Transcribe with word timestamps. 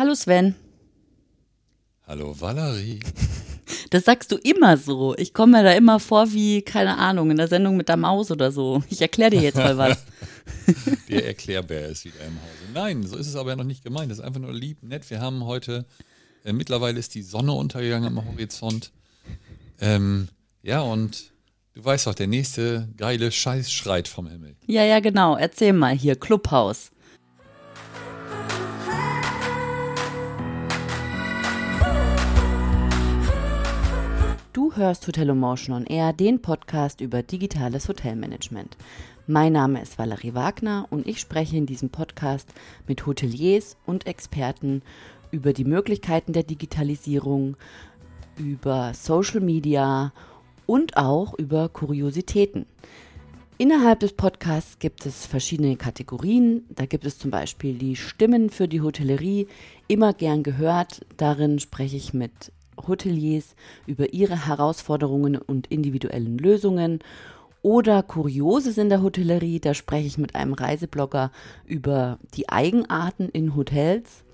Hallo 0.00 0.14
Sven. 0.14 0.54
Hallo 2.06 2.34
Valerie. 2.40 3.00
Das 3.90 4.04
sagst 4.04 4.32
du 4.32 4.36
immer 4.36 4.76
so. 4.76 5.16
Ich 5.16 5.34
komme 5.34 5.58
mir 5.58 5.64
da 5.64 5.72
immer 5.72 5.98
vor 6.00 6.32
wie, 6.32 6.62
keine 6.62 6.96
Ahnung, 6.96 7.30
in 7.30 7.36
der 7.36 7.48
Sendung 7.48 7.76
mit 7.76 7.88
der 7.88 7.96
Maus 7.96 8.30
oder 8.30 8.52
so. 8.52 8.82
Ich 8.88 9.02
erkläre 9.02 9.30
dir 9.30 9.40
jetzt 9.40 9.56
mal 9.56 9.76
was. 9.76 10.06
der 11.08 11.26
Erklärbär 11.26 11.88
ist 11.88 12.04
wieder 12.04 12.20
im 12.20 12.34
Hause. 12.34 12.72
Nein, 12.72 13.02
so 13.04 13.16
ist 13.16 13.26
es 13.26 13.36
aber 13.36 13.50
ja 13.50 13.56
noch 13.56 13.64
nicht 13.64 13.82
gemeint. 13.82 14.10
Das 14.10 14.18
ist 14.18 14.24
einfach 14.24 14.40
nur 14.40 14.52
lieb, 14.52 14.82
nett. 14.82 15.10
Wir 15.10 15.20
haben 15.20 15.44
heute, 15.44 15.86
äh, 16.44 16.52
mittlerweile 16.52 16.98
ist 16.98 17.14
die 17.14 17.22
Sonne 17.22 17.52
untergegangen 17.52 18.16
am 18.16 18.24
Horizont. 18.24 18.92
Ähm, 19.80 20.28
ja, 20.62 20.80
und 20.80 21.32
du 21.74 21.84
weißt 21.84 22.06
doch, 22.06 22.14
der 22.14 22.28
nächste 22.28 22.88
geile 22.96 23.32
Scheiß 23.32 23.72
schreit 23.72 24.08
vom 24.08 24.28
Himmel. 24.28 24.56
Ja, 24.66 24.84
ja, 24.84 25.00
genau. 25.00 25.36
Erzähl 25.36 25.72
mal 25.72 25.94
hier, 25.94 26.16
Clubhaus. 26.16 26.90
Hörst 34.80 35.06
Hotel 35.06 35.34
Motion 35.34 35.76
on 35.76 35.84
Air, 35.84 36.14
den 36.14 36.40
Podcast 36.40 37.02
über 37.02 37.22
digitales 37.22 37.86
Hotelmanagement. 37.86 38.78
Mein 39.26 39.52
Name 39.52 39.82
ist 39.82 39.98
Valerie 39.98 40.32
Wagner 40.32 40.86
und 40.88 41.06
ich 41.06 41.20
spreche 41.20 41.58
in 41.58 41.66
diesem 41.66 41.90
Podcast 41.90 42.48
mit 42.88 43.04
Hoteliers 43.04 43.76
und 43.84 44.06
Experten 44.06 44.80
über 45.32 45.52
die 45.52 45.66
Möglichkeiten 45.66 46.32
der 46.32 46.44
Digitalisierung, 46.44 47.58
über 48.38 48.94
Social 48.94 49.40
Media 49.40 50.14
und 50.64 50.96
auch 50.96 51.34
über 51.34 51.68
Kuriositäten. 51.68 52.64
Innerhalb 53.58 54.00
des 54.00 54.14
Podcasts 54.14 54.78
gibt 54.78 55.04
es 55.04 55.26
verschiedene 55.26 55.76
Kategorien. 55.76 56.64
Da 56.70 56.86
gibt 56.86 57.04
es 57.04 57.18
zum 57.18 57.30
Beispiel 57.30 57.74
die 57.74 57.96
Stimmen 57.96 58.48
für 58.48 58.66
die 58.66 58.80
Hotellerie, 58.80 59.46
immer 59.88 60.14
gern 60.14 60.42
gehört. 60.42 61.04
Darin 61.18 61.58
spreche 61.58 61.98
ich 61.98 62.14
mit 62.14 62.50
Hoteliers 62.88 63.54
über 63.86 64.12
ihre 64.12 64.46
Herausforderungen 64.46 65.36
und 65.36 65.66
individuellen 65.68 66.38
Lösungen. 66.38 67.00
Oder 67.62 68.02
Kurioses 68.02 68.78
in 68.78 68.88
der 68.88 69.02
Hotellerie, 69.02 69.60
da 69.60 69.74
spreche 69.74 70.06
ich 70.06 70.16
mit 70.16 70.34
einem 70.34 70.54
Reiseblogger 70.54 71.30
über 71.66 72.18
die 72.34 72.48
Eigenarten 72.48 73.28
in 73.28 73.54
Hotels. 73.54 74.24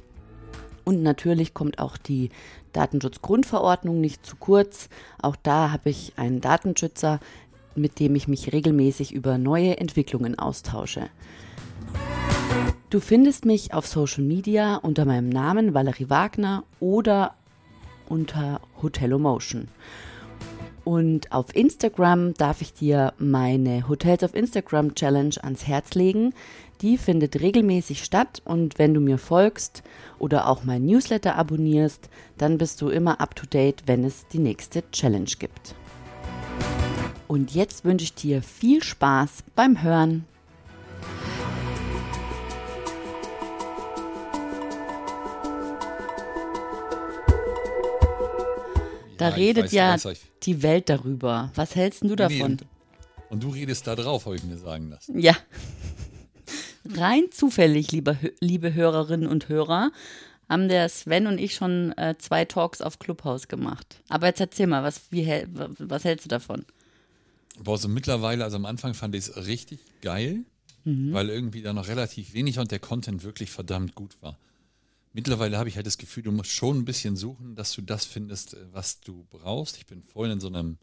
Und 0.85 1.03
natürlich 1.03 1.53
kommt 1.53 1.81
auch 1.81 1.97
die 1.97 2.31
Datenschutzgrundverordnung 2.73 4.01
nicht 4.01 4.25
zu 4.25 4.37
kurz. 4.37 4.89
Auch 5.20 5.35
da 5.35 5.73
habe 5.73 5.91
ich 5.91 6.13
einen 6.17 6.41
Datenschützer, 6.41 7.19
mit 7.75 7.98
dem 7.98 8.15
ich 8.15 8.29
mich 8.29 8.53
regelmäßig 8.53 9.13
über 9.13 9.39
neue 9.39 9.79
Entwicklungen 9.79 10.39
austausche. 10.39 11.09
Du 12.91 13.01
findest 13.01 13.45
mich 13.45 13.75
auf 13.75 13.87
Social 13.87 14.23
Media 14.23 14.77
unter 14.77 15.05
meinem 15.05 15.29
Namen 15.29 15.75
Valerie 15.75 16.09
Wagner 16.09 16.63
oder 16.79 17.35
unter 18.09 18.61
Hotelomotion. 18.83 19.69
Und 20.85 21.33
auf 21.33 21.55
Instagram 21.57 22.35
darf 22.35 22.63
ich 22.63 22.73
dir 22.73 23.13
meine 23.19 23.89
Hotels 23.89 24.23
auf 24.23 24.35
Instagram 24.35 24.95
Challenge 24.95 25.35
ans 25.43 25.67
Herz 25.67 25.95
legen. 25.95 26.33
Die 26.81 26.97
findet 26.97 27.41
regelmäßig 27.41 28.05
statt 28.05 28.41
und 28.45 28.79
wenn 28.79 28.95
du 28.95 29.01
mir 29.01 29.19
folgst 29.19 29.83
oder 30.21 30.47
auch 30.48 30.63
mein 30.63 30.87
Newsletter 30.87 31.35
abonnierst, 31.35 32.09
dann 32.39 32.57
bist 32.57 32.81
du 32.83 32.89
immer 32.89 33.21
up 33.21 33.35
to 33.35 33.47
date, 33.47 33.83
wenn 33.87 34.05
es 34.05 34.29
die 34.29 34.39
nächste 34.39 34.89
Challenge 34.93 35.31
gibt. 35.39 35.75
Und 37.27 37.53
jetzt 37.53 37.85
wünsche 37.85 38.05
ich 38.05 38.15
dir 38.15 38.41
viel 38.41 38.83
Spaß 38.83 39.43
beim 39.57 39.83
Hören. 39.83 40.25
Da 49.19 49.31
ja, 49.31 49.34
redet 49.34 49.64
weiß, 49.64 49.72
ja 49.72 50.05
weiß, 50.05 50.20
die 50.42 50.62
Welt 50.62 50.89
darüber. 50.89 51.50
Was 51.55 51.75
hältst 51.75 52.03
du 52.03 52.17
davon? 52.17 52.53
Nee, 52.61 52.67
und 53.30 53.42
du 53.42 53.48
redest 53.48 53.86
da 53.86 53.95
drauf, 53.96 54.27
habe 54.27 54.36
ich 54.36 54.45
mir 54.45 54.58
sagen 54.58 54.91
lassen. 54.91 55.18
Ja. 55.18 55.36
Rein 56.95 57.24
zufällig, 57.33 57.91
liebe, 57.91 58.17
liebe 58.41 58.74
Hörerinnen 58.74 59.27
und 59.27 59.48
Hörer, 59.48 59.91
haben 60.48 60.68
der 60.68 60.89
Sven 60.89 61.27
und 61.27 61.39
ich 61.39 61.55
schon 61.55 61.92
äh, 61.98 62.14
zwei 62.18 62.45
Talks 62.45 62.80
auf 62.80 63.01
Clubhouse 63.01 63.48
gemacht. 63.48 64.01
Aber 64.08 64.29
jetzt 64.29 64.41
erzähl 64.41 64.68
mal, 64.68 64.85
was, 64.85 65.01
wie, 65.11 65.27
was 65.51 66.05
hältst 66.05 66.27
du 66.27 66.29
davon? 66.29 66.64
Boah, 67.58 67.79
so 67.79 67.89
mittlerweile, 67.89 68.45
also 68.45 68.57
am 68.57 68.67
Anfang 68.67 68.95
fand 68.95 69.14
ich 69.17 69.29
es 69.29 69.46
richtig 69.46 69.80
geil, 70.02 70.45
mhm. 70.85 71.12
weil 71.12 71.30
irgendwie 71.30 71.62
da 71.62 71.73
noch 71.73 71.89
relativ 71.89 72.35
wenig 72.35 72.61
und 72.61 72.70
der 72.70 72.79
Content 72.79 73.24
wirklich 73.24 73.51
verdammt 73.51 73.95
gut 73.95 74.17
war 74.20 74.39
mittlerweile 75.17 75.57
habe 75.57 75.69
ich 75.71 75.77
halt 75.77 75.87
das 75.87 75.97
Gefühl, 75.97 76.23
du 76.23 76.31
musst 76.31 76.51
schon 76.51 76.79
ein 76.79 76.85
bisschen 76.85 77.17
suchen, 77.17 77.57
dass 77.57 77.73
du 77.73 77.81
das 77.81 78.05
findest, 78.05 78.55
äh, 78.55 78.59
was 78.73 79.01
du 79.01 79.27
brauchst. 79.31 79.79
Ich 79.79 79.87
bin 79.87 80.03
vorhin 80.03 80.35
in 80.35 80.41
so 80.41 80.49
einem 80.49 80.79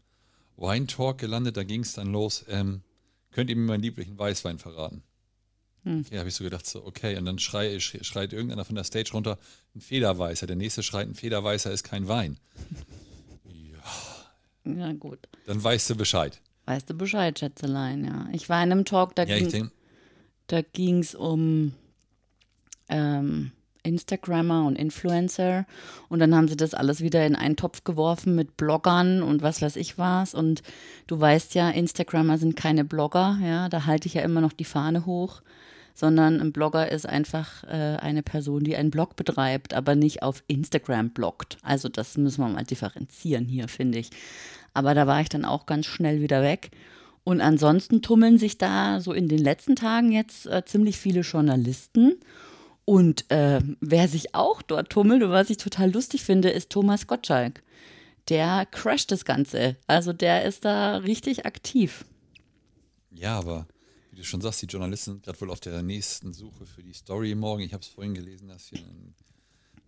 Wine 0.56 0.86
Talk 0.86 1.18
gelandet, 1.18 1.56
da 1.56 1.62
ging 1.62 1.82
es 1.82 1.92
dann 1.94 2.12
los. 2.12 2.44
Ähm, 2.48 2.82
könnt 3.30 3.48
ihr 3.48 3.56
mir 3.56 3.62
meinen 3.62 3.82
lieblichen 3.82 4.18
Weißwein 4.18 4.58
verraten? 4.58 5.04
Hm. 5.84 6.04
Ja, 6.10 6.18
habe 6.18 6.28
ich 6.28 6.34
so 6.34 6.42
gedacht, 6.42 6.66
so, 6.66 6.84
okay. 6.84 7.16
Und 7.16 7.26
dann 7.26 7.38
schrei, 7.38 7.78
schreit 7.78 8.32
irgendeiner 8.32 8.64
von 8.64 8.74
der 8.74 8.84
Stage 8.84 9.12
runter, 9.12 9.38
ein 9.76 9.80
Federweißer. 9.80 10.46
Der 10.48 10.56
nächste 10.56 10.82
schreit, 10.82 11.06
ein 11.06 11.14
Federweißer 11.14 11.70
ist 11.70 11.84
kein 11.84 12.08
Wein. 12.08 12.38
ja. 13.44 13.78
Ja, 14.66 14.92
gut. 14.94 15.18
Dann 15.44 15.62
weißt 15.62 15.90
du 15.90 15.94
Bescheid. 15.94 16.40
Weißt 16.64 16.88
du 16.88 16.94
Bescheid, 16.94 17.38
Schätzelein, 17.38 18.02
ja. 18.02 18.28
Ich 18.32 18.48
war 18.48 18.64
in 18.64 18.72
einem 18.72 18.86
Talk, 18.86 19.14
da 19.14 19.24
ja, 19.24 19.38
ging 20.62 21.00
es 21.00 21.14
um 21.14 21.74
ähm, 22.88 23.52
Instagrammer 23.84 24.66
und 24.66 24.76
Influencer 24.76 25.66
und 26.08 26.18
dann 26.18 26.34
haben 26.34 26.48
sie 26.48 26.56
das 26.56 26.74
alles 26.74 27.00
wieder 27.00 27.24
in 27.24 27.36
einen 27.36 27.56
Topf 27.56 27.84
geworfen 27.84 28.34
mit 28.34 28.56
Bloggern 28.56 29.22
und 29.22 29.42
was 29.42 29.62
weiß 29.62 29.76
ich 29.76 29.98
was 29.98 30.34
und 30.34 30.62
du 31.06 31.20
weißt 31.20 31.54
ja, 31.54 31.70
Instagrammer 31.70 32.38
sind 32.38 32.56
keine 32.56 32.84
Blogger, 32.84 33.38
ja, 33.42 33.68
da 33.68 33.86
halte 33.86 34.08
ich 34.08 34.14
ja 34.14 34.22
immer 34.22 34.40
noch 34.40 34.52
die 34.52 34.64
Fahne 34.64 35.06
hoch, 35.06 35.42
sondern 35.94 36.40
ein 36.40 36.52
Blogger 36.52 36.90
ist 36.90 37.06
einfach 37.06 37.62
äh, 37.64 37.96
eine 38.00 38.22
Person, 38.22 38.64
die 38.64 38.76
einen 38.76 38.90
Blog 38.90 39.14
betreibt, 39.14 39.74
aber 39.74 39.94
nicht 39.94 40.22
auf 40.22 40.42
Instagram 40.48 41.10
bloggt. 41.10 41.56
Also 41.62 41.88
das 41.88 42.16
müssen 42.16 42.42
wir 42.42 42.48
mal 42.48 42.64
differenzieren 42.64 43.46
hier, 43.46 43.68
finde 43.68 44.00
ich. 44.00 44.10
Aber 44.74 44.94
da 44.94 45.06
war 45.06 45.20
ich 45.20 45.28
dann 45.28 45.44
auch 45.44 45.66
ganz 45.66 45.86
schnell 45.86 46.20
wieder 46.20 46.42
weg. 46.42 46.72
Und 47.22 47.40
ansonsten 47.40 48.02
tummeln 48.02 48.38
sich 48.38 48.58
da 48.58 49.00
so 49.00 49.12
in 49.12 49.28
den 49.28 49.38
letzten 49.38 49.76
Tagen 49.76 50.12
jetzt 50.12 50.46
äh, 50.46 50.64
ziemlich 50.64 50.98
viele 50.98 51.20
Journalisten 51.20 52.16
und 52.84 53.30
äh, 53.30 53.60
wer 53.80 54.08
sich 54.08 54.34
auch 54.34 54.62
dort 54.62 54.90
tummelt 54.90 55.22
und 55.22 55.30
was 55.30 55.50
ich 55.50 55.56
total 55.56 55.90
lustig 55.90 56.22
finde, 56.22 56.50
ist 56.50 56.70
Thomas 56.70 57.06
Gottschalk. 57.06 57.62
Der 58.28 58.66
crasht 58.66 59.10
das 59.10 59.24
Ganze. 59.24 59.76
Also 59.86 60.12
der 60.12 60.44
ist 60.44 60.64
da 60.64 60.98
richtig 60.98 61.46
aktiv. 61.46 62.04
Ja, 63.10 63.38
aber 63.38 63.66
wie 64.10 64.16
du 64.16 64.24
schon 64.24 64.40
sagst, 64.40 64.62
die 64.62 64.66
Journalisten 64.66 65.12
sind 65.12 65.24
gerade 65.24 65.40
wohl 65.40 65.50
auf 65.50 65.60
der 65.60 65.82
nächsten 65.82 66.32
Suche 66.32 66.66
für 66.66 66.82
die 66.82 66.92
Story 66.92 67.34
morgen. 67.34 67.62
Ich 67.62 67.72
habe 67.72 67.82
es 67.82 67.88
vorhin 67.88 68.14
gelesen, 68.14 68.48
dass 68.48 68.68
hier 68.68 68.80
ein, 68.80 69.14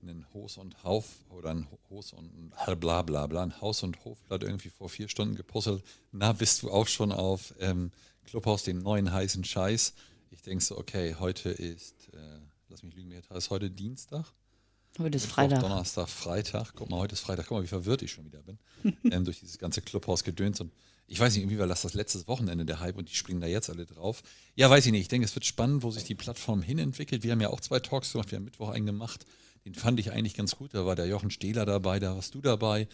ein 0.03 0.27
Hos 0.33 0.57
und 0.59 0.83
Hauf 0.83 1.07
oder 1.31 1.51
ein 1.51 1.67
Hos 1.91 2.13
und 2.13 2.51
bla 2.81 3.03
bla 3.03 3.27
bla, 3.27 3.43
ein 3.43 3.61
Haus- 3.61 3.83
und 3.83 4.05
Hofblatt 4.05 4.43
irgendwie 4.43 4.71
vor 4.71 4.89
vier 4.89 5.09
Stunden 5.09 5.35
gepostet. 5.35 5.83
Na, 6.13 6.33
bist 6.33 6.63
du 6.63 6.71
auch 6.71 6.89
schon 6.89 7.13
auf 7.13 7.55
ähm, 7.61 7.91
Clubhaus 8.27 8.65
den 8.65 8.79
neuen 8.79 9.13
heißen 9.13 9.45
Scheiß? 9.45 9.95
Ich 10.31 10.43
denke 10.43 10.65
so, 10.65 10.77
okay, 10.79 11.17
heute 11.19 11.51
ist 11.51 12.09
äh, 12.13 12.41
lass 12.69 12.83
mich 12.83 12.95
lügen, 12.95 13.11
jetzt 13.11 13.31
ist 13.31 13.51
heute 13.51 13.71
Dienstag. 13.71 14.33
Heute 14.99 15.17
ist 15.17 15.27
Freitag. 15.27 15.61
Donnerstag, 15.61 16.09
Freitag. 16.09 16.73
Guck 16.75 16.89
mal, 16.89 16.99
heute 16.99 17.13
ist 17.13 17.21
Freitag. 17.21 17.47
Guck 17.49 17.59
mal, 17.59 17.63
wie 17.63 17.69
verwirrt 17.69 18.03
ich 18.03 18.13
schon 18.13 18.25
wieder 18.25 18.43
bin. 18.43 18.59
ähm, 19.11 19.25
durch 19.25 19.41
dieses 19.41 19.59
ganze 19.59 19.83
Clubhaus-Gedöns. 19.83 20.61
Und 20.61 20.73
ich 21.07 21.21
weiß 21.21 21.35
nicht, 21.35 21.43
irgendwie 21.43 21.59
war 21.59 21.67
das 21.67 21.83
das 21.83 21.95
letzte 21.95 22.27
Wochenende 22.29 22.65
der 22.65 22.81
Hype 22.81 22.97
und 22.97 23.11
die 23.11 23.15
springen 23.15 23.41
da 23.41 23.47
jetzt 23.47 23.69
alle 23.69 23.85
drauf. 23.85 24.23
Ja, 24.55 24.71
weiß 24.71 24.87
ich 24.87 24.93
nicht. 24.93 25.03
Ich 25.03 25.09
denke, 25.09 25.27
es 25.27 25.35
wird 25.35 25.45
spannend, 25.45 25.83
wo 25.83 25.91
sich 25.91 26.05
die 26.05 26.15
Plattform 26.15 26.63
hinentwickelt. 26.63 27.23
Wir 27.23 27.33
haben 27.33 27.41
ja 27.41 27.51
auch 27.51 27.61
zwei 27.61 27.79
Talks 27.79 28.13
gemacht. 28.13 28.31
Wir 28.31 28.37
haben 28.37 28.45
Mittwoch 28.45 28.71
einen 28.71 28.87
gemacht. 28.87 29.27
Den 29.67 29.75
fand 29.75 30.01
ich 30.01 30.13
eigentlich 30.13 30.35
ganz 30.35 30.57
gut. 30.57 30.73
Da 30.73 30.87
war 30.87 30.97
der 30.97 31.07
Jochen 31.07 31.31
Stehler 31.31 31.67
dabei, 31.67 31.99
da 31.99 32.15
warst 32.15 32.35
du 32.35 32.41
dabei. 32.41 32.89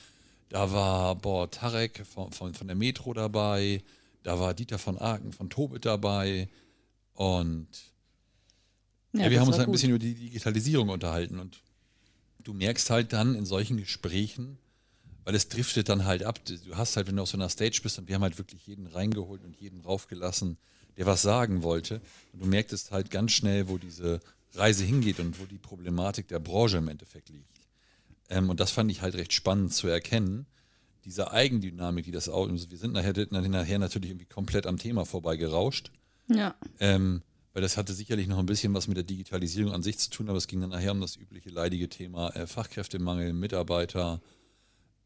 Da 0.49 0.73
war, 0.73 1.15
boah, 1.15 1.51
Tarek 1.51 2.05
von, 2.05 2.33
von, 2.33 2.55
von 2.55 2.67
der 2.67 2.77
Metro 2.77 3.13
dabei. 3.15 3.83
Da 4.23 4.41
war 4.41 4.55
Dieter 4.55 4.79
von 4.79 4.99
Aken 4.99 5.33
von 5.33 5.51
Tobit 5.51 5.85
dabei. 5.85 6.49
Und 7.15 7.92
ja, 9.13 9.25
ja 9.25 9.31
wir 9.31 9.41
haben 9.41 9.49
uns 9.49 9.59
halt 9.59 9.69
ein 9.69 9.73
bisschen 9.73 9.91
über 9.91 9.99
die 9.99 10.15
Digitalisierung 10.15 10.89
unterhalten 10.89 11.39
und 11.39 11.61
du 12.43 12.53
merkst 12.53 12.91
halt 12.91 13.13
dann 13.13 13.35
in 13.35 13.47
solchen 13.47 13.77
Gesprächen, 13.77 14.59
weil 15.25 15.35
es 15.35 15.49
driftet 15.49 15.89
dann 15.89 16.05
halt 16.05 16.25
ab. 16.25 16.41
Du 16.45 16.77
hast 16.77 16.97
halt, 16.97 17.07
wenn 17.07 17.17
du 17.17 17.23
auf 17.23 17.29
so 17.29 17.37
einer 17.37 17.49
Stage 17.49 17.81
bist 17.83 17.99
und 17.99 18.09
wir 18.09 18.15
haben 18.15 18.23
halt 18.23 18.39
wirklich 18.39 18.67
jeden 18.67 18.87
reingeholt 18.87 19.45
und 19.45 19.57
jeden 19.61 19.81
raufgelassen, 19.81 20.57
der 20.97 21.07
was 21.07 21.23
sagen 21.23 21.63
wollte. 21.63 22.01
Und 22.33 22.43
du 22.43 22.47
merktest 22.47 22.91
halt 22.91 23.11
ganz 23.11 23.33
schnell, 23.33 23.69
wo 23.69 23.79
diese 23.79 24.21
Reise 24.55 24.85
hingeht 24.85 25.21
und 25.21 25.41
wo 25.41 25.45
die 25.45 25.59
Problematik 25.59 26.29
der 26.29 26.39
Branche 26.39 26.79
im 26.79 26.89
Endeffekt 26.89 27.29
liegt. 27.29 27.61
Ähm, 28.29 28.51
und 28.51 28.61
das 28.61 28.71
fand 28.71 28.91
ich 28.91 29.03
halt 29.03 29.15
recht 29.15 29.33
spannend 29.33 29.73
zu 29.73 29.89
erkennen. 29.89 30.47
Diese 31.05 31.33
Eigendynamik, 31.33 32.05
die 32.05 32.13
das 32.13 32.29
Auto, 32.29 32.53
wir 32.53 32.79
sind 32.79 32.93
nachher, 32.93 33.15
nachher 33.31 33.79
natürlich 33.79 34.11
irgendwie 34.11 34.27
komplett 34.27 34.67
am 34.67 34.79
Thema 34.79 35.05
vorbei 35.05 35.37
gerauscht. 35.37 35.91
Ja. 36.29 36.55
Ähm, 36.79 37.23
weil 37.53 37.63
das 37.63 37.77
hatte 37.77 37.93
sicherlich 37.93 38.27
noch 38.27 38.39
ein 38.39 38.47
bisschen 38.47 38.73
was 38.75 38.89
mit 38.89 38.97
der 38.97 39.05
Digitalisierung 39.05 39.73
an 39.73 39.83
sich 39.83 39.99
zu 39.99 40.11
tun, 40.11 40.29
aber 40.29 40.39
es 40.39 40.47
ging 40.47 40.61
dann 40.61 40.71
nachher 40.71 40.93
um 40.93 41.01
das 41.01 41.17
übliche 41.17 41.51
leidige 41.51 41.89
Thema 41.89 42.31
äh, 42.35 42.47
Fachkräftemangel, 42.47 43.33
Mitarbeiter. 43.33 44.21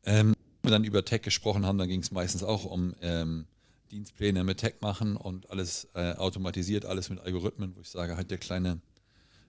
Ähm, 0.05 0.35
wir 0.63 0.71
dann 0.71 0.85
über 0.85 1.05
Tech 1.05 1.23
gesprochen 1.23 1.67
haben, 1.67 1.79
dann 1.79 1.89
ging 1.89 2.01
es 2.01 2.11
meistens 2.11 2.43
auch 2.43 2.65
um 2.65 2.95
ähm, 3.01 3.47
Dienstpläne 3.91 4.45
mit 4.45 4.59
Tech 4.59 4.75
machen 4.81 5.17
und 5.17 5.51
alles 5.51 5.89
äh, 5.95 6.13
automatisiert, 6.15 6.85
alles 6.85 7.09
mit 7.09 7.21
Algorithmen, 7.21 7.75
wo 7.77 7.81
ich 7.81 7.89
sage, 7.89 8.17
halt 8.17 8.31
der 8.31 8.39
kleine 8.39 8.81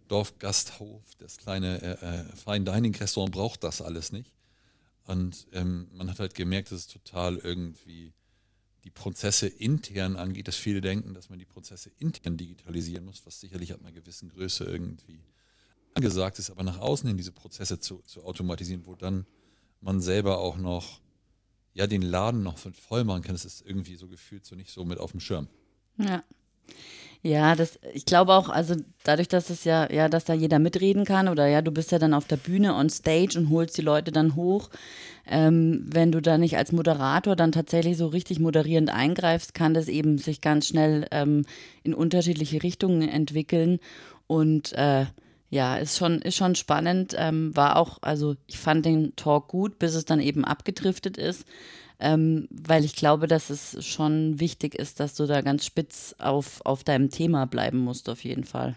Dorfgasthof, 0.08 1.04
das 1.18 1.38
kleine 1.38 1.82
äh, 1.82 2.22
äh, 2.22 2.36
Fine 2.36 2.66
Dining 2.66 2.96
Restaurant 2.96 3.34
braucht 3.34 3.64
das 3.64 3.82
alles 3.82 4.12
nicht. 4.12 4.32
Und 5.06 5.48
ähm, 5.54 5.88
man 5.94 6.10
hat 6.10 6.20
halt 6.20 6.36
gemerkt, 6.36 6.72
dass 6.72 6.80
es 6.80 6.88
total 6.88 7.38
irgendwie 7.38 8.14
die 8.88 8.92
Prozesse 8.92 9.48
intern 9.48 10.16
angeht, 10.16 10.48
dass 10.48 10.56
viele 10.56 10.80
denken, 10.80 11.13
dass 11.13 11.30
man 11.30 11.38
die 11.38 11.45
Prozesse 11.45 11.92
intern 12.00 12.38
digitalisieren 12.38 13.04
muss, 13.04 13.25
was 13.25 13.42
sicherlich 13.42 13.74
ab 13.74 13.81
einer 13.81 13.92
gewissen 13.92 14.30
Größe 14.30 14.63
irgendwie 14.63 15.19
angesagt 15.94 16.39
ist, 16.39 16.50
aber 16.50 16.63
nach 16.63 16.80
außen 16.80 17.10
in 17.10 17.18
diese 17.18 17.34
Prozesse 17.34 17.81
zu, 17.81 17.98
zu 18.06 18.24
automatisieren, 18.24 18.86
wo 18.86 18.95
dann 18.95 19.25
man 19.81 20.00
selber 20.00 20.38
auch 20.38 20.56
noch 20.56 21.01
ja 21.74 21.86
den 21.86 22.01
Laden 22.01 22.44
noch 22.44 22.57
voll 22.57 23.04
machen 23.04 23.24
kann, 23.24 23.36
das 23.36 23.44
ist 23.44 23.62
irgendwie 23.66 23.98
so 23.98 24.07
gefühlt 24.07 24.45
so 24.45 24.56
nicht 24.56 24.72
so 24.72 24.86
mit 24.86 25.00
auf 25.00 25.12
dem 25.12 25.19
Schirm. 25.19 25.50
Ja. 25.98 26.24
Ja, 27.24 27.56
das, 27.56 27.80
ich 27.94 28.06
glaube 28.06 28.34
auch, 28.34 28.50
also 28.50 28.75
dadurch, 29.04 29.28
dass 29.28 29.50
es 29.50 29.64
ja, 29.64 29.92
ja, 29.92 30.08
dass 30.08 30.25
da 30.25 30.34
jeder 30.34 30.60
mitreden 30.60 31.04
kann 31.04 31.28
oder 31.28 31.48
ja, 31.48 31.62
du 31.62 31.72
bist 31.72 31.92
ja 31.92 32.00
dann 32.00 32.14
auf 32.14 32.25
der 32.25 32.38
Bühne 32.38 32.75
on 32.75 32.90
stage 32.90 33.38
und 33.38 33.50
holst 33.50 33.78
die 33.78 33.81
Leute 33.81 34.12
dann 34.12 34.36
hoch. 34.36 34.69
Ähm, 35.28 35.86
wenn 35.92 36.12
du 36.12 36.22
da 36.22 36.38
nicht 36.38 36.58
als 36.58 36.72
Moderator 36.72 37.36
dann 37.36 37.52
tatsächlich 37.52 37.98
so 37.98 38.08
richtig 38.08 38.40
moderierend 38.40 38.90
eingreifst, 38.92 39.54
kann 39.54 39.74
das 39.74 39.90
eben 39.90 40.18
sich 40.19 40.42
ganz 40.42 40.68
schnell 40.68 41.08
ähm, 41.12 41.46
in 41.84 41.94
unterschiedliche 41.94 42.64
Richtungen 42.64 43.10
entwickeln. 43.10 43.80
Und 44.28 44.72
äh, 44.74 45.06
ja, 45.50 45.75
ist 45.78 45.98
schon, 45.98 46.22
ist 46.22 46.36
schon 46.36 46.56
spannend. 46.56 47.14
Ähm, 47.18 47.56
war 47.56 47.78
auch, 47.78 47.98
also 48.02 48.36
ich 48.46 48.58
fand 48.58 48.86
den 48.86 49.16
Talk 49.16 49.50
gut, 49.50 49.80
bis 49.80 49.96
es 49.96 50.06
dann 50.06 50.22
eben 50.22 50.46
abgedriftet 50.46 51.18
ist 51.18 51.46
ähm, 52.00 52.48
weil 52.52 52.86
ich 52.86 52.96
glaube, 52.96 53.28
dass 53.28 53.50
es 53.50 53.86
schon 53.86 54.40
wichtig 54.40 54.76
ist, 54.76 55.00
dass 55.00 55.16
du 55.16 55.26
da 55.26 55.42
ganz 55.42 55.66
spitz 55.66 56.16
auf, 56.20 56.62
auf 56.66 56.84
deinem 56.84 57.10
Thema 57.10 57.46
bleiben 57.46 57.80
musst, 57.80 58.10
auf 58.10 58.24
jeden 58.24 58.44
Fall. 58.44 58.76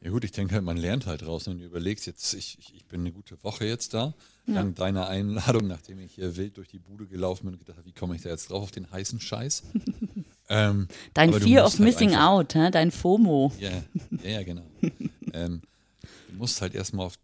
Ja 0.00 0.10
gut, 0.10 0.24
ich 0.24 0.32
denke 0.32 0.54
halt, 0.54 0.64
man 0.64 0.76
lernt 0.76 1.06
halt 1.06 1.24
raus 1.24 1.46
und 1.46 1.58
du 1.58 1.64
überlegst 1.64 2.06
jetzt, 2.06 2.34
ich, 2.34 2.58
ich, 2.58 2.74
ich 2.74 2.86
bin 2.86 3.02
eine 3.02 3.12
gute 3.12 3.42
Woche 3.44 3.66
jetzt 3.66 3.94
da, 3.94 4.14
ja. 4.46 4.54
dank 4.54 4.74
deiner 4.74 5.06
Einladung, 5.06 5.68
nachdem 5.68 6.00
ich 6.00 6.14
hier 6.14 6.36
wild 6.36 6.56
durch 6.56 6.68
die 6.68 6.80
Bude 6.80 7.06
gelaufen 7.06 7.44
bin 7.44 7.54
und 7.54 7.60
gedacht 7.60 7.78
habe, 7.78 7.86
wie 7.86 7.92
komme 7.92 8.16
ich 8.16 8.22
da 8.22 8.30
jetzt 8.30 8.50
drauf 8.50 8.64
auf 8.64 8.70
den 8.72 8.90
heißen 8.90 9.20
Scheiß? 9.20 9.62
ähm, 10.48 10.88
Dein 11.14 11.32
Fear 11.32 11.64
of 11.64 11.74
halt 11.74 11.80
Missing 11.80 12.16
Out, 12.16 12.54
hä? 12.56 12.70
dein 12.72 12.90
FOMO. 12.90 13.52
Ja, 13.60 13.70
ja, 14.24 14.30
ja 14.30 14.42
genau. 14.42 14.66
ähm, 15.32 15.62
du 16.28 16.34
musst 16.36 16.60
halt 16.60 16.74
erstmal 16.74 17.06
auf 17.06 17.16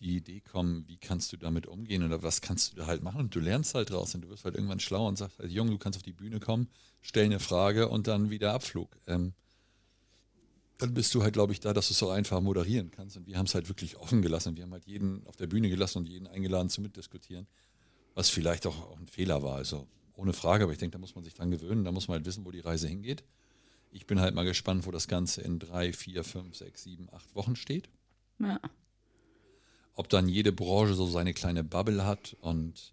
die 0.00 0.16
Idee 0.16 0.40
kommen, 0.40 0.84
wie 0.88 0.96
kannst 0.96 1.32
du 1.32 1.36
damit 1.36 1.66
umgehen 1.66 2.02
oder 2.02 2.22
was 2.22 2.40
kannst 2.40 2.72
du 2.72 2.76
da 2.76 2.86
halt 2.86 3.02
machen 3.02 3.20
und 3.20 3.34
du 3.34 3.40
lernst 3.40 3.74
halt 3.74 3.90
draus 3.90 4.14
und 4.14 4.22
du 4.22 4.30
wirst 4.30 4.44
halt 4.44 4.54
irgendwann 4.54 4.80
schlau 4.80 5.06
und 5.06 5.16
sagst 5.16 5.38
halt, 5.38 5.52
Junge, 5.52 5.72
du 5.72 5.78
kannst 5.78 5.98
auf 5.98 6.02
die 6.02 6.12
Bühne 6.12 6.40
kommen, 6.40 6.68
stell 7.02 7.26
eine 7.26 7.38
Frage 7.38 7.88
und 7.88 8.06
dann 8.06 8.30
wieder 8.30 8.54
Abflug. 8.54 8.96
Ähm, 9.06 9.34
dann 10.78 10.94
bist 10.94 11.14
du 11.14 11.22
halt, 11.22 11.34
glaube 11.34 11.52
ich, 11.52 11.60
da, 11.60 11.74
dass 11.74 11.88
du 11.88 11.92
es 11.92 11.98
so 11.98 12.08
einfach 12.08 12.40
moderieren 12.40 12.90
kannst 12.90 13.18
und 13.18 13.26
wir 13.26 13.36
haben 13.36 13.44
es 13.44 13.54
halt 13.54 13.68
wirklich 13.68 13.98
offen 13.98 14.22
gelassen. 14.22 14.56
Wir 14.56 14.64
haben 14.64 14.72
halt 14.72 14.86
jeden 14.86 15.26
auf 15.26 15.36
der 15.36 15.46
Bühne 15.46 15.68
gelassen 15.68 15.98
und 15.98 16.08
jeden 16.08 16.26
eingeladen 16.26 16.70
zu 16.70 16.80
mitdiskutieren, 16.80 17.46
was 18.14 18.30
vielleicht 18.30 18.66
auch, 18.66 18.90
auch 18.90 18.98
ein 18.98 19.06
Fehler 19.06 19.42
war, 19.42 19.56
also 19.56 19.86
ohne 20.14 20.32
Frage, 20.32 20.64
aber 20.64 20.72
ich 20.72 20.78
denke, 20.78 20.92
da 20.92 20.98
muss 20.98 21.14
man 21.14 21.24
sich 21.24 21.34
dran 21.34 21.50
gewöhnen, 21.50 21.84
da 21.84 21.92
muss 21.92 22.08
man 22.08 22.16
halt 22.16 22.26
wissen, 22.26 22.46
wo 22.46 22.50
die 22.50 22.60
Reise 22.60 22.88
hingeht. 22.88 23.22
Ich 23.90 24.06
bin 24.06 24.20
halt 24.20 24.34
mal 24.34 24.44
gespannt, 24.44 24.86
wo 24.86 24.90
das 24.90 25.08
Ganze 25.08 25.42
in 25.42 25.58
drei, 25.58 25.92
vier, 25.92 26.24
fünf, 26.24 26.54
sechs, 26.54 26.84
sieben, 26.84 27.08
acht 27.12 27.34
Wochen 27.34 27.56
steht. 27.56 27.90
Ja 28.38 28.60
ob 29.94 30.08
dann 30.08 30.28
jede 30.28 30.52
Branche 30.52 30.94
so 30.94 31.06
seine 31.06 31.34
kleine 31.34 31.64
Bubble 31.64 32.04
hat 32.04 32.36
und 32.40 32.92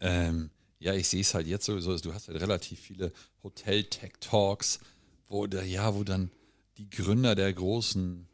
ähm, 0.00 0.50
ja, 0.78 0.92
ich 0.94 1.08
sehe 1.08 1.22
es 1.22 1.34
halt 1.34 1.46
jetzt 1.46 1.64
sowieso, 1.64 1.96
du 1.96 2.12
hast 2.12 2.28
halt 2.28 2.40
relativ 2.40 2.78
viele 2.78 3.12
Hotel-Tech-Talks, 3.42 4.80
wo 5.28 5.46
der, 5.46 5.64
ja, 5.64 5.94
wo 5.94 6.04
dann 6.04 6.30
die 6.76 6.90
Gründer 6.90 7.34
der 7.34 7.52
großen, 7.52 8.26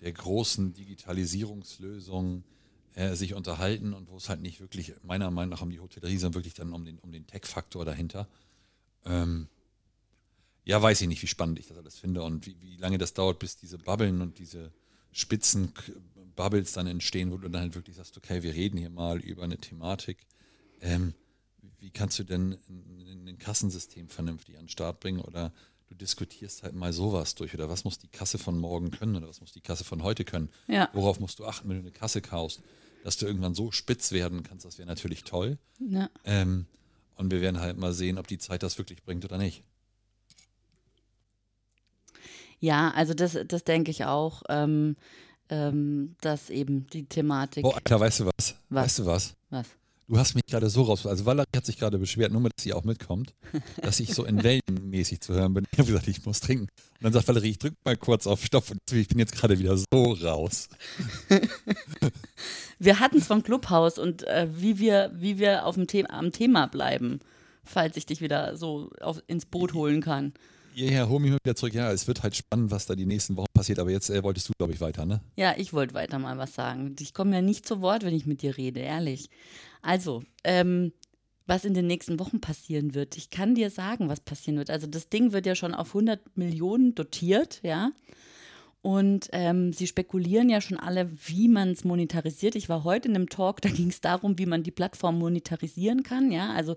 der 0.00 0.12
großen 0.12 0.72
Digitalisierungslösungen 0.72 2.44
äh, 2.94 3.14
sich 3.14 3.34
unterhalten 3.34 3.92
und 3.92 4.08
wo 4.08 4.16
es 4.16 4.28
halt 4.28 4.40
nicht 4.40 4.60
wirklich, 4.60 4.94
meiner 5.02 5.30
Meinung 5.30 5.50
nach, 5.50 5.62
um 5.62 5.70
die 5.70 5.80
Hotellerie, 5.80 6.16
sondern 6.16 6.40
wirklich 6.40 6.54
dann 6.54 6.72
um 6.72 6.84
den, 6.84 6.98
um 6.98 7.12
den 7.12 7.26
Tech-Faktor 7.26 7.84
dahinter. 7.84 8.28
Ähm, 9.04 9.48
ja, 10.64 10.80
weiß 10.80 11.00
ich 11.00 11.08
nicht, 11.08 11.22
wie 11.22 11.26
spannend 11.26 11.58
ich 11.58 11.66
das 11.66 11.76
alles 11.76 11.98
finde 11.98 12.22
und 12.22 12.46
wie, 12.46 12.56
wie 12.60 12.76
lange 12.76 12.98
das 12.98 13.14
dauert, 13.14 13.38
bis 13.38 13.56
diese 13.56 13.78
Bubbeln 13.78 14.20
und 14.20 14.38
diese 14.38 14.72
Spitzen 15.12 15.72
Bubbles 16.34 16.72
dann 16.72 16.86
entstehen, 16.86 17.30
wo 17.30 17.36
du 17.36 17.48
dann 17.48 17.62
halt 17.62 17.74
wirklich 17.74 17.96
sagst, 17.96 18.16
okay, 18.16 18.42
wir 18.42 18.54
reden 18.54 18.78
hier 18.78 18.90
mal 18.90 19.20
über 19.20 19.42
eine 19.42 19.58
Thematik. 19.58 20.26
Ähm, 20.80 21.14
wie 21.78 21.90
kannst 21.90 22.18
du 22.18 22.24
denn 22.24 22.58
ein, 22.68 23.28
ein 23.28 23.38
Kassensystem 23.38 24.08
vernünftig 24.08 24.56
an 24.56 24.64
den 24.64 24.68
Start 24.68 25.00
bringen 25.00 25.20
oder 25.20 25.52
du 25.88 25.94
diskutierst 25.94 26.62
halt 26.62 26.74
mal 26.74 26.92
sowas 26.92 27.34
durch 27.34 27.54
oder 27.54 27.68
was 27.68 27.84
muss 27.84 27.98
die 27.98 28.08
Kasse 28.08 28.38
von 28.38 28.58
morgen 28.58 28.90
können 28.90 29.16
oder 29.16 29.28
was 29.28 29.40
muss 29.40 29.52
die 29.52 29.60
Kasse 29.60 29.84
von 29.84 30.02
heute 30.02 30.24
können? 30.24 30.48
Ja. 30.66 30.88
Worauf 30.92 31.20
musst 31.20 31.38
du 31.38 31.44
achten, 31.44 31.68
wenn 31.68 31.76
du 31.76 31.82
eine 31.82 31.92
Kasse 31.92 32.20
kaufst? 32.20 32.62
Dass 33.04 33.16
du 33.16 33.26
irgendwann 33.26 33.54
so 33.54 33.72
spitz 33.72 34.12
werden 34.12 34.42
kannst, 34.42 34.64
das 34.64 34.78
wäre 34.78 34.86
natürlich 34.86 35.24
toll. 35.24 35.58
Ja. 35.80 36.08
Ähm, 36.24 36.66
und 37.16 37.30
wir 37.30 37.40
werden 37.40 37.60
halt 37.60 37.76
mal 37.76 37.92
sehen, 37.92 38.16
ob 38.18 38.26
die 38.26 38.38
Zeit 38.38 38.62
das 38.62 38.78
wirklich 38.78 39.02
bringt 39.02 39.24
oder 39.24 39.38
nicht. 39.38 39.64
Ja, 42.62 42.92
also 42.94 43.12
das, 43.12 43.36
das 43.48 43.64
denke 43.64 43.90
ich 43.90 44.04
auch. 44.04 44.44
Ähm, 44.48 44.94
ähm, 45.48 46.14
dass 46.20 46.48
eben 46.48 46.86
die 46.86 47.04
Thematik. 47.04 47.64
Oh, 47.66 47.72
Alter, 47.72 47.98
weißt 47.98 48.20
du 48.20 48.26
was? 48.26 48.54
was? 48.70 48.84
Weißt 48.84 48.98
du 49.00 49.06
was? 49.06 49.34
Was? 49.50 49.66
Du 50.08 50.16
hast 50.16 50.34
mich 50.34 50.46
gerade 50.46 50.70
so 50.70 50.82
raus. 50.82 51.04
Also 51.04 51.26
Valerie 51.26 51.48
hat 51.56 51.66
sich 51.66 51.76
gerade 51.76 51.98
beschwert, 51.98 52.32
nur 52.32 52.42
dass 52.42 52.62
sie 52.62 52.72
auch 52.72 52.84
mitkommt, 52.84 53.34
dass 53.82 53.98
ich 53.98 54.14
so 54.14 54.24
in 54.24 54.44
Wellen 54.44 54.60
mäßig 54.80 55.20
zu 55.20 55.34
hören 55.34 55.54
bin. 55.54 55.66
Ich 55.72 55.78
habe 55.78 55.88
gesagt, 55.88 56.06
ich 56.06 56.24
muss 56.24 56.40
trinken. 56.40 56.68
Und 56.68 57.02
dann 57.02 57.12
sagt 57.12 57.26
Valerie, 57.26 57.50
ich 57.50 57.58
drücke 57.58 57.76
mal 57.84 57.96
kurz 57.96 58.28
auf 58.28 58.44
Stopp 58.44 58.70
und 58.70 58.80
ich 58.92 59.08
bin 59.08 59.18
jetzt 59.18 59.34
gerade 59.34 59.58
wieder 59.58 59.76
so 59.76 60.12
raus. 60.22 60.68
wir 62.78 63.00
hatten 63.00 63.18
es 63.18 63.26
vom 63.26 63.42
Clubhaus 63.42 63.98
und 63.98 64.22
äh, 64.28 64.46
wie 64.54 64.78
wir, 64.78 65.10
wie 65.14 65.38
wir 65.38 65.66
auf 65.66 65.74
dem 65.74 65.88
The 65.90 66.06
am 66.06 66.30
Thema 66.30 66.66
bleiben, 66.66 67.18
falls 67.64 67.96
ich 67.96 68.06
dich 68.06 68.20
wieder 68.20 68.56
so 68.56 68.90
auf, 69.00 69.20
ins 69.26 69.46
Boot 69.46 69.74
holen 69.74 70.00
kann. 70.00 70.32
Ja, 70.74 71.08
hol 71.08 71.20
mich 71.20 71.30
mal 71.30 71.38
wieder 71.44 71.54
zurück. 71.54 71.74
Ja, 71.74 71.92
es 71.92 72.08
wird 72.08 72.22
halt 72.22 72.36
spannend, 72.36 72.70
was 72.70 72.86
da 72.86 72.94
die 72.94 73.06
nächsten 73.06 73.36
Wochen 73.36 73.52
passiert. 73.52 73.78
Aber 73.78 73.90
jetzt 73.90 74.10
äh, 74.10 74.22
wolltest 74.22 74.48
du, 74.48 74.52
glaube 74.58 74.72
ich, 74.72 74.80
weiter, 74.80 75.04
ne? 75.04 75.20
Ja, 75.36 75.54
ich 75.56 75.72
wollte 75.72 75.94
weiter 75.94 76.18
mal 76.18 76.38
was 76.38 76.54
sagen. 76.54 76.96
Ich 77.00 77.14
komme 77.14 77.34
ja 77.34 77.42
nicht 77.42 77.66
zu 77.66 77.80
Wort, 77.80 78.04
wenn 78.04 78.14
ich 78.14 78.26
mit 78.26 78.42
dir 78.42 78.56
rede, 78.56 78.80
ehrlich. 78.80 79.28
Also, 79.82 80.22
ähm, 80.44 80.92
was 81.46 81.64
in 81.64 81.74
den 81.74 81.86
nächsten 81.86 82.18
Wochen 82.18 82.40
passieren 82.40 82.94
wird. 82.94 83.16
Ich 83.16 83.30
kann 83.30 83.54
dir 83.54 83.70
sagen, 83.70 84.08
was 84.08 84.20
passieren 84.20 84.58
wird. 84.58 84.70
Also, 84.70 84.86
das 84.86 85.08
Ding 85.08 85.32
wird 85.32 85.46
ja 85.46 85.54
schon 85.54 85.74
auf 85.74 85.88
100 85.88 86.36
Millionen 86.36 86.94
dotiert, 86.94 87.60
ja. 87.62 87.92
Und 88.80 89.28
ähm, 89.30 89.72
sie 89.72 89.86
spekulieren 89.86 90.48
ja 90.48 90.60
schon 90.60 90.78
alle, 90.78 91.08
wie 91.26 91.46
man 91.46 91.70
es 91.70 91.84
monetarisiert. 91.84 92.56
Ich 92.56 92.68
war 92.68 92.82
heute 92.82 93.08
in 93.08 93.14
einem 93.14 93.28
Talk, 93.28 93.60
da 93.60 93.68
ging 93.68 93.90
es 93.90 94.00
darum, 94.00 94.38
wie 94.38 94.46
man 94.46 94.64
die 94.64 94.72
Plattform 94.72 95.20
monetarisieren 95.20 96.02
kann. 96.02 96.32
Ja, 96.32 96.52
also 96.52 96.74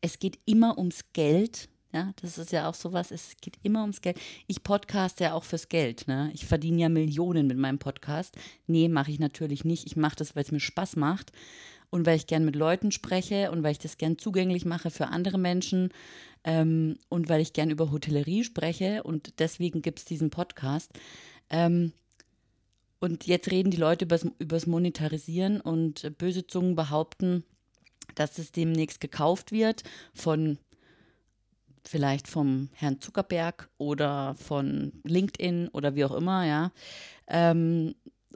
es 0.00 0.18
geht 0.18 0.38
immer 0.46 0.78
ums 0.78 1.12
Geld 1.12 1.68
ja, 1.92 2.12
das 2.20 2.38
ist 2.38 2.52
ja 2.52 2.68
auch 2.68 2.74
sowas, 2.74 3.10
es 3.10 3.36
geht 3.40 3.58
immer 3.62 3.82
ums 3.82 4.00
Geld. 4.00 4.18
Ich 4.46 4.62
podcaste 4.62 5.24
ja 5.24 5.34
auch 5.34 5.44
fürs 5.44 5.68
Geld. 5.68 6.08
Ne? 6.08 6.30
Ich 6.32 6.46
verdiene 6.46 6.82
ja 6.82 6.88
Millionen 6.88 7.46
mit 7.46 7.58
meinem 7.58 7.78
Podcast. 7.78 8.36
Nee, 8.66 8.88
mache 8.88 9.10
ich 9.10 9.18
natürlich 9.18 9.64
nicht. 9.64 9.86
Ich 9.86 9.96
mache 9.96 10.16
das, 10.16 10.34
weil 10.34 10.42
es 10.42 10.52
mir 10.52 10.60
Spaß 10.60 10.96
macht 10.96 11.32
und 11.90 12.06
weil 12.06 12.16
ich 12.16 12.26
gern 12.26 12.46
mit 12.46 12.56
Leuten 12.56 12.90
spreche 12.92 13.50
und 13.50 13.62
weil 13.62 13.72
ich 13.72 13.78
das 13.78 13.98
gern 13.98 14.16
zugänglich 14.16 14.64
mache 14.64 14.90
für 14.90 15.08
andere 15.08 15.36
Menschen 15.36 15.90
ähm, 16.44 16.96
und 17.10 17.28
weil 17.28 17.42
ich 17.42 17.52
gern 17.52 17.70
über 17.70 17.90
Hotellerie 17.90 18.44
spreche 18.44 19.02
und 19.02 19.38
deswegen 19.38 19.82
gibt 19.82 19.98
es 19.98 20.06
diesen 20.06 20.30
Podcast. 20.30 20.90
Ähm, 21.50 21.92
und 23.00 23.26
jetzt 23.26 23.50
reden 23.50 23.70
die 23.70 23.76
Leute 23.76 24.06
übers, 24.06 24.26
übers 24.38 24.66
Monetarisieren 24.66 25.60
und 25.60 26.16
böse 26.16 26.46
Zungen 26.46 26.74
behaupten, 26.74 27.44
dass 28.14 28.38
es 28.38 28.52
demnächst 28.52 29.00
gekauft 29.00 29.52
wird 29.52 29.82
von 30.14 30.56
vielleicht 31.84 32.28
vom 32.28 32.68
Herrn 32.72 33.00
Zuckerberg 33.00 33.68
oder 33.78 34.34
von 34.36 34.92
LinkedIn 35.04 35.68
oder 35.68 35.94
wie 35.94 36.04
auch 36.04 36.12
immer, 36.14 36.46
ja. 36.46 36.72
Ähm, 37.28 37.94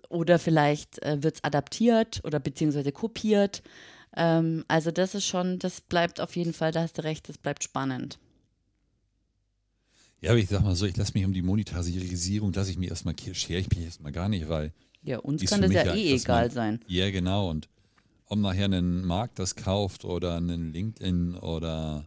oder 0.09 0.39
vielleicht 0.39 1.03
äh, 1.03 1.23
wird 1.23 1.37
es 1.37 1.45
adaptiert 1.45 2.21
oder 2.25 2.39
beziehungsweise 2.39 2.93
kopiert. 2.93 3.63
Ähm, 4.17 4.65
also 4.69 4.91
das 4.91 5.15
ist 5.15 5.27
schon, 5.27 5.59
das 5.59 5.81
bleibt 5.81 6.21
auf 6.21 6.37
jeden 6.37 6.53
Fall, 6.53 6.73
da 6.73 6.83
hast 6.83 6.99
du 6.99 7.05
recht, 7.05 7.29
das 7.29 7.39
bleibt 7.39 7.65
spannend. 7.65 8.19
Ja, 10.21 10.31
aber 10.31 10.39
ich 10.39 10.49
sag 10.49 10.63
mal 10.63 10.75
so, 10.75 10.87
ich 10.87 10.97
lasse 10.97 11.13
mich 11.15 11.25
um 11.25 11.33
die 11.33 11.43
Monetarisierung, 11.43 12.53
lasse 12.53 12.71
ich 12.71 12.79
mir 12.79 12.89
erstmal 12.89 13.15
schere 13.33 13.61
ich 13.61 13.69
mich 13.69 13.81
erstmal 13.81 14.13
gar 14.13 14.29
nicht, 14.29 14.49
weil. 14.49 14.73
Ja, 15.03 15.19
uns 15.19 15.45
kann 15.45 15.61
das 15.61 15.73
ja 15.73 15.95
eh 15.95 16.15
egal 16.15 16.47
man, 16.47 16.51
sein. 16.51 16.81
Ja, 16.87 17.11
genau. 17.11 17.51
Und 17.51 17.69
ob 18.27 18.39
nachher 18.39 18.67
ein 18.67 19.05
Markt 19.05 19.39
das 19.39 19.55
kauft 19.55 20.05
oder 20.05 20.37
ein 20.39 20.73
LinkedIn 20.73 21.37
oder 21.37 22.07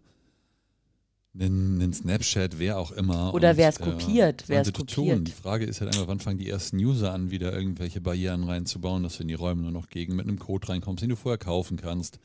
einen, 1.40 1.82
einen 1.82 1.94
Snapchat, 1.94 2.60
wer 2.60 2.78
auch 2.78 2.92
immer. 2.92 3.34
Oder 3.34 3.58
wer 3.58 3.70
es 3.70 3.78
äh, 3.78 3.84
kopiert, 3.84 4.44
wer 4.48 4.58
wollen 4.58 4.68
es 4.68 4.74
kopiert. 4.74 5.16
Tun. 5.18 5.24
Die 5.24 5.32
Frage 5.32 5.66
ist 5.66 5.82
halt 5.82 5.94
einfach, 5.94 6.08
wann 6.08 6.20
fangen 6.20 6.38
die 6.38 6.50
ersten 6.50 6.78
User 6.78 7.14
an, 7.14 7.32
wieder 7.32 7.54
irgendwelche 7.54 8.02
Barrieren 8.02 8.44
reinzubauen, 8.44 9.04
dass 9.04 9.18
du 9.18 9.24
in 9.24 9.28
die 9.30 9.34
Räume 9.36 9.62
nur 9.64 9.72
noch 9.72 9.88
gegen 9.90 10.16
mit 10.16 10.28
einem 10.28 10.40
Code 10.40 10.70
reinkommst, 10.70 11.02
den 11.02 11.10
du 11.10 11.16
vorher 11.16 11.38
kaufen 11.38 11.78
kannst. 11.78 12.20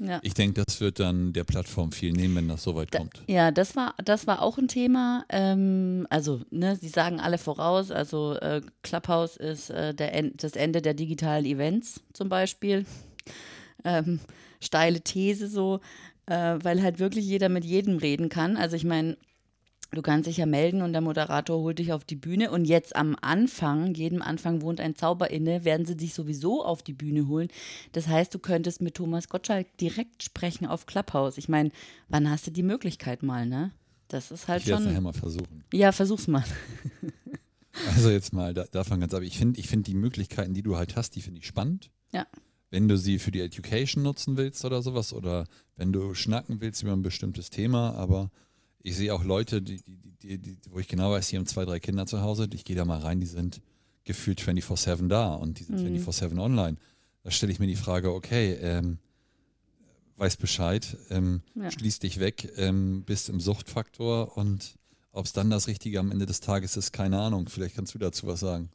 Ja. 0.00 0.20
Ich 0.22 0.34
denke, 0.34 0.62
das 0.64 0.80
wird 0.80 1.00
dann 1.00 1.32
der 1.32 1.42
Plattform 1.42 1.90
viel 1.90 2.12
nehmen, 2.12 2.36
wenn 2.36 2.48
das 2.48 2.62
soweit 2.62 2.94
Da, 2.94 2.98
kommt. 2.98 3.20
ja, 3.26 3.50
das 3.50 3.74
war, 3.74 3.94
das 4.04 4.28
war 4.28 4.42
auch 4.42 4.56
ein 4.56 4.68
Thema. 4.68 5.24
Ähm, 5.28 6.06
also, 6.08 6.40
ne, 6.50 6.76
sie 6.76 6.88
sagen 6.88 7.18
alle 7.18 7.36
voraus, 7.36 7.90
also 7.90 8.34
äh, 8.36 8.60
Clubhouse 8.82 9.36
ist 9.36 9.70
äh, 9.70 9.94
der 9.94 10.22
das 10.36 10.52
Ende 10.52 10.82
der 10.82 10.94
digitalen 10.94 11.44
Events 11.44 12.00
zum 12.12 12.28
Beispiel. 12.28 12.86
Ähm, 13.84 14.20
steile 14.60 15.00
These 15.00 15.48
so, 15.48 15.80
äh, 16.28 16.58
weil 16.62 16.82
halt 16.82 16.98
wirklich 16.98 17.26
jeder 17.26 17.48
mit 17.48 17.64
jedem 17.64 17.96
reden 17.98 18.28
kann. 18.28 18.56
Also 18.56 18.76
ich 18.76 18.84
meine, 18.84 19.16
du 19.92 20.02
kannst 20.02 20.26
dich 20.28 20.36
ja 20.36 20.46
melden 20.46 20.82
und 20.82 20.92
der 20.92 21.00
Moderator 21.00 21.58
holt 21.60 21.78
dich 21.78 21.92
auf 21.92 22.04
die 22.04 22.16
Bühne 22.16 22.50
und 22.50 22.66
jetzt 22.66 22.94
am 22.94 23.16
Anfang, 23.22 23.94
jedem 23.94 24.20
Anfang 24.20 24.60
wohnt 24.60 24.80
ein 24.80 24.94
Zauber 24.96 25.30
inne, 25.30 25.64
werden 25.64 25.86
sie 25.86 25.96
dich 25.96 26.12
sowieso 26.14 26.62
auf 26.64 26.82
die 26.82 26.92
Bühne 26.92 27.26
holen. 27.28 27.48
Das 27.92 28.06
heißt, 28.08 28.34
du 28.34 28.38
könntest 28.38 28.82
mit 28.82 28.94
Thomas 28.94 29.28
Gottschalk 29.28 29.76
direkt 29.78 30.22
sprechen 30.22 30.66
auf 30.66 30.86
Clubhouse. 30.86 31.38
Ich 31.38 31.48
meine, 31.48 31.70
wann 32.08 32.28
hast 32.28 32.46
du 32.46 32.50
die 32.50 32.62
Möglichkeit 32.62 33.22
mal, 33.22 33.46
ne? 33.46 33.72
Das 34.08 34.30
ist 34.30 34.48
halt 34.48 34.62
Ich 34.62 34.68
werde 34.68 34.80
es 34.82 34.84
nachher 34.86 34.96
schon. 34.96 35.04
mal 35.04 35.12
versuchen. 35.12 35.64
Ja, 35.72 35.92
versuch's 35.92 36.28
mal. 36.28 36.44
Also 37.94 38.10
jetzt 38.10 38.32
mal 38.32 38.54
da, 38.54 38.64
davon 38.64 38.98
ganz 38.98 39.14
ab. 39.14 39.22
Ich 39.22 39.38
finde 39.38 39.60
ich 39.60 39.68
find 39.68 39.86
die 39.86 39.94
Möglichkeiten, 39.94 40.52
die 40.52 40.62
du 40.62 40.76
halt 40.76 40.96
hast, 40.96 41.14
die 41.14 41.20
finde 41.20 41.38
ich 41.38 41.46
spannend. 41.46 41.90
Ja. 42.12 42.26
Wenn 42.70 42.88
du 42.88 42.98
sie 42.98 43.18
für 43.18 43.30
die 43.30 43.40
Education 43.40 44.02
nutzen 44.02 44.36
willst 44.36 44.64
oder 44.64 44.82
sowas 44.82 45.12
oder 45.12 45.46
wenn 45.76 45.92
du 45.92 46.14
schnacken 46.14 46.60
willst 46.60 46.82
über 46.82 46.92
ein 46.92 47.02
bestimmtes 47.02 47.48
Thema, 47.50 47.94
aber 47.94 48.30
ich 48.82 48.96
sehe 48.96 49.14
auch 49.14 49.24
Leute, 49.24 49.62
die, 49.62 49.82
die, 49.82 49.98
die, 50.22 50.38
die, 50.38 50.58
wo 50.70 50.78
ich 50.78 50.88
genau 50.88 51.10
weiß, 51.12 51.28
die 51.28 51.36
haben 51.36 51.46
zwei, 51.46 51.64
drei 51.64 51.80
Kinder 51.80 52.06
zu 52.06 52.20
Hause, 52.20 52.48
ich 52.52 52.64
gehe 52.64 52.76
da 52.76 52.84
mal 52.84 52.98
rein, 53.00 53.20
die 53.20 53.26
sind 53.26 53.60
gefühlt 54.04 54.40
24-7 54.40 55.08
da 55.08 55.34
und 55.34 55.58
die 55.58 55.64
sind 55.64 55.82
Mhm. 55.82 55.96
24-7 55.96 56.38
online. 56.40 56.76
Da 57.22 57.30
stelle 57.30 57.52
ich 57.52 57.58
mir 57.58 57.66
die 57.66 57.76
Frage, 57.76 58.12
okay, 58.12 58.52
ähm, 58.60 58.98
weiß 60.16 60.36
Bescheid, 60.36 60.96
ähm, 61.10 61.42
Ja. 61.54 61.70
schließ 61.70 62.00
dich 62.00 62.18
weg, 62.18 62.52
ähm, 62.56 63.02
bist 63.04 63.28
im 63.28 63.40
Suchtfaktor 63.40 64.36
und 64.36 64.74
ob 65.12 65.26
es 65.26 65.32
dann 65.32 65.50
das 65.50 65.68
Richtige 65.68 66.00
am 66.00 66.10
Ende 66.10 66.26
des 66.26 66.40
Tages 66.40 66.76
ist, 66.76 66.92
keine 66.92 67.18
Ahnung. 67.20 67.48
Vielleicht 67.48 67.76
kannst 67.76 67.94
du 67.94 67.98
dazu 67.98 68.26
was 68.26 68.40
sagen. 68.40 68.68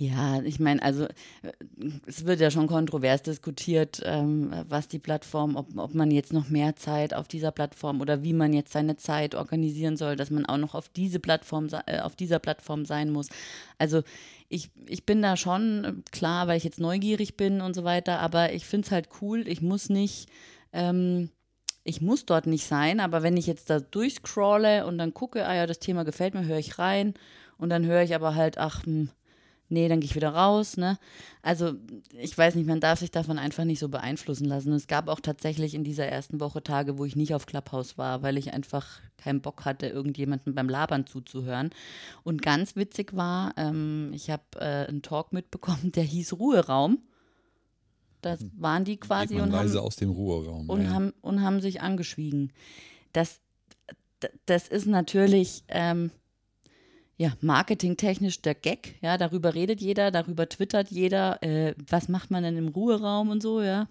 Ja, 0.00 0.40
ich 0.40 0.58
meine, 0.58 0.82
also 0.82 1.04
äh, 1.04 1.52
es 2.06 2.24
wird 2.24 2.40
ja 2.40 2.50
schon 2.50 2.68
kontrovers 2.68 3.22
diskutiert, 3.22 4.00
ähm, 4.02 4.50
was 4.66 4.88
die 4.88 4.98
Plattform, 4.98 5.56
ob, 5.56 5.76
ob 5.76 5.94
man 5.94 6.10
jetzt 6.10 6.32
noch 6.32 6.48
mehr 6.48 6.74
Zeit 6.74 7.12
auf 7.12 7.28
dieser 7.28 7.50
Plattform 7.50 8.00
oder 8.00 8.22
wie 8.22 8.32
man 8.32 8.54
jetzt 8.54 8.72
seine 8.72 8.96
Zeit 8.96 9.34
organisieren 9.34 9.98
soll, 9.98 10.16
dass 10.16 10.30
man 10.30 10.46
auch 10.46 10.56
noch 10.56 10.74
auf 10.74 10.88
diese 10.88 11.20
Plattform, 11.20 11.68
äh, 11.84 12.00
auf 12.00 12.16
dieser 12.16 12.38
Plattform 12.38 12.86
sein 12.86 13.10
muss. 13.10 13.28
Also 13.76 14.00
ich, 14.48 14.70
ich 14.86 15.04
bin 15.04 15.20
da 15.20 15.36
schon 15.36 15.84
äh, 15.84 15.92
klar, 16.10 16.48
weil 16.48 16.56
ich 16.56 16.64
jetzt 16.64 16.80
neugierig 16.80 17.36
bin 17.36 17.60
und 17.60 17.74
so 17.74 17.84
weiter, 17.84 18.20
aber 18.20 18.54
ich 18.54 18.64
finde 18.64 18.86
es 18.86 18.92
halt 18.92 19.10
cool. 19.20 19.46
Ich 19.46 19.60
muss 19.60 19.90
nicht, 19.90 20.30
ähm, 20.72 21.28
ich 21.84 22.00
muss 22.00 22.24
dort 22.24 22.46
nicht 22.46 22.64
sein, 22.64 23.00
aber 23.00 23.22
wenn 23.22 23.36
ich 23.36 23.46
jetzt 23.46 23.68
da 23.68 23.80
durchscrolle 23.80 24.86
und 24.86 24.96
dann 24.96 25.12
gucke, 25.12 25.46
ah 25.46 25.54
ja, 25.54 25.66
das 25.66 25.78
Thema 25.78 26.04
gefällt 26.04 26.32
mir, 26.32 26.46
höre 26.46 26.56
ich 26.58 26.78
rein 26.78 27.12
und 27.58 27.68
dann 27.68 27.84
höre 27.84 28.00
ich 28.00 28.14
aber 28.14 28.34
halt, 28.34 28.56
ach, 28.56 28.86
hm, 28.86 29.10
nee, 29.70 29.88
dann 29.88 30.00
gehe 30.00 30.08
ich 30.08 30.16
wieder 30.16 30.34
raus, 30.34 30.76
ne? 30.76 30.98
Also, 31.42 31.72
ich 32.12 32.36
weiß 32.36 32.54
nicht, 32.54 32.66
man 32.66 32.80
darf 32.80 32.98
sich 32.98 33.10
davon 33.10 33.38
einfach 33.38 33.64
nicht 33.64 33.78
so 33.78 33.88
beeinflussen 33.88 34.44
lassen. 34.44 34.72
Es 34.72 34.86
gab 34.86 35.08
auch 35.08 35.20
tatsächlich 35.20 35.74
in 35.74 35.84
dieser 35.84 36.06
ersten 36.06 36.40
Woche 36.40 36.62
Tage, 36.62 36.98
wo 36.98 37.04
ich 37.04 37.16
nicht 37.16 37.34
auf 37.34 37.46
Clubhouse 37.46 37.96
war, 37.96 38.22
weil 38.22 38.36
ich 38.36 38.52
einfach 38.52 39.00
keinen 39.16 39.40
Bock 39.40 39.64
hatte, 39.64 39.86
irgendjemanden 39.86 40.54
beim 40.54 40.68
Labern 40.68 41.06
zuzuhören. 41.06 41.70
Und 42.24 42.42
ganz 42.42 42.76
witzig 42.76 43.14
war, 43.16 43.54
ähm, 43.56 44.10
ich 44.12 44.30
habe 44.30 44.42
äh, 44.56 44.86
einen 44.86 45.02
Talk 45.02 45.32
mitbekommen, 45.32 45.92
der 45.94 46.04
hieß 46.04 46.34
Ruheraum. 46.34 46.98
Da 48.22 48.36
waren 48.58 48.84
die 48.84 48.98
quasi 48.98 49.40
und 49.40 49.52
haben, 49.52 49.76
aus 49.78 49.96
dem 49.96 50.10
Ruheraum. 50.10 50.68
und, 50.68 50.82
ja, 50.82 50.90
haben, 50.90 51.12
und 51.22 51.42
haben 51.42 51.60
sich 51.60 51.80
angeschwiegen. 51.80 52.52
Das, 53.12 53.40
das 54.44 54.68
ist 54.68 54.86
natürlich 54.86 55.64
ähm, 55.68 56.10
ja, 57.20 57.34
marketingtechnisch 57.42 58.40
der 58.40 58.54
Gag. 58.54 58.94
Ja, 59.02 59.18
darüber 59.18 59.54
redet 59.54 59.82
jeder, 59.82 60.10
darüber 60.10 60.48
twittert 60.48 60.90
jeder. 60.90 61.42
Äh, 61.42 61.74
was 61.86 62.08
macht 62.08 62.30
man 62.30 62.42
denn 62.42 62.56
im 62.56 62.68
Ruheraum 62.68 63.28
und 63.28 63.42
so, 63.42 63.60
ja. 63.60 63.88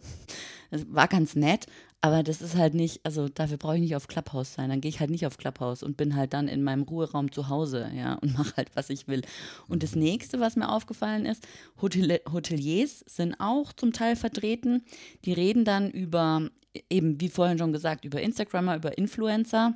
Das 0.71 0.91
war 0.91 1.07
ganz 1.07 1.35
nett, 1.35 1.67
aber 2.01 2.23
das 2.23 2.41
ist 2.41 2.55
halt 2.55 2.73
nicht, 2.73 3.01
also 3.03 3.29
dafür 3.29 3.57
brauche 3.57 3.75
ich 3.75 3.81
nicht 3.81 3.95
auf 3.95 4.07
Clubhouse 4.07 4.55
sein. 4.55 4.71
Dann 4.71 4.81
gehe 4.81 4.89
ich 4.89 4.99
halt 4.99 5.11
nicht 5.11 5.27
auf 5.27 5.37
Clubhouse 5.37 5.83
und 5.83 5.95
bin 5.95 6.15
halt 6.15 6.33
dann 6.33 6.47
in 6.47 6.63
meinem 6.63 6.81
Ruheraum 6.81 7.31
zu 7.31 7.49
Hause, 7.49 7.91
ja, 7.95 8.15
und 8.15 8.35
mache 8.35 8.57
halt, 8.57 8.71
was 8.73 8.89
ich 8.89 9.07
will. 9.07 9.21
Und 9.67 9.83
das 9.83 9.95
nächste, 9.95 10.39
was 10.39 10.55
mir 10.55 10.67
aufgefallen 10.67 11.27
ist, 11.27 11.47
Hotel 11.79 12.21
Hoteliers 12.31 13.01
sind 13.05 13.35
auch 13.37 13.73
zum 13.73 13.93
Teil 13.93 14.15
vertreten. 14.15 14.83
Die 15.25 15.33
reden 15.33 15.65
dann 15.65 15.91
über, 15.91 16.49
eben 16.89 17.21
wie 17.21 17.29
vorhin 17.29 17.59
schon 17.59 17.73
gesagt, 17.73 18.05
über 18.05 18.21
Instagrammer, 18.21 18.75
über 18.75 18.97
Influencer 18.97 19.75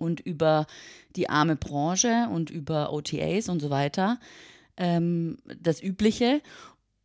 und 0.00 0.20
über 0.20 0.66
die 1.16 1.28
arme 1.28 1.56
Branche 1.56 2.28
und 2.32 2.50
über 2.50 2.92
OTAs 2.92 3.48
und 3.48 3.60
so 3.60 3.70
weiter. 3.70 4.18
Ähm, 4.76 5.36
das 5.60 5.82
Übliche. 5.82 6.40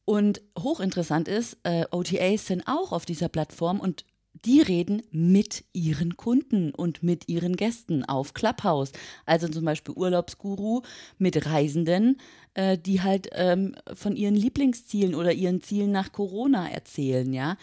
Und 0.06 0.42
hochinteressant 0.58 1.28
ist, 1.28 1.58
äh, 1.64 1.86
OTAs 1.92 2.46
sind 2.46 2.68
auch 2.68 2.92
auf 2.92 3.06
dieser 3.06 3.28
Plattform 3.28 3.80
und 3.80 4.06
die 4.46 4.62
reden 4.62 5.02
mit 5.12 5.64
ihren 5.74 6.18
Kunden 6.18 6.72
und 6.72 7.02
mit 7.02 7.28
ihren 7.28 7.56
Gästen 7.56 8.04
auf 8.04 8.34
Clubhouse. 8.34 8.92
Also 9.25 9.48
zum 9.48 9.66
Beispiel 9.66 9.96
Urlaubsguru 9.96 10.82
mit 11.18 11.46
Reisenden, 11.46 12.18
äh, 12.54 12.78
die 12.78 13.02
halt 13.02 13.30
ähm, 13.32 13.75
von 13.94 14.16
ihren 14.16 14.36
Lieblingszielen 14.36 15.16
oder 15.16 15.34
ihren 15.34 15.62
Zielen 15.62 15.92
nach 15.92 16.12
Corona 16.12 16.70
erzählen, 16.70 17.34
ja. 17.34 17.58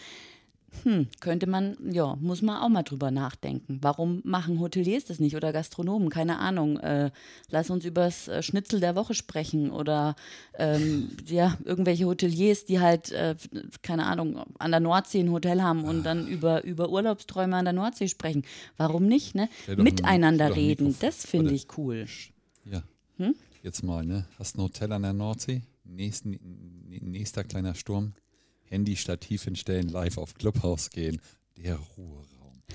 Hm, 0.83 1.07
könnte 1.19 1.47
man, 1.47 1.77
ja, 1.91 2.15
muss 2.19 2.41
man 2.41 2.61
auch 2.61 2.69
mal 2.69 2.83
drüber 2.83 3.11
nachdenken. 3.11 3.79
Warum 3.81 4.21
machen 4.23 4.59
Hoteliers 4.59 5.05
das 5.05 5.19
nicht 5.19 5.35
oder 5.35 5.53
Gastronomen? 5.53 6.09
Keine 6.09 6.39
Ahnung. 6.39 6.79
Äh, 6.79 7.11
lass 7.49 7.69
uns 7.69 7.85
übers 7.85 8.27
äh, 8.27 8.41
Schnitzel 8.41 8.79
der 8.79 8.95
Woche 8.95 9.13
sprechen 9.13 9.71
oder 9.71 10.15
ähm, 10.57 11.09
ja, 11.27 11.57
irgendwelche 11.63 12.05
Hoteliers, 12.05 12.65
die 12.65 12.79
halt, 12.79 13.11
äh, 13.11 13.35
keine 13.81 14.05
Ahnung, 14.05 14.43
an 14.59 14.71
der 14.71 14.79
Nordsee 14.79 15.19
ein 15.19 15.31
Hotel 15.31 15.61
haben 15.61 15.83
und 15.83 16.03
dann 16.03 16.27
über, 16.27 16.63
über 16.63 16.89
Urlaubsträume 16.89 17.55
an 17.55 17.65
der 17.65 17.73
Nordsee 17.73 18.07
sprechen. 18.07 18.43
Warum 18.77 19.05
nicht, 19.05 19.35
ne? 19.35 19.49
Miteinander 19.77 20.45
ein 20.45 20.53
reden, 20.53 20.95
das 20.99 21.25
finde 21.25 21.53
ich 21.53 21.67
cool. 21.77 22.07
Ja. 22.65 22.83
Hm? 23.17 23.35
Jetzt 23.61 23.83
mal, 23.83 24.05
ne? 24.05 24.25
Hast 24.37 24.57
ein 24.57 24.61
Hotel 24.61 24.91
an 24.91 25.03
der 25.03 25.13
Nordsee? 25.13 25.61
Nächsten, 25.85 26.39
nächster 26.89 27.43
kleiner 27.43 27.75
Sturm. 27.75 28.13
Handy 28.73 28.95
Stativ 28.95 29.43
hinstellen, 29.43 29.89
live 29.89 30.17
auf 30.17 30.33
Clubhouse 30.33 30.89
gehen. 30.89 31.21
Der 31.57 31.75
Ruheraum. 31.77 32.23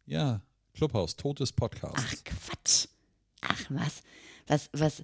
Ja, 0.06 0.42
Clubhouse, 0.75 1.16
totes 1.16 1.52
Podcast. 1.52 1.97
Ach 1.97 2.14
Quatsch. 2.25 2.88
Ach 3.43 3.64
was. 3.71 4.02
Was, 4.47 4.69
was. 4.73 5.00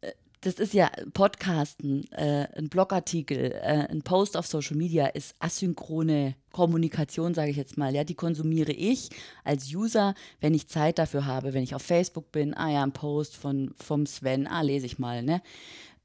äh, 0.00 0.12
Das 0.42 0.54
ist 0.60 0.74
ja 0.74 0.90
Podcasten, 1.12 2.04
äh, 2.12 2.46
ein 2.56 2.68
Blogartikel, 2.68 3.52
äh, 3.52 3.88
ein 3.90 4.02
Post 4.02 4.36
auf 4.36 4.46
Social 4.46 4.76
Media 4.76 5.06
ist 5.06 5.34
asynchrone 5.40 6.36
Kommunikation, 6.52 7.34
sage 7.34 7.50
ich 7.50 7.56
jetzt 7.56 7.76
mal. 7.78 7.94
Ja, 7.94 8.04
die 8.04 8.14
konsumiere 8.14 8.70
ich 8.72 9.08
als 9.42 9.72
User, 9.74 10.14
wenn 10.40 10.54
ich 10.54 10.68
Zeit 10.68 10.98
dafür 10.98 11.24
habe, 11.24 11.52
wenn 11.54 11.64
ich 11.64 11.74
auf 11.74 11.82
Facebook 11.82 12.30
bin. 12.30 12.54
Ah 12.54 12.70
ja, 12.70 12.82
ein 12.84 12.92
Post 12.92 13.36
von, 13.36 13.74
vom 13.76 14.06
Sven, 14.06 14.46
ah, 14.46 14.60
lese 14.60 14.86
ich 14.86 14.98
mal, 14.98 15.22
ne? 15.22 15.42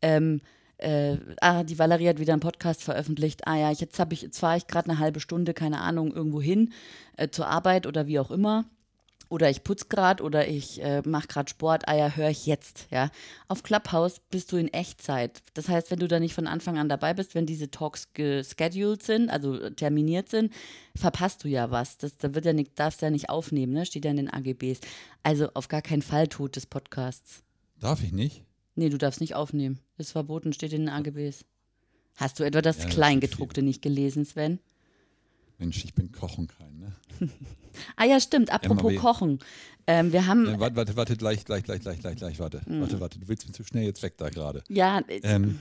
Ähm, 0.02 0.42
äh, 0.78 1.18
ah, 1.42 1.64
die 1.64 1.78
Valerie 1.78 2.08
hat 2.08 2.20
wieder 2.20 2.34
einen 2.34 2.40
Podcast 2.40 2.82
veröffentlicht. 2.84 3.46
Ah 3.48 3.58
ja, 3.58 3.70
jetzt 3.70 4.00
jetzt 4.00 4.40
fahre 4.40 4.58
ich 4.58 4.66
gerade 4.66 4.90
eine 4.90 4.98
halbe 4.98 5.20
Stunde, 5.20 5.54
keine 5.54 5.82
Ahnung, 5.82 6.12
irgendwo 6.14 6.42
hin 6.42 6.74
äh, 7.18 7.28
zur 7.30 7.48
Arbeit 7.48 7.86
oder 7.86 8.08
wie 8.08 8.18
auch 8.18 8.32
immer. 8.32 8.66
Oder 9.32 9.50
ich 9.50 9.64
putze 9.64 9.86
gerade 9.88 10.22
oder 10.22 10.50
ich 10.50 10.84
äh, 10.84 11.02
mache 11.06 11.28
gerade 11.28 11.50
Sport, 11.50 11.88
ah 11.88 11.96
ja, 11.96 12.14
höre 12.14 12.32
ich 12.32 12.46
jetzt, 12.46 12.88
ja. 12.92 13.10
Auf 13.48 13.64
Clubhouse 13.64 14.20
bist 14.30 14.52
du 14.52 14.58
in 14.58 14.68
Echtzeit. 14.68 15.42
Das 15.54 15.70
heißt, 15.70 15.90
wenn 15.90 16.00
du 16.00 16.10
da 16.10 16.20
nicht 16.20 16.34
von 16.34 16.48
Anfang 16.48 16.78
an 16.78 16.90
dabei 16.90 17.14
bist, 17.14 17.34
wenn 17.34 17.46
diese 17.46 17.72
Talks 17.72 18.10
gescheduled 18.14 19.02
sind, 19.02 19.30
also 19.30 19.70
terminiert 19.70 20.28
sind, 20.28 20.52
verpasst 20.98 21.46
du 21.46 21.48
ja 21.48 21.72
was. 21.72 21.98
Das, 21.98 22.18
da 22.18 22.36
wird 22.36 22.44
ja 22.44 22.52
nicht, 22.52 22.78
darfst 22.78 23.02
ja 23.02 23.10
nicht 23.10 23.30
aufnehmen, 23.30 23.72
ne? 23.72 23.86
Steht 23.86 24.04
ja 24.04 24.12
in 24.12 24.18
den 24.18 24.30
AGBs. 24.30 24.82
Also 25.24 25.48
auf 25.54 25.70
gar 25.70 25.82
keinen 25.82 26.02
Fall 26.02 26.28
Tod 26.28 26.58
des 26.58 26.66
Podcasts. 26.66 27.42
Darf 27.80 28.04
ich 28.04 28.12
nicht? 28.12 28.44
Nee, 28.76 28.90
du 28.90 28.98
darfst 28.98 29.22
nicht 29.22 29.36
aufnehmen. 29.36 29.80
Ist 29.98 30.12
verboten, 30.12 30.52
steht 30.52 30.74
in 30.74 30.88
den 30.88 30.90
AGBs. 30.90 31.46
Hast 32.18 32.38
du 32.38 32.44
etwa 32.44 32.62
das 32.62 32.80
Ja, 32.80 32.84
das 32.84 32.94
Kleingedruckte 32.94 33.62
nicht 33.62 33.82
gelesen, 33.82 34.26
Sven? 34.26 34.60
Mensch, 35.62 35.86
ich 35.86 35.94
bin 35.94 36.12
Koch 36.12 36.38
und 36.38 36.52
kein, 36.58 36.78
ne? 36.80 36.92
Ah 37.96 38.04
ja, 38.04 38.20
stimmt. 38.20 38.52
Apropos 38.52 38.92
aber- 38.92 38.96
Kochen. 39.00 39.40
Ähm, 39.88 40.12
wir 40.12 40.28
haben, 40.28 40.46
Äh, 40.46 40.60
warte, 40.60 40.76
warte, 40.76 40.96
warte, 40.98 41.16
gleich, 41.18 41.46
gleich, 41.46 41.64
gleich, 41.64 41.80
gleich, 41.82 42.00
gleich, 42.00 42.18
gleich, 42.18 42.40
warte. 42.40 42.62
Mhm. 42.66 42.82
Warte, 42.82 43.00
warte, 43.00 43.20
du 43.20 43.28
willst 43.30 43.48
mir 43.48 43.54
zu 43.54 43.64
schnell 43.64 43.84
jetzt 43.86 44.04
weg 44.04 44.18
da 44.18 44.30
gerade. 44.30 44.62
ja, 44.68 45.00
äh, 45.08 45.22
Ähm, 45.24 45.60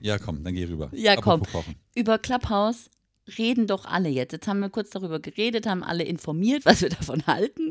ja, 0.00 0.18
komm, 0.18 0.42
dann 0.42 0.54
geh 0.54 0.64
rüber. 0.64 0.90
Ja, 0.92 1.14
komm. 1.16 1.42
Apropos 1.42 1.52
Kochen. 1.64 1.76
über 1.94 2.18
Clubhouse 2.18 2.90
reden 3.38 3.66
doch 3.66 3.84
alle 3.84 4.08
jetzt. 4.08 4.32
Jetzt 4.32 4.48
haben 4.48 4.58
wir 4.60 4.70
kurz 4.70 4.90
darüber 4.90 5.20
geredet, 5.20 5.66
haben 5.66 5.84
alle 5.84 6.02
informiert, 6.04 6.64
was 6.66 6.80
wir 6.82 6.88
davon 6.88 7.26
halten. 7.26 7.70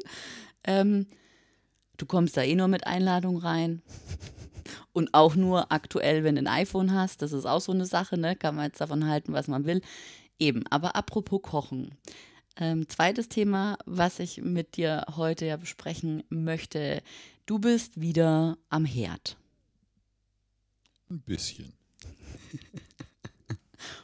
Ähm, 0.64 1.08
du 1.98 2.06
kommst 2.06 2.38
da 2.38 2.44
eh 2.44 2.56
nur 2.56 2.68
mit 2.70 2.88
Einladung 2.88 3.38
rein. 3.38 3.82
Und 4.94 5.14
auch 5.14 5.36
nur 5.36 5.72
aktuell, 5.72 6.24
wenn 6.24 6.36
du 6.36 6.42
ein 6.42 6.48
iPhone 6.48 6.94
hast. 6.94 7.22
Das 7.22 7.32
ist 7.34 7.46
auch 7.46 7.62
so 7.62 7.72
eine 7.72 7.86
Sache, 7.86 8.18
ne? 8.18 8.36
Kann 8.36 8.56
man 8.56 8.66
jetzt 8.66 8.80
davon 8.82 9.08
halten, 9.08 9.34
was 9.34 9.48
man 9.48 9.66
will. 9.66 9.82
Eben, 10.40 10.66
aber 10.68 10.96
apropos 10.96 11.42
Kochen. 11.42 11.92
Ähm, 12.58 12.88
zweites 12.90 13.30
Thema, 13.30 13.78
was 13.86 14.20
ich 14.20 14.42
mit 14.42 14.78
dir 14.78 15.06
heute 15.16 15.46
ja 15.46 15.58
besprechen 15.58 16.24
möchte. 16.30 17.02
Du 17.46 17.60
bist 17.60 18.00
wieder 18.02 18.58
am 18.70 18.86
Herd. 18.86 19.38
Ein 21.10 21.22
bisschen. 21.22 21.72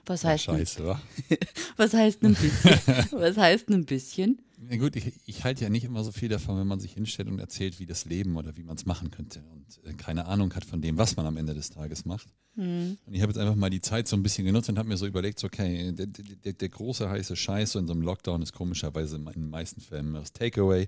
Was 0.06 0.24
heißt, 0.24 0.50
ein- 0.50 0.58
scheiße, 0.60 0.86
wa? 0.86 1.02
was 1.78 1.94
heißt 1.94 2.24
ein 2.24 2.36
bisschen? 2.36 2.80
was 3.20 3.38
heißt 3.38 3.70
ein 3.70 3.86
bisschen? 3.86 4.42
Ja, 4.70 4.78
gut, 4.78 4.96
ich, 4.96 5.14
ich 5.26 5.44
halte 5.44 5.64
ja 5.64 5.70
nicht 5.70 5.84
immer 5.84 6.04
so 6.04 6.12
viel 6.12 6.30
davon, 6.30 6.58
wenn 6.60 6.68
man 6.68 6.80
sich 6.80 6.94
hinstellt 6.94 7.28
und 7.28 7.40
erzählt, 7.40 7.80
wie 7.80 7.86
das 7.86 8.06
Leben 8.06 8.36
oder 8.38 8.56
wie 8.58 8.64
man 8.64 8.76
es 8.76 8.86
machen 8.86 9.12
könnte 9.12 9.44
und 9.52 9.80
äh, 9.86 9.94
keine 9.94 10.26
Ahnung 10.26 10.54
hat 10.54 10.66
von 10.66 10.82
dem, 10.82 10.98
was 10.98 11.16
man 11.16 11.26
am 11.26 11.38
Ende 11.38 11.54
des 11.54 11.70
Tages 11.70 12.06
macht. 12.06 12.28
Hm. 12.56 12.98
Und 13.06 13.14
ich 13.14 13.22
habe 13.22 13.32
jetzt 13.32 13.40
einfach 13.40 13.56
mal 13.56 13.70
die 13.70 13.82
Zeit 13.82 14.08
so 14.08 14.16
ein 14.16 14.24
bisschen 14.24 14.46
genutzt 14.46 14.70
und 14.70 14.78
habe 14.78 14.88
mir 14.88 14.98
so 14.98 15.06
überlegt, 15.06 15.40
so, 15.40 15.48
okay, 15.48 15.92
der, 15.92 16.08
der, 16.08 16.54
der 16.54 16.70
große 16.70 17.10
heiße 17.10 17.36
Scheiß 17.36 17.72
so 17.72 17.80
in 17.80 17.88
so 17.88 17.94
einem 17.94 18.04
Lockdown 18.04 18.42
ist 18.42 18.54
komischerweise 18.54 19.16
in 19.16 19.26
den 19.26 19.50
meisten 19.50 19.82
Fällen 19.82 20.14
das 20.14 20.34
Takeaway, 20.34 20.88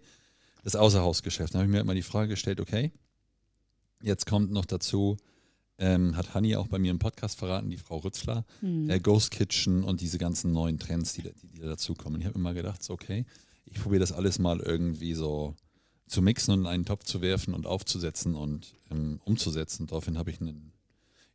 das 0.64 0.76
Außerhausgeschäft. 0.76 1.54
Da 1.54 1.60
habe 1.60 1.68
ich 1.68 1.72
mir 1.72 1.80
immer 1.80 1.96
die 1.96 2.02
Frage 2.02 2.30
gestellt, 2.30 2.60
okay, 2.60 2.92
jetzt 4.02 4.26
kommt 4.26 4.52
noch 4.52 4.66
dazu, 4.66 5.18
ähm, 5.78 6.16
hat 6.16 6.34
Hanni 6.34 6.56
auch 6.56 6.68
bei 6.68 6.80
mir 6.80 6.92
im 6.92 7.00
Podcast 7.00 7.38
verraten, 7.38 7.70
die 7.70 7.78
Frau 7.78 7.98
Rützler, 7.98 8.46
äh, 8.88 9.00
Ghost 9.00 9.32
Kitchen 9.32 9.84
und 9.84 10.02
diese 10.02 10.18
ganzen 10.18 10.54
neuen 10.54 10.80
Trends, 10.80 11.14
die, 11.14 11.24
die, 11.24 11.48
die 11.48 11.60
da 11.60 11.68
dazukommen. 11.68 12.22
Ich 12.22 12.28
habe 12.28 12.38
immer 12.38 12.54
gedacht, 12.54 12.82
so, 12.82 12.94
okay, 12.94 13.26
ich 13.66 13.82
probiere 13.82 14.00
das 14.00 14.12
alles 14.12 14.40
mal 14.40 14.60
irgendwie 14.60 15.14
so 15.14 15.56
zu 16.08 16.22
mixen 16.22 16.54
und 16.54 16.62
in 16.62 16.68
einen 16.68 16.86
Topf 16.86 17.04
zu 17.04 17.22
werfen 17.22 17.54
und 17.54 17.66
aufzusetzen 17.66 18.36
und 18.36 18.76
ähm, 18.92 19.20
umzusetzen. 19.26 19.88
Daraufhin 19.88 20.18
habe 20.18 20.30
ich 20.30 20.40
einen, 20.40 20.72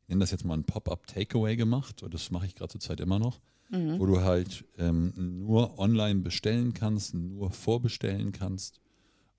ich 0.03 0.09
nenne 0.09 0.21
das 0.21 0.31
jetzt 0.31 0.45
mal 0.45 0.55
ein 0.55 0.65
Pop-up 0.65 1.07
Takeaway 1.07 1.57
gemacht, 1.57 2.03
und 2.03 2.15
das 2.15 2.31
mache 2.31 2.47
ich 2.47 2.55
gerade 2.55 2.73
zur 2.73 2.81
Zeit 2.81 3.01
immer 3.01 3.19
noch, 3.19 3.41
wo 4.01 4.07
du 4.07 4.21
halt 4.21 4.65
ähm, 4.79 5.13
nur 5.17 5.79
online 5.79 6.21
bestellen 6.21 6.73
kannst, 6.75 7.15
nur 7.15 7.51
vorbestellen 7.51 8.33
kannst. 8.33 8.81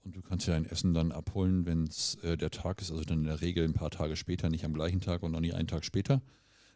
Und 0.03 0.15
du 0.15 0.21
kannst 0.21 0.47
ja 0.47 0.53
dein 0.53 0.65
Essen 0.65 0.93
dann 0.93 1.11
abholen, 1.11 1.65
wenn 1.65 1.83
es 1.83 2.15
äh, 2.23 2.35
der 2.37 2.49
Tag 2.49 2.81
ist, 2.81 2.91
also 2.91 3.03
dann 3.03 3.19
in 3.19 3.25
der 3.25 3.41
Regel 3.41 3.65
ein 3.65 3.73
paar 3.73 3.91
Tage 3.91 4.15
später, 4.15 4.49
nicht 4.49 4.65
am 4.65 4.73
gleichen 4.73 4.99
Tag 4.99 5.21
und 5.21 5.35
auch 5.35 5.41
nicht 5.41 5.53
einen 5.53 5.67
Tag 5.67 5.85
später, 5.85 6.21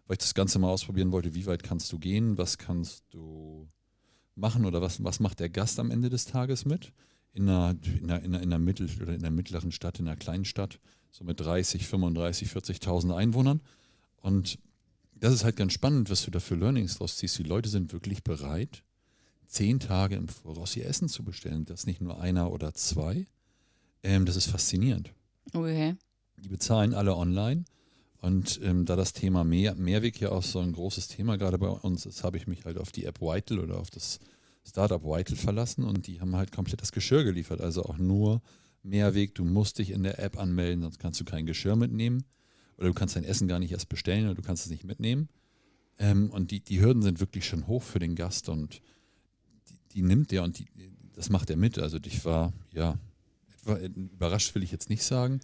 weil 0.05 0.15
ich 0.15 0.19
das 0.19 0.33
Ganze 0.35 0.59
mal 0.59 0.69
ausprobieren 0.69 1.11
wollte, 1.11 1.33
wie 1.33 1.45
weit 1.47 1.63
kannst 1.63 1.91
du 1.91 1.97
gehen, 1.97 2.37
was 2.37 2.57
kannst 2.57 3.03
du 3.09 3.67
machen 4.35 4.65
oder 4.65 4.81
was, 4.81 5.03
was 5.03 5.19
macht 5.19 5.39
der 5.39 5.49
Gast 5.49 5.79
am 5.79 5.91
Ende 5.91 6.09
des 6.09 6.25
Tages 6.25 6.65
mit? 6.65 6.91
In 7.33 7.49
einer, 7.49 7.75
in 7.83 8.09
einer, 8.09 8.23
in 8.23 8.33
einer, 8.33 8.43
in 8.43 8.53
einer, 8.53 8.59
Mittel, 8.59 8.89
oder 9.01 9.13
in 9.13 9.21
einer 9.21 9.31
mittleren 9.31 9.71
Stadt, 9.71 9.99
in 9.99 10.07
einer 10.07 10.17
kleinen 10.17 10.45
Stadt, 10.45 10.79
so 11.11 11.23
mit 11.23 11.39
30, 11.39 11.87
35, 11.87 12.49
40.000 12.49 13.15
Einwohnern. 13.15 13.61
Und 14.17 14.59
das 15.15 15.33
ist 15.33 15.43
halt 15.43 15.55
ganz 15.55 15.73
spannend, 15.73 16.09
was 16.09 16.23
du 16.23 16.31
da 16.31 16.39
für 16.39 16.55
Learnings 16.55 16.97
draus 16.97 17.17
ziehst. 17.17 17.37
Die 17.39 17.43
Leute 17.43 17.69
sind 17.69 17.93
wirklich 17.93 18.23
bereit, 18.23 18.83
zehn 19.47 19.79
Tage 19.79 20.15
im 20.15 20.27
Voraus 20.27 20.75
ihr 20.75 20.85
Essen 20.85 21.07
zu 21.07 21.23
bestellen. 21.23 21.65
Das 21.65 21.85
nicht 21.85 22.01
nur 22.01 22.19
einer 22.19 22.51
oder 22.51 22.73
zwei. 22.73 23.25
Ähm, 24.03 24.25
das 24.25 24.35
ist 24.35 24.47
faszinierend. 24.47 25.11
Okay. 25.53 25.95
Die 26.37 26.49
bezahlen 26.49 26.93
alle 26.93 27.15
online. 27.15 27.65
Und 28.25 28.59
ähm, 28.63 28.85
da 28.85 28.95
das 28.95 29.13
Thema 29.13 29.43
Mehr, 29.43 29.75
Mehrweg 29.75 30.19
ja 30.19 30.31
auch 30.31 30.41
so 30.41 30.57
ein 30.57 30.71
großes 30.71 31.09
Thema 31.09 31.37
gerade 31.37 31.59
bei 31.59 31.67
uns 31.67 32.07
ist, 32.07 32.23
habe 32.23 32.37
ich 32.37 32.47
mich 32.47 32.65
halt 32.65 32.79
auf 32.79 32.91
die 32.91 33.05
App 33.05 33.21
Vital 33.21 33.59
oder 33.59 33.77
auf 33.77 33.91
das 33.91 34.19
Startup 34.67 35.03
Vital 35.03 35.35
verlassen 35.35 35.83
und 35.83 36.07
die 36.07 36.19
haben 36.19 36.35
halt 36.35 36.51
komplett 36.51 36.81
das 36.81 36.91
Geschirr 36.91 37.23
geliefert. 37.23 37.61
Also 37.61 37.83
auch 37.83 37.99
nur 37.99 38.41
Mehrweg. 38.81 39.35
Du 39.35 39.45
musst 39.45 39.77
dich 39.77 39.91
in 39.91 40.01
der 40.01 40.17
App 40.17 40.39
anmelden, 40.39 40.81
sonst 40.81 40.97
kannst 40.97 41.19
du 41.19 41.23
kein 41.23 41.45
Geschirr 41.45 41.75
mitnehmen. 41.75 42.25
Oder 42.79 42.87
du 42.87 42.95
kannst 42.95 43.15
dein 43.15 43.25
Essen 43.25 43.47
gar 43.47 43.59
nicht 43.59 43.71
erst 43.71 43.89
bestellen 43.89 44.25
oder 44.25 44.33
du 44.33 44.41
kannst 44.41 44.65
es 44.65 44.71
nicht 44.71 44.85
mitnehmen. 44.85 45.29
Ähm, 45.99 46.31
und 46.31 46.49
die, 46.49 46.61
die 46.61 46.81
Hürden 46.81 47.03
sind 47.03 47.19
wirklich 47.19 47.45
schon 47.45 47.67
hoch 47.67 47.83
für 47.83 47.99
den 47.99 48.15
Gast 48.15 48.49
und 48.49 48.81
die, 49.69 49.77
die 49.93 50.01
nimmt 50.01 50.31
der 50.31 50.41
und 50.41 50.57
die, 50.57 50.65
das 51.13 51.29
macht 51.29 51.51
er 51.51 51.57
mit. 51.57 51.77
Also 51.77 51.99
ich 52.03 52.25
war, 52.25 52.53
ja, 52.71 52.97
etwa, 53.53 53.77
überrascht 53.77 54.55
will 54.55 54.63
ich 54.63 54.71
jetzt 54.71 54.89
nicht 54.89 55.03
sagen, 55.03 55.41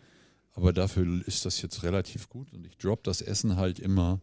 aber 0.54 0.74
dafür 0.74 1.26
ist 1.28 1.46
das 1.46 1.62
jetzt 1.62 1.84
relativ 1.84 2.30
gut 2.30 2.52
und 2.54 2.66
ich 2.66 2.78
drop 2.78 3.04
das 3.04 3.22
Essen 3.22 3.56
halt 3.56 3.80
immer 3.80 4.20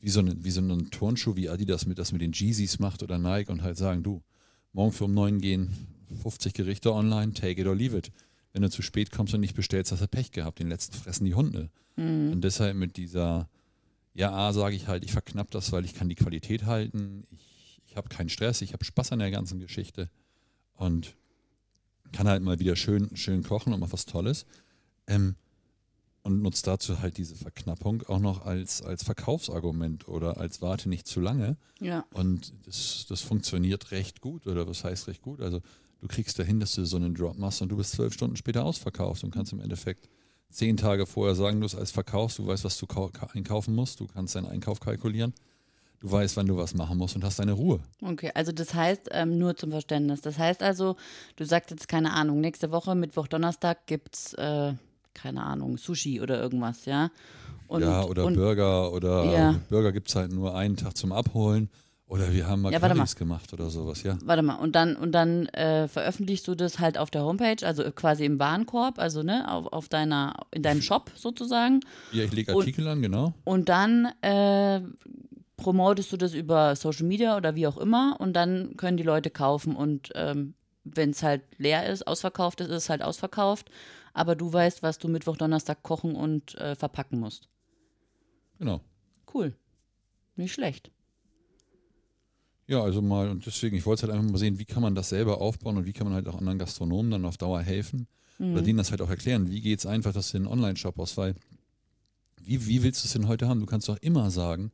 wie 0.00 0.10
so, 0.10 0.20
eine, 0.20 0.44
wie 0.44 0.50
so 0.50 0.60
einen 0.60 0.90
Turnschuh, 0.90 1.36
wie 1.36 1.48
Adidas 1.48 1.86
mit, 1.86 1.98
das 1.98 2.12
mit 2.12 2.22
den 2.22 2.32
Jeezys 2.32 2.80
macht 2.80 3.02
oder 3.02 3.18
Nike 3.18 3.50
und 3.50 3.62
halt 3.62 3.76
sagen, 3.76 4.02
du, 4.02 4.22
morgen 4.72 4.92
für 4.92 5.04
um 5.04 5.14
neun 5.14 5.40
gehen 5.40 5.70
50 6.22 6.54
Gerichte 6.54 6.92
online, 6.92 7.32
take 7.32 7.60
it 7.60 7.66
or 7.66 7.74
leave 7.74 7.96
it. 7.96 8.10
Wenn 8.52 8.62
du 8.62 8.68
zu 8.68 8.82
spät 8.82 9.12
kommst 9.12 9.32
und 9.32 9.40
nicht 9.40 9.54
bestellst, 9.54 9.92
hast 9.92 10.02
du 10.02 10.08
Pech 10.08 10.32
gehabt. 10.32 10.58
Den 10.58 10.68
letzten 10.68 10.94
fressen 10.94 11.24
die 11.24 11.34
Hunde. 11.34 11.70
Und 12.32 12.42
deshalb 12.42 12.76
mit 12.76 12.96
dieser, 12.96 13.48
ja, 14.12 14.30
A, 14.32 14.52
sage 14.52 14.74
ich 14.74 14.88
halt, 14.88 15.04
ich 15.04 15.12
verknapp 15.12 15.50
das, 15.50 15.72
weil 15.72 15.84
ich 15.84 15.94
kann 15.94 16.08
die 16.08 16.16
Qualität 16.16 16.66
halten. 16.66 17.24
Ich, 17.30 17.80
ich 17.86 17.96
habe 17.96 18.08
keinen 18.08 18.28
Stress, 18.28 18.60
ich 18.60 18.72
habe 18.72 18.84
Spaß 18.84 19.12
an 19.12 19.20
der 19.20 19.30
ganzen 19.30 19.60
Geschichte 19.60 20.10
und 20.74 21.14
kann 22.12 22.28
halt 22.28 22.42
mal 22.42 22.58
wieder 22.58 22.76
schön, 22.76 23.16
schön 23.16 23.42
kochen 23.42 23.72
und 23.72 23.80
mal 23.80 23.92
was 23.92 24.04
Tolles. 24.04 24.46
Ähm, 25.06 25.36
und 26.24 26.40
nutzt 26.40 26.68
dazu 26.68 27.00
halt 27.00 27.18
diese 27.18 27.34
Verknappung 27.34 28.04
auch 28.04 28.20
noch 28.20 28.46
als, 28.46 28.80
als 28.80 29.02
Verkaufsargument 29.02 30.06
oder 30.06 30.36
als 30.38 30.62
Warte 30.62 30.88
nicht 30.88 31.08
zu 31.08 31.20
lange. 31.20 31.56
Ja. 31.80 32.04
Und 32.14 32.52
das, 32.64 33.06
das 33.08 33.22
funktioniert 33.22 33.90
recht 33.90 34.20
gut, 34.20 34.46
oder 34.46 34.68
was 34.68 34.84
heißt 34.84 35.08
recht 35.08 35.20
gut? 35.22 35.40
Also 35.40 35.60
du 36.00 36.06
kriegst 36.06 36.38
dahin, 36.38 36.60
dass 36.60 36.74
du 36.76 36.84
so 36.86 36.96
einen 36.96 37.14
Drop 37.14 37.36
machst 37.38 37.60
und 37.60 37.70
du 37.70 37.76
bist 37.76 37.92
zwölf 37.92 38.12
Stunden 38.14 38.36
später 38.36 38.64
ausverkauft 38.64 39.24
und 39.24 39.32
kannst 39.32 39.52
im 39.52 39.58
Endeffekt 39.58 40.08
zehn 40.48 40.76
Tage 40.76 41.06
vorher 41.06 41.34
sagen, 41.34 41.58
du 41.58 41.66
es 41.66 41.74
als 41.74 41.90
verkaufst, 41.90 42.38
du 42.38 42.46
weißt, 42.46 42.62
was 42.62 42.78
du 42.78 42.86
kau- 42.86 43.10
einkaufen 43.32 43.74
musst, 43.74 43.98
du 43.98 44.06
kannst 44.06 44.36
deinen 44.36 44.46
Einkauf 44.46 44.78
kalkulieren, 44.78 45.32
du 45.98 46.12
weißt, 46.12 46.36
wann 46.36 46.46
du 46.46 46.56
was 46.56 46.74
machen 46.74 46.98
musst 46.98 47.16
und 47.16 47.24
hast 47.24 47.40
deine 47.40 47.52
Ruhe. 47.52 47.80
Okay, 48.00 48.30
also 48.34 48.52
das 48.52 48.74
heißt, 48.74 49.08
ähm, 49.10 49.38
nur 49.38 49.56
zum 49.56 49.72
Verständnis, 49.72 50.20
das 50.20 50.38
heißt 50.38 50.62
also, 50.62 50.94
du 51.34 51.44
sagst 51.44 51.70
jetzt 51.70 51.88
keine 51.88 52.12
Ahnung, 52.12 52.40
nächste 52.40 52.70
Woche, 52.70 52.94
Mittwoch, 52.94 53.26
Donnerstag 53.26 53.86
gibt's, 53.86 54.34
äh, 54.34 54.74
keine 55.14 55.42
Ahnung, 55.42 55.76
Sushi 55.78 56.20
oder 56.20 56.40
irgendwas, 56.40 56.84
ja? 56.86 57.10
Und, 57.68 57.82
ja, 57.82 58.04
oder 58.04 58.24
und, 58.26 58.34
Burger 58.34 58.92
oder 58.92 59.24
Ja. 59.24 59.54
Burger 59.70 59.92
gibt 59.92 60.08
es 60.08 60.14
halt 60.16 60.32
nur 60.32 60.54
einen 60.54 60.76
Tag 60.76 60.96
zum 60.96 61.12
Abholen 61.12 61.70
oder 62.06 62.30
wir 62.32 62.46
haben 62.46 62.60
mal 62.60 62.72
Ja, 62.72 62.78
mal. 62.80 63.06
Gemacht 63.16 63.52
oder 63.54 63.70
sowas, 63.70 64.02
ja. 64.02 64.18
Warte 64.24 64.42
mal, 64.42 64.56
und 64.56 64.76
dann, 64.76 64.96
und 64.96 65.12
dann 65.12 65.46
äh, 65.46 65.88
veröffentlichst 65.88 66.46
du 66.46 66.54
das 66.54 66.78
halt 66.78 66.98
auf 66.98 67.10
der 67.10 67.24
Homepage, 67.24 67.64
also 67.66 67.84
quasi 67.92 68.26
im 68.26 68.38
Warenkorb, 68.38 68.98
also 68.98 69.22
ne, 69.22 69.50
auf, 69.50 69.72
auf 69.72 69.88
deiner, 69.88 70.34
in 70.50 70.62
deinem 70.62 70.82
Shop 70.82 71.10
sozusagen. 71.14 71.80
Ja, 72.12 72.24
ich 72.24 72.32
lege 72.32 72.52
Und- 72.52 72.60
Artikel 72.60 72.86
an, 72.88 73.00
genau. 73.00 73.32
Und 73.44 73.70
dann 73.70 74.08
äh, 74.20 74.82
promotest 75.56 76.12
du 76.12 76.16
das 76.16 76.34
über 76.34 76.76
Social 76.76 77.06
Media 77.06 77.36
oder 77.36 77.54
wie 77.54 77.66
auch 77.66 77.78
immer 77.78 78.16
und 78.18 78.34
dann 78.34 78.76
können 78.76 78.96
die 78.96 79.02
Leute 79.02 79.30
kaufen 79.30 79.76
und 79.76 80.10
ähm, 80.14 80.54
wenn 80.84 81.10
es 81.10 81.22
halt 81.22 81.42
leer 81.58 81.88
ist, 81.88 82.06
ausverkauft 82.06 82.60
ist, 82.60 82.68
ist 82.68 82.74
es 82.84 82.88
halt 82.90 83.02
ausverkauft. 83.02 83.70
Aber 84.12 84.36
du 84.36 84.52
weißt, 84.52 84.82
was 84.82 84.98
du 84.98 85.08
Mittwoch, 85.08 85.36
Donnerstag 85.36 85.82
kochen 85.82 86.14
und 86.14 86.54
äh, 86.56 86.74
verpacken 86.74 87.18
musst. 87.18 87.48
Genau. 88.58 88.80
Cool. 89.32 89.54
Nicht 90.36 90.52
schlecht. 90.52 90.90
Ja, 92.66 92.82
also 92.82 93.02
mal, 93.02 93.28
und 93.28 93.44
deswegen, 93.44 93.76
ich 93.76 93.86
wollte 93.86 94.02
halt 94.02 94.12
einfach 94.12 94.30
mal 94.30 94.38
sehen, 94.38 94.58
wie 94.58 94.64
kann 94.64 94.82
man 94.82 94.94
das 94.94 95.08
selber 95.08 95.40
aufbauen 95.40 95.76
und 95.76 95.86
wie 95.86 95.92
kann 95.92 96.06
man 96.06 96.14
halt 96.14 96.28
auch 96.28 96.38
anderen 96.38 96.58
Gastronomen 96.58 97.10
dann 97.10 97.24
auf 97.24 97.36
Dauer 97.36 97.60
helfen 97.60 98.06
oder 98.38 98.62
denen 98.62 98.78
das 98.78 98.90
halt 98.90 99.02
auch 99.02 99.10
erklären. 99.10 99.50
Wie 99.50 99.60
geht 99.60 99.78
es 99.78 99.86
einfach, 99.86 100.12
dass 100.12 100.32
du 100.32 100.38
einen 100.38 100.46
Online-Shop 100.46 100.96
hast, 100.98 101.16
weil 101.16 101.34
wie, 102.42 102.66
wie 102.66 102.82
willst 102.82 103.04
du 103.04 103.06
es 103.06 103.12
denn 103.12 103.28
heute 103.28 103.48
haben? 103.48 103.60
Du 103.60 103.66
kannst 103.66 103.88
doch 103.88 103.98
immer 103.98 104.30
sagen, 104.30 104.72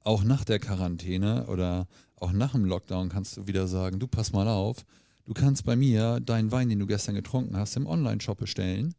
auch 0.00 0.24
nach 0.24 0.44
der 0.44 0.58
Quarantäne 0.58 1.46
oder 1.46 1.86
auch 2.16 2.32
nach 2.32 2.52
dem 2.52 2.64
Lockdown 2.64 3.08
kannst 3.08 3.36
du 3.36 3.46
wieder 3.46 3.68
sagen, 3.68 4.00
du 4.00 4.08
pass 4.08 4.32
mal 4.32 4.48
auf, 4.48 4.84
du 5.24 5.34
kannst 5.34 5.64
bei 5.64 5.76
mir 5.76 6.20
deinen 6.20 6.52
Wein, 6.52 6.68
den 6.68 6.78
du 6.78 6.86
gestern 6.86 7.14
getrunken 7.14 7.56
hast, 7.56 7.76
im 7.76 7.86
Online-Shop 7.86 8.38
bestellen. 8.38 8.94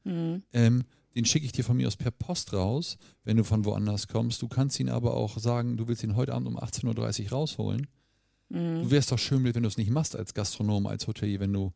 Ähm, 0.54 0.84
den 1.16 1.26
schicke 1.26 1.46
ich 1.46 1.54
dir 1.54 1.64
von 1.64 1.78
mir 1.78 1.88
aus 1.88 1.96
per 1.96 2.12
Post 2.12 2.54
raus, 2.54 2.98
wenn 3.24 3.38
du 3.38 3.44
von 3.44 3.64
woanders 3.64 4.08
kommst. 4.08 4.42
Du 4.42 4.48
kannst 4.48 4.80
ihn 4.80 4.90
aber 4.90 5.14
auch 5.14 5.38
sagen, 5.38 5.78
du 5.78 5.88
willst 5.88 6.04
ihn 6.04 6.16
heute 6.16 6.34
Abend 6.34 6.48
um 6.48 6.60
18.30 6.60 7.26
Uhr 7.26 7.30
rausholen. 7.32 7.88
Du 8.50 8.92
wärst 8.92 9.12
doch 9.12 9.18
schön, 9.18 9.44
wenn 9.44 9.64
du 9.64 9.68
es 9.68 9.78
nicht 9.78 9.90
machst 9.90 10.16
als 10.16 10.34
Gastronom, 10.34 10.86
als 10.86 11.08
Hotelier, 11.08 11.40
wenn 11.40 11.54
du 11.54 11.72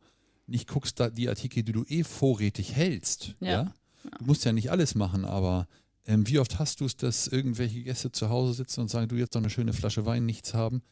nicht 0.46 0.68
guckst, 0.68 1.00
da 1.00 1.10
die 1.10 1.28
Artikel, 1.28 1.62
die 1.62 1.72
du 1.72 1.84
eh 1.84 2.04
vorrätig 2.04 2.74
hältst. 2.74 3.34
Ja. 3.40 3.50
Ja. 3.50 3.74
Du 4.18 4.24
musst 4.26 4.44
ja 4.44 4.52
nicht 4.52 4.70
alles 4.70 4.94
machen, 4.94 5.24
aber 5.24 5.66
ähm, 6.06 6.26
wie 6.28 6.38
oft 6.38 6.58
hast 6.58 6.80
du 6.80 6.84
es, 6.84 6.96
dass 6.96 7.26
irgendwelche 7.26 7.82
Gäste 7.82 8.12
zu 8.12 8.28
Hause 8.28 8.54
sitzen 8.54 8.80
und 8.80 8.88
sagen, 8.88 9.08
du 9.08 9.16
jetzt 9.16 9.34
noch 9.34 9.42
eine 9.42 9.50
schöne 9.50 9.72
Flasche 9.72 10.06
Wein, 10.06 10.26
nichts 10.26 10.54
haben, 10.54 10.82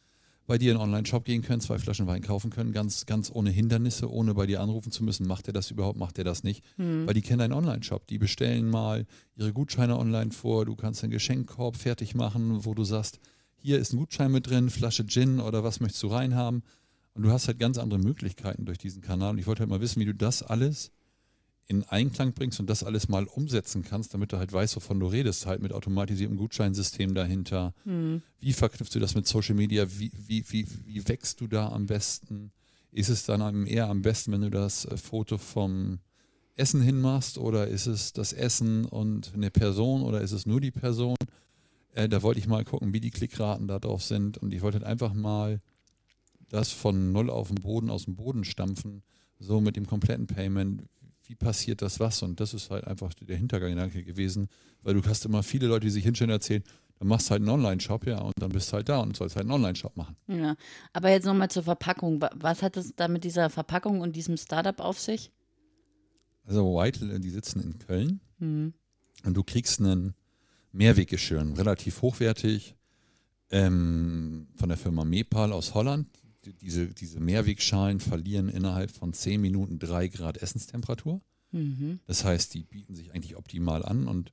bei 0.49 0.57
dir 0.57 0.71
in 0.71 0.77
einen 0.77 0.85
Online-Shop 0.85 1.25
gehen 1.25 1.43
können, 1.43 1.61
zwei 1.61 1.77
Flaschen 1.77 2.07
Wein 2.07 2.23
kaufen 2.23 2.49
können, 2.49 2.71
ganz, 2.71 3.05
ganz 3.05 3.29
ohne 3.31 3.51
Hindernisse, 3.51 4.11
ohne 4.11 4.33
bei 4.33 4.47
dir 4.47 4.61
anrufen 4.61 4.91
zu 4.91 5.03
müssen, 5.03 5.27
macht 5.27 5.45
er 5.45 5.53
das 5.53 5.69
überhaupt, 5.69 5.99
macht 5.99 6.17
er 6.17 6.23
das 6.23 6.43
nicht? 6.43 6.65
Hm. 6.77 7.05
Weil 7.05 7.13
die 7.13 7.21
kennen 7.21 7.41
einen 7.41 7.53
Online-Shop, 7.53 8.07
die 8.07 8.17
bestellen 8.17 8.67
mal 8.67 9.05
ihre 9.35 9.53
Gutscheine 9.53 9.95
online 9.99 10.31
vor, 10.31 10.65
du 10.65 10.75
kannst 10.75 11.03
einen 11.03 11.11
Geschenkkorb 11.11 11.77
fertig 11.77 12.15
machen, 12.15 12.65
wo 12.65 12.73
du 12.73 12.83
sagst, 12.83 13.19
hier 13.57 13.77
ist 13.77 13.93
ein 13.93 13.97
Gutschein 13.97 14.31
mit 14.31 14.49
drin, 14.49 14.71
Flasche 14.71 15.05
Gin 15.05 15.39
oder 15.39 15.63
was 15.63 15.81
möchtest 15.81 16.01
du 16.01 16.07
reinhaben? 16.07 16.63
Und 17.13 17.21
du 17.21 17.31
hast 17.31 17.47
halt 17.47 17.59
ganz 17.59 17.77
andere 17.77 17.99
Möglichkeiten 17.99 18.65
durch 18.65 18.79
diesen 18.79 19.03
Kanal. 19.03 19.33
Und 19.33 19.37
ich 19.37 19.45
wollte 19.45 19.59
halt 19.59 19.69
mal 19.69 19.81
wissen, 19.81 19.99
wie 19.99 20.05
du 20.05 20.15
das 20.15 20.41
alles 20.41 20.91
in 21.69 21.83
Einklang 21.83 22.33
bringst 22.33 22.59
und 22.59 22.67
das 22.67 22.83
alles 22.83 23.09
mal 23.09 23.25
umsetzen 23.25 23.83
kannst, 23.83 24.15
damit 24.15 24.33
du 24.33 24.37
halt 24.37 24.51
weißt, 24.51 24.75
wovon 24.75 24.99
du 24.99 25.05
redest, 25.05 25.45
halt 25.45 25.61
mit 25.61 25.71
automatisiertem 25.71 26.35
Gutscheinsystem 26.35 27.13
dahinter. 27.13 27.75
Hm. 27.83 28.23
Wie 28.39 28.53
verknüpfst 28.53 28.95
du 28.95 28.99
das 28.99 29.13
mit 29.13 29.27
Social 29.27 29.53
Media? 29.53 29.85
Wie, 29.87 30.11
wie, 30.27 30.43
wie, 30.49 30.67
wie 30.85 31.07
wächst 31.07 31.39
du 31.41 31.47
da 31.47 31.69
am 31.69 31.85
besten? 31.85 32.51
Ist 32.91 33.09
es 33.09 33.23
dann 33.23 33.67
eher 33.67 33.87
am 33.87 34.01
besten, 34.01 34.31
wenn 34.31 34.41
du 34.41 34.49
das 34.49 34.85
äh, 34.85 34.97
Foto 34.97 35.37
vom 35.37 35.99
Essen 36.55 36.81
hinmachst 36.81 37.37
oder 37.37 37.67
ist 37.67 37.85
es 37.85 38.13
das 38.13 38.33
Essen 38.33 38.85
und 38.85 39.35
eine 39.35 39.51
Person 39.51 40.01
oder 40.01 40.21
ist 40.21 40.31
es 40.31 40.47
nur 40.47 40.59
die 40.59 40.71
Person? 40.71 41.17
Äh, 41.93 42.09
da 42.09 42.23
wollte 42.23 42.39
ich 42.39 42.47
mal 42.47 42.65
gucken, 42.65 42.93
wie 42.93 42.99
die 42.99 43.11
Klickraten 43.11 43.67
da 43.67 43.77
drauf 43.77 44.01
sind 44.03 44.39
und 44.39 44.55
ich 44.55 44.63
wollte 44.63 44.79
halt 44.79 44.87
einfach 44.87 45.13
mal 45.13 45.61
das 46.49 46.71
von 46.71 47.11
null 47.11 47.29
auf 47.29 47.49
den 47.49 47.61
Boden, 47.61 47.91
aus 47.91 48.05
dem 48.05 48.15
Boden 48.15 48.43
stampfen, 48.43 49.03
so 49.37 49.61
mit 49.61 49.75
dem 49.75 49.85
kompletten 49.85 50.25
Payment, 50.25 50.81
wie 51.29 51.35
passiert 51.35 51.81
das 51.83 51.99
was? 51.99 52.23
Und 52.23 52.39
das 52.39 52.53
ist 52.53 52.71
halt 52.71 52.85
einfach 52.87 53.13
der 53.13 53.37
Hintergedanke 53.37 54.03
gewesen, 54.03 54.49
weil 54.81 54.95
du 54.95 55.03
hast 55.07 55.25
immer 55.25 55.43
viele 55.43 55.67
Leute, 55.67 55.85
die 55.85 55.91
sich 55.91 56.03
hinstellen 56.03 56.31
und 56.31 56.35
erzählen, 56.35 56.63
dann 56.97 57.07
machst 57.07 57.27
du 57.27 57.31
halt 57.31 57.41
einen 57.41 57.49
Online-Shop, 57.49 58.05
ja, 58.07 58.19
und 58.19 58.33
dann 58.39 58.49
bist 58.51 58.69
du 58.69 58.73
halt 58.73 58.89
da 58.89 58.99
und 58.99 59.15
sollst 59.15 59.35
halt 59.35 59.45
einen 59.45 59.53
Online-Shop 59.53 59.95
machen. 59.95 60.15
Ja, 60.27 60.55
aber 60.91 61.11
jetzt 61.11 61.25
nochmal 61.25 61.49
zur 61.49 61.63
Verpackung. 61.63 62.19
Wa- 62.21 62.31
Was 62.35 62.61
hat 62.63 62.75
es 62.77 62.93
da 62.95 63.07
mit 63.07 63.23
dieser 63.23 63.49
Verpackung 63.49 64.01
und 64.01 64.15
diesem 64.15 64.35
Startup 64.37 64.79
auf 64.81 64.99
sich? 64.99 65.31
Also 66.45 66.75
White, 66.75 67.19
die 67.19 67.29
sitzen 67.29 67.61
in 67.61 67.77
Köln 67.79 68.19
Hm. 68.39 68.73
und 69.23 69.33
du 69.35 69.43
kriegst 69.43 69.79
einen 69.79 70.15
Mehrweggeschirr, 70.71 71.45
relativ 71.57 72.01
hochwertig, 72.01 72.75
ähm, 73.51 74.47
von 74.55 74.69
der 74.69 74.77
Firma 74.77 75.03
Mepal 75.05 75.53
aus 75.53 75.73
Holland. 75.73 76.07
Die- 76.49 76.53
Diese, 76.65 76.87
diese 76.87 77.19
Mehrwegschalen 77.19 77.99
verlieren 77.99 78.49
innerhalb 78.49 78.91
von 78.91 79.13
10 79.13 79.39
Minuten 79.41 79.77
3 79.79 80.07
Grad 80.07 80.37
Essenstemperatur. 80.37 81.21
Mhm. 81.51 81.99
Das 82.07 82.23
heißt, 82.23 82.53
die 82.53 82.63
bieten 82.63 82.95
sich 82.95 83.13
eigentlich 83.13 83.35
optimal 83.37 83.83
an 83.85 84.07
und 84.07 84.31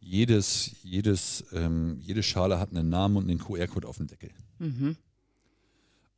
jedes, 0.00 0.72
jedes, 0.82 1.44
ähm, 1.52 1.98
jede 2.00 2.22
Schale 2.22 2.58
hat 2.58 2.70
einen 2.70 2.88
Namen 2.88 3.16
und 3.18 3.28
einen 3.30 3.38
QR-Code 3.38 3.86
auf 3.86 3.98
dem 3.98 4.06
Deckel. 4.06 4.30
Mhm. 4.58 4.96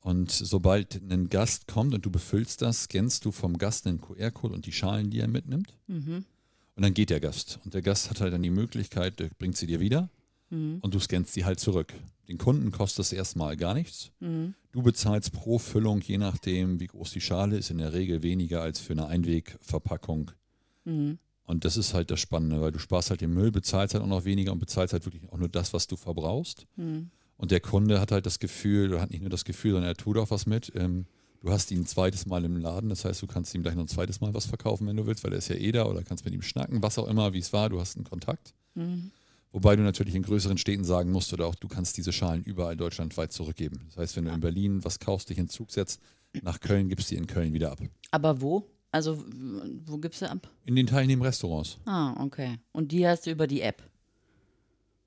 Und 0.00 0.30
sobald 0.30 1.00
ein 1.10 1.28
Gast 1.28 1.66
kommt 1.68 1.94
und 1.94 2.04
du 2.04 2.10
befüllst 2.10 2.62
das, 2.62 2.84
scannst 2.84 3.24
du 3.24 3.30
vom 3.32 3.58
Gast 3.58 3.86
einen 3.86 4.00
QR-Code 4.00 4.54
und 4.54 4.66
die 4.66 4.72
Schalen, 4.72 5.10
die 5.10 5.20
er 5.20 5.28
mitnimmt. 5.28 5.76
Mhm. 5.86 6.24
Und 6.74 6.82
dann 6.82 6.94
geht 6.94 7.10
der 7.10 7.20
Gast. 7.20 7.60
Und 7.64 7.74
der 7.74 7.82
Gast 7.82 8.10
hat 8.10 8.20
halt 8.20 8.32
dann 8.32 8.42
die 8.42 8.50
Möglichkeit, 8.50 9.16
bringt 9.38 9.56
sie 9.56 9.66
dir 9.66 9.78
wieder 9.80 10.08
Mhm. 10.52 10.78
und 10.82 10.94
du 10.94 10.98
scannst 10.98 11.32
sie 11.32 11.44
halt 11.46 11.58
zurück. 11.58 11.94
Den 12.28 12.36
Kunden 12.36 12.70
kostet 12.70 13.06
es 13.06 13.12
erstmal 13.12 13.56
gar 13.56 13.72
nichts. 13.72 14.12
Mhm. 14.20 14.54
Du 14.70 14.82
bezahlst 14.82 15.32
pro 15.32 15.58
Füllung, 15.58 16.00
je 16.02 16.18
nachdem, 16.18 16.78
wie 16.78 16.86
groß 16.86 17.10
die 17.10 17.22
Schale 17.22 17.56
ist, 17.56 17.70
in 17.70 17.78
der 17.78 17.94
Regel 17.94 18.22
weniger 18.22 18.60
als 18.60 18.78
für 18.78 18.92
eine 18.92 19.06
Einwegverpackung. 19.06 20.30
Mhm. 20.84 21.18
Und 21.44 21.64
das 21.64 21.76
ist 21.76 21.94
halt 21.94 22.10
das 22.10 22.20
Spannende, 22.20 22.60
weil 22.60 22.70
du 22.70 22.78
sparst 22.78 23.10
halt 23.10 23.22
den 23.22 23.32
Müll, 23.32 23.50
bezahlst 23.50 23.94
halt 23.94 24.04
auch 24.04 24.08
noch 24.08 24.24
weniger 24.24 24.52
und 24.52 24.58
bezahlst 24.58 24.92
halt 24.92 25.06
wirklich 25.06 25.22
auch 25.32 25.38
nur 25.38 25.48
das, 25.48 25.72
was 25.72 25.86
du 25.86 25.96
verbrauchst. 25.96 26.66
Mhm. 26.76 27.10
Und 27.38 27.50
der 27.50 27.60
Kunde 27.60 27.98
hat 27.98 28.12
halt 28.12 28.26
das 28.26 28.38
Gefühl, 28.38 28.90
oder 28.92 29.00
hat 29.00 29.10
nicht 29.10 29.22
nur 29.22 29.30
das 29.30 29.44
Gefühl, 29.44 29.72
sondern 29.72 29.90
er 29.90 29.96
tut 29.96 30.18
auch 30.18 30.30
was 30.30 30.46
mit. 30.46 30.70
Ähm, 30.76 31.06
du 31.40 31.50
hast 31.50 31.70
ihn 31.70 31.80
ein 31.80 31.86
zweites 31.86 32.26
Mal 32.26 32.44
im 32.44 32.56
Laden, 32.58 32.90
das 32.90 33.04
heißt, 33.06 33.20
du 33.22 33.26
kannst 33.26 33.54
ihm 33.54 33.62
gleich 33.62 33.74
noch 33.74 33.84
ein 33.84 33.88
zweites 33.88 34.20
Mal 34.20 34.34
was 34.34 34.46
verkaufen, 34.46 34.86
wenn 34.86 34.96
du 34.96 35.06
willst, 35.06 35.24
weil 35.24 35.32
er 35.32 35.38
ist 35.38 35.48
ja 35.48 35.56
eh 35.56 35.72
da 35.72 35.86
oder 35.86 36.02
kannst 36.02 36.24
mit 36.24 36.34
ihm 36.34 36.42
schnacken, 36.42 36.82
was 36.82 36.98
auch 36.98 37.08
immer, 37.08 37.32
wie 37.32 37.38
es 37.38 37.52
war, 37.52 37.70
du 37.70 37.80
hast 37.80 37.96
einen 37.96 38.04
Kontakt. 38.04 38.54
Mhm. 38.74 39.10
Wobei 39.52 39.76
du 39.76 39.82
natürlich 39.82 40.14
in 40.14 40.22
größeren 40.22 40.56
Städten 40.56 40.84
sagen 40.84 41.12
musst 41.12 41.32
oder 41.32 41.46
auch, 41.46 41.54
du 41.54 41.68
kannst 41.68 41.96
diese 41.98 42.12
Schalen 42.12 42.42
überall 42.42 42.76
deutschlandweit 42.76 43.32
zurückgeben. 43.32 43.82
Das 43.86 43.98
heißt, 43.98 44.16
wenn 44.16 44.24
du 44.24 44.32
in 44.32 44.40
Berlin 44.40 44.82
was 44.84 44.98
kaufst, 44.98 45.28
dich 45.28 45.38
in 45.38 45.48
Zug 45.48 45.70
setzt, 45.70 46.00
nach 46.42 46.60
Köln 46.60 46.88
gibst 46.88 47.10
du 47.10 47.14
die 47.14 47.20
in 47.20 47.26
Köln 47.26 47.52
wieder 47.52 47.70
ab. 47.70 47.78
Aber 48.10 48.40
wo? 48.40 48.66
Also, 48.90 49.22
wo 49.86 49.98
gibst 49.98 50.22
du 50.22 50.30
ab? 50.30 50.50
In 50.64 50.76
den 50.76 50.86
teilnehmenden 50.86 51.26
Restaurants. 51.26 51.78
Ah, 51.84 52.22
okay. 52.22 52.58
Und 52.72 52.92
die 52.92 53.06
hast 53.06 53.26
du 53.26 53.30
über 53.30 53.46
die 53.46 53.60
App. 53.60 53.82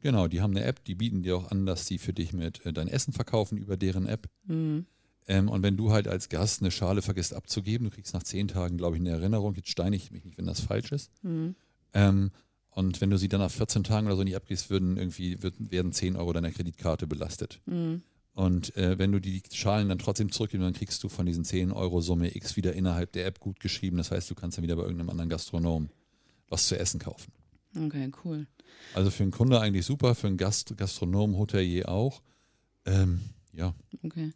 Genau, 0.01 0.27
die 0.27 0.41
haben 0.41 0.55
eine 0.55 0.63
App, 0.63 0.83
die 0.83 0.93
bieten 0.93 1.23
dir 1.23 1.37
auch 1.37 1.49
an, 1.49 1.65
dass 1.65 1.87
sie 1.87 1.97
für 1.97 2.13
dich 2.13 2.31
mit 2.31 2.63
äh, 2.65 2.73
dein 2.73 2.87
Essen 2.87 3.13
verkaufen 3.13 3.57
über 3.57 3.77
deren 3.77 4.07
App. 4.07 4.29
Mhm. 4.45 4.85
Ähm, 5.27 5.49
und 5.49 5.63
wenn 5.63 5.77
du 5.77 5.91
halt 5.91 6.07
als 6.07 6.29
Gast 6.29 6.61
eine 6.61 6.69
Schale 6.69 7.01
vergisst 7.01 7.33
abzugeben, 7.33 7.85
du 7.85 7.95
kriegst 7.95 8.13
nach 8.13 8.21
zehn 8.21 8.47
Tagen, 8.47 8.77
glaube 8.77 8.97
ich, 8.97 9.01
eine 9.01 9.09
Erinnerung, 9.11 9.55
jetzt 9.55 9.69
steine 9.69 9.95
ich 9.95 10.11
mich 10.11 10.23
nicht, 10.23 10.37
wenn 10.37 10.45
das 10.45 10.59
falsch 10.59 10.91
ist. 10.91 11.11
Mhm. 11.23 11.55
Ähm, 11.93 12.31
und 12.75 12.99
wenn 12.99 13.09
du 13.09 13.17
sie 13.17 13.29
dann 13.29 13.39
nach 13.39 13.51
14 13.51 13.85
Tagen 13.85 14.05
oder 14.05 14.17
so 14.17 14.23
nicht 14.23 14.35
abgibst, 14.35 14.69
würden 14.69 14.97
irgendwie, 14.97 15.37
werden 15.41 15.93
10 15.93 16.17
Euro 16.17 16.33
deiner 16.33 16.51
Kreditkarte 16.51 17.07
belastet. 17.07 17.61
Mhm. 17.65 18.03
Und 18.33 18.75
äh, 18.75 18.99
wenn 18.99 19.13
du 19.13 19.21
die 19.21 19.41
Schalen 19.53 19.87
dann 19.87 19.97
trotzdem 19.97 20.29
zurückgibst, 20.29 20.65
dann 20.65 20.73
kriegst 20.73 21.01
du 21.01 21.07
von 21.07 21.25
diesen 21.25 21.45
10 21.45 21.71
Euro 21.71 22.01
Summe 22.01 22.35
X 22.35 22.57
wieder 22.57 22.73
innerhalb 22.73 23.13
der 23.13 23.27
App 23.27 23.39
gut 23.39 23.61
geschrieben. 23.61 23.95
Das 23.95 24.11
heißt, 24.11 24.29
du 24.29 24.35
kannst 24.35 24.57
dann 24.57 24.63
wieder 24.63 24.75
bei 24.75 24.81
irgendeinem 24.81 25.09
anderen 25.09 25.29
Gastronom 25.29 25.89
was 26.49 26.67
zu 26.67 26.77
essen 26.77 26.99
kaufen. 26.99 27.31
Okay, 27.77 28.11
cool. 28.25 28.45
Also 28.93 29.09
für 29.09 29.23
einen 29.23 29.31
Kunde 29.31 29.61
eigentlich 29.61 29.85
super, 29.85 30.13
für 30.13 30.27
einen 30.27 30.37
Gast, 30.37 30.75
Gastronom, 30.75 31.37
Hotelier 31.37 31.87
auch. 31.87 32.21
Ähm, 32.85 33.21
ja, 33.53 33.73
Okay. 34.03 34.33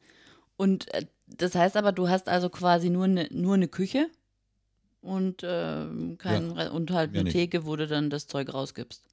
Und 0.56 0.94
äh, 0.94 1.06
das 1.28 1.56
heißt 1.56 1.76
aber, 1.76 1.92
du 1.92 2.08
hast 2.08 2.30
also 2.30 2.50
quasi 2.50 2.90
nur 2.90 3.04
eine 3.04 3.28
nur 3.32 3.56
eine 3.56 3.68
Küche 3.68 4.10
und 5.02 5.42
ähm, 5.44 6.18
kein 6.18 6.52
Re- 6.52 6.72
und 6.72 6.92
halt 6.92 7.12
eine 7.12 7.24
nicht. 7.24 7.34
Theke, 7.34 7.66
wo 7.66 7.76
du 7.76 7.88
dann 7.88 8.10
das 8.10 8.28
Zeug 8.28 8.54
rausgibst. 8.54 9.04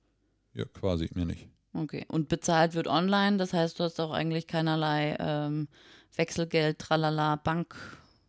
ja, 0.54 0.64
quasi, 0.64 1.08
mir 1.14 1.26
nicht. 1.26 1.48
Okay. 1.72 2.06
Und 2.08 2.28
bezahlt 2.28 2.74
wird 2.74 2.86
online, 2.88 3.36
das 3.36 3.52
heißt, 3.52 3.78
du 3.78 3.84
hast 3.84 4.00
auch 4.00 4.10
eigentlich 4.10 4.46
keinerlei 4.46 5.16
ähm, 5.20 5.68
Wechselgeld, 6.16 6.78
tralala, 6.78 7.36
Bank. 7.36 7.76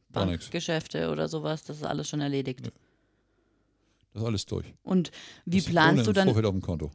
Bankgeschäfte 0.10 1.10
oder 1.12 1.28
sowas. 1.28 1.63
Das 1.63 1.78
ist 1.78 1.84
alles 1.84 2.10
schon 2.10 2.22
erledigt. 2.22 2.62
Nö. 2.63 2.72
Das 4.13 4.22
ist 4.24 4.28
alles 4.28 4.46
durch. 4.46 4.74
Und 4.84 5.12
wie 5.46 5.58
Das 5.58 5.67
planst 5.67 6.08
du 6.08 6.13
dann? 6.13 6.26
Vorfeld 6.26 6.46
auf 6.46 6.54
dem 6.54 6.62
Konto. 6.62 6.91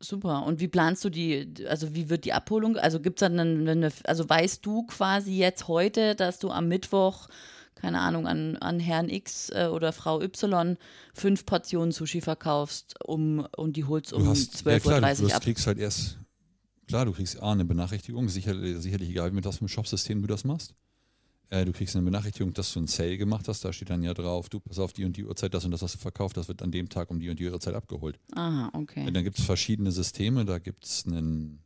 Super. 0.00 0.44
Und 0.44 0.60
wie 0.60 0.68
planst 0.68 1.04
du 1.04 1.10
die, 1.10 1.54
also 1.68 1.94
wie 1.94 2.08
wird 2.08 2.24
die 2.24 2.32
Abholung? 2.32 2.76
Also 2.76 3.00
gibt 3.00 3.20
es 3.20 3.28
dann 3.28 3.38
eine, 3.38 3.90
also 4.04 4.28
weißt 4.28 4.64
du 4.64 4.86
quasi 4.86 5.36
jetzt 5.36 5.68
heute, 5.68 6.14
dass 6.14 6.38
du 6.38 6.50
am 6.50 6.68
Mittwoch, 6.68 7.28
keine 7.80 8.00
Ahnung, 8.00 8.26
an, 8.26 8.56
an 8.56 8.80
Herrn 8.80 9.08
X 9.08 9.50
äh, 9.50 9.66
oder 9.66 9.92
Frau 9.92 10.20
Y 10.20 10.76
fünf 11.14 11.46
Portionen 11.46 11.92
Sushi 11.92 12.20
verkaufst 12.20 12.94
um, 13.04 13.46
und 13.56 13.76
die 13.76 13.84
holst 13.84 14.12
Du 14.12 14.16
um 14.16 14.28
hast, 14.28 14.64
ja 14.64 14.72
12.30 14.72 14.80
klar, 14.80 15.14
du 15.14 15.24
Uhr 15.24 15.34
ab? 15.34 15.42
kriegst 15.42 15.66
halt 15.66 15.78
erst, 15.78 16.18
klar, 16.86 17.04
du 17.06 17.12
kriegst 17.12 17.40
A, 17.42 17.52
eine 17.52 17.64
Benachrichtigung, 17.64 18.28
sicher, 18.28 18.54
sicherlich 18.80 19.10
egal, 19.10 19.30
mit 19.30 19.44
was 19.44 19.56
für 19.56 19.62
einem 19.62 19.68
Shopsystem 19.68 20.20
du 20.20 20.26
das 20.26 20.44
machst. 20.44 20.74
Äh, 21.50 21.64
du 21.64 21.72
kriegst 21.72 21.96
eine 21.96 22.04
Benachrichtigung, 22.04 22.52
dass 22.52 22.72
du 22.72 22.80
einen 22.80 22.88
Sale 22.88 23.16
gemacht 23.16 23.48
hast, 23.48 23.64
da 23.64 23.72
steht 23.72 23.88
dann 23.90 24.02
ja 24.02 24.12
drauf, 24.12 24.48
du 24.48 24.60
pass 24.60 24.78
auf 24.78 24.92
die 24.92 25.04
und 25.04 25.16
die 25.16 25.24
Uhrzeit, 25.24 25.54
das 25.54 25.64
und 25.64 25.70
das 25.70 25.80
hast 25.80 25.94
du 25.94 25.98
verkauft, 25.98 26.36
das 26.36 26.48
wird 26.48 26.60
an 26.62 26.70
dem 26.70 26.88
Tag 26.88 27.10
um 27.10 27.20
die 27.20 27.30
und 27.30 27.38
die 27.38 27.48
Uhrzeit 27.48 27.74
abgeholt. 27.74 28.18
Aha, 28.34 28.70
okay. 28.74 29.10
Dann 29.10 29.24
gibt 29.24 29.38
es 29.38 29.44
verschiedene 29.44 29.90
Systeme, 29.90 30.44
da 30.44 30.58
gibt 30.58 30.84
es 30.84 31.06
einen, 31.06 31.62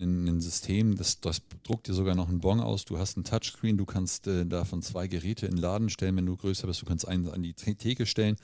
einen, 0.00 0.26
ein 0.28 0.40
System, 0.40 0.96
das, 0.96 1.20
das 1.20 1.42
druckt 1.62 1.88
dir 1.88 1.94
sogar 1.94 2.14
noch 2.14 2.28
einen 2.28 2.40
Bon 2.40 2.60
aus. 2.60 2.84
Du 2.84 2.98
hast 2.98 3.16
einen 3.16 3.24
Touchscreen, 3.24 3.76
du 3.76 3.84
kannst 3.86 4.26
äh, 4.26 4.46
davon 4.46 4.82
zwei 4.82 5.08
Geräte 5.08 5.46
in 5.46 5.52
den 5.56 5.60
Laden 5.60 5.88
stellen, 5.90 6.16
wenn 6.16 6.26
du 6.26 6.36
größer 6.36 6.66
bist. 6.66 6.82
Du 6.82 6.86
kannst 6.86 7.06
eins 7.08 7.28
an 7.28 7.42
die 7.42 7.54
The- 7.56 7.74
Theke 7.74 8.06
stellen, 8.06 8.36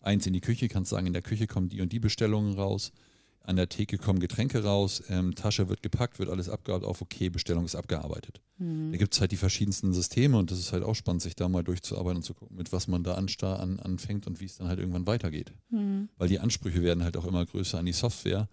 eins 0.00 0.26
in 0.26 0.32
die 0.32 0.40
Küche, 0.40 0.68
kannst 0.68 0.90
sagen, 0.90 1.06
in 1.06 1.12
der 1.12 1.22
Küche 1.22 1.46
kommen 1.46 1.68
die 1.68 1.80
und 1.80 1.92
die 1.92 2.00
Bestellungen 2.00 2.54
raus. 2.54 2.92
An 3.44 3.56
der 3.56 3.68
Theke 3.68 3.98
kommen 3.98 4.20
Getränke 4.20 4.62
raus, 4.62 5.02
ähm, 5.08 5.34
Tasche 5.34 5.68
wird 5.68 5.82
gepackt, 5.82 6.20
wird 6.20 6.28
alles 6.30 6.48
abgearbeitet, 6.48 6.88
auf 6.88 7.02
okay, 7.02 7.28
Bestellung 7.28 7.64
ist 7.64 7.74
abgearbeitet. 7.74 8.40
Mhm. 8.58 8.92
Da 8.92 8.98
gibt 8.98 9.14
es 9.14 9.20
halt 9.20 9.32
die 9.32 9.36
verschiedensten 9.36 9.92
Systeme 9.92 10.38
und 10.38 10.52
das 10.52 10.60
ist 10.60 10.72
halt 10.72 10.84
auch 10.84 10.94
spannend, 10.94 11.22
sich 11.22 11.34
da 11.34 11.48
mal 11.48 11.64
durchzuarbeiten 11.64 12.18
und 12.18 12.22
zu 12.22 12.34
gucken, 12.34 12.56
mit 12.56 12.70
was 12.72 12.86
man 12.86 13.02
da 13.02 13.14
anstar 13.14 13.58
an, 13.58 13.80
anfängt 13.80 14.28
und 14.28 14.38
wie 14.40 14.44
es 14.44 14.58
dann 14.58 14.68
halt 14.68 14.78
irgendwann 14.78 15.08
weitergeht 15.08 15.52
Mhm. 15.70 16.08
weil 16.18 16.28
die 16.28 16.38
Ansprüche 16.38 16.82
werden 16.84 17.02
halt 17.02 17.16
auch 17.16 17.24
immer 17.26 17.44
größer 17.44 17.78
an 17.80 17.86
die 17.86 17.92
Software, 17.92 18.48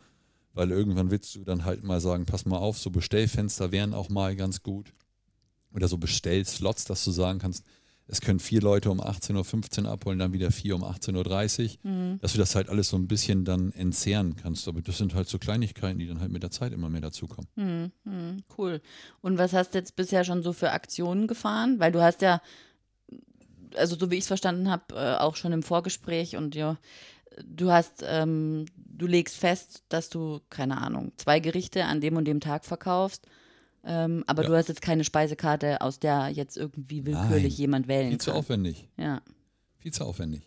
weil 0.59 0.71
irgendwann 0.71 1.09
willst 1.09 1.33
du 1.35 1.45
dann 1.45 1.63
halt 1.63 1.85
mal 1.85 2.01
sagen, 2.01 2.25
pass 2.25 2.45
mal 2.45 2.57
auf, 2.57 2.77
so 2.77 2.89
Bestellfenster 2.89 3.71
wären 3.71 3.93
auch 3.93 4.09
mal 4.09 4.35
ganz 4.35 4.61
gut 4.61 4.91
oder 5.73 5.87
so 5.87 5.97
Bestellslots, 5.97 6.83
dass 6.83 7.05
du 7.05 7.11
sagen 7.11 7.39
kannst, 7.39 7.65
es 8.07 8.19
können 8.19 8.39
vier 8.39 8.59
Leute 8.59 8.91
um 8.91 8.99
18.15 8.99 9.83
Uhr 9.85 9.91
abholen, 9.91 10.19
dann 10.19 10.33
wieder 10.33 10.51
vier 10.51 10.75
um 10.75 10.83
18.30 10.83 11.77
Uhr, 11.85 11.89
Mhm. 11.91 12.19
dass 12.19 12.33
du 12.33 12.39
das 12.39 12.55
halt 12.55 12.67
alles 12.67 12.89
so 12.89 12.97
ein 12.97 13.07
bisschen 13.07 13.45
dann 13.45 13.71
entzehren 13.71 14.35
kannst. 14.35 14.67
Aber 14.67 14.81
das 14.81 14.97
sind 14.97 15.13
halt 15.13 15.29
so 15.29 15.37
Kleinigkeiten, 15.37 15.97
die 15.99 16.07
dann 16.07 16.19
halt 16.19 16.31
mit 16.31 16.43
der 16.43 16.51
Zeit 16.51 16.73
immer 16.73 16.89
mehr 16.89 17.01
dazukommen. 17.01 17.47
Mhm. 17.55 17.91
Mhm. 18.03 18.37
Cool. 18.57 18.81
Und 19.21 19.37
was 19.37 19.53
hast 19.53 19.73
du 19.73 19.77
jetzt 19.77 19.95
bisher 19.95 20.25
schon 20.25 20.43
so 20.43 20.51
für 20.51 20.71
Aktionen 20.71 21.27
gefahren? 21.27 21.79
Weil 21.79 21.91
du 21.93 22.01
hast 22.01 22.21
ja, 22.21 22.41
also 23.75 23.95
so 23.95 24.09
wie 24.11 24.15
ich 24.15 24.21
es 24.21 24.27
verstanden 24.27 24.69
habe, 24.69 24.95
äh, 24.95 25.15
auch 25.19 25.35
schon 25.35 25.53
im 25.53 25.63
Vorgespräch 25.63 26.35
und 26.35 26.55
ja, 26.55 26.77
du 27.45 27.71
hast, 27.71 28.03
ähm, 28.05 28.65
du 28.75 29.07
legst 29.07 29.37
fest, 29.37 29.83
dass 29.89 30.09
du, 30.09 30.39
keine 30.49 30.77
Ahnung, 30.77 31.11
zwei 31.17 31.39
Gerichte 31.39 31.85
an 31.85 32.01
dem 32.01 32.17
und 32.17 32.25
dem 32.25 32.39
Tag 32.39 32.65
verkaufst. 32.65 33.25
Ähm, 33.83 34.23
aber 34.27 34.43
Ja. 34.43 34.49
du 34.49 34.55
hast 34.57 34.67
jetzt 34.67 34.81
keine 34.81 35.03
Speisekarte, 35.03 35.81
aus 35.81 35.99
der 35.99 36.29
jetzt 36.29 36.57
irgendwie 36.57 37.05
willkürlich 37.05 37.53
Nein, 37.53 37.59
jemand 37.61 37.87
wählen 37.87 38.09
Viel 38.09 38.17
zu 38.19 38.31
kann. 38.31 38.39
aufwendig. 38.39 38.87
Ja. 38.97 39.21
Viel 39.77 39.93
zu 39.93 40.03
aufwendig. 40.03 40.41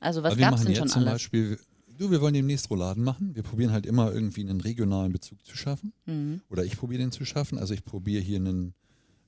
Also 0.00 0.22
was 0.22 0.36
gab's 0.36 0.50
machen 0.50 0.64
denn 0.66 0.72
jetzt 0.74 0.78
schon 0.80 0.88
zum 0.88 1.00
alles? 1.02 1.12
Beispiel, 1.14 1.58
du, 1.96 2.10
wir 2.10 2.20
wollen 2.20 2.34
demnächst 2.34 2.68
Rouladen 2.68 3.02
machen. 3.02 3.34
Wir 3.34 3.42
probieren 3.42 3.72
halt 3.72 3.86
immer 3.86 4.12
irgendwie 4.12 4.42
einen 4.42 4.60
regionalen 4.60 5.12
Bezug 5.12 5.42
zu 5.46 5.56
schaffen. 5.56 5.94
Mhm. 6.04 6.42
Oder 6.50 6.62
ich 6.62 6.76
probiere 6.76 7.00
den 7.00 7.10
zu 7.10 7.24
schaffen. 7.24 7.56
Also 7.56 7.72
ich 7.72 7.86
probiere 7.86 8.22
hier 8.22 8.36
einen, 8.36 8.74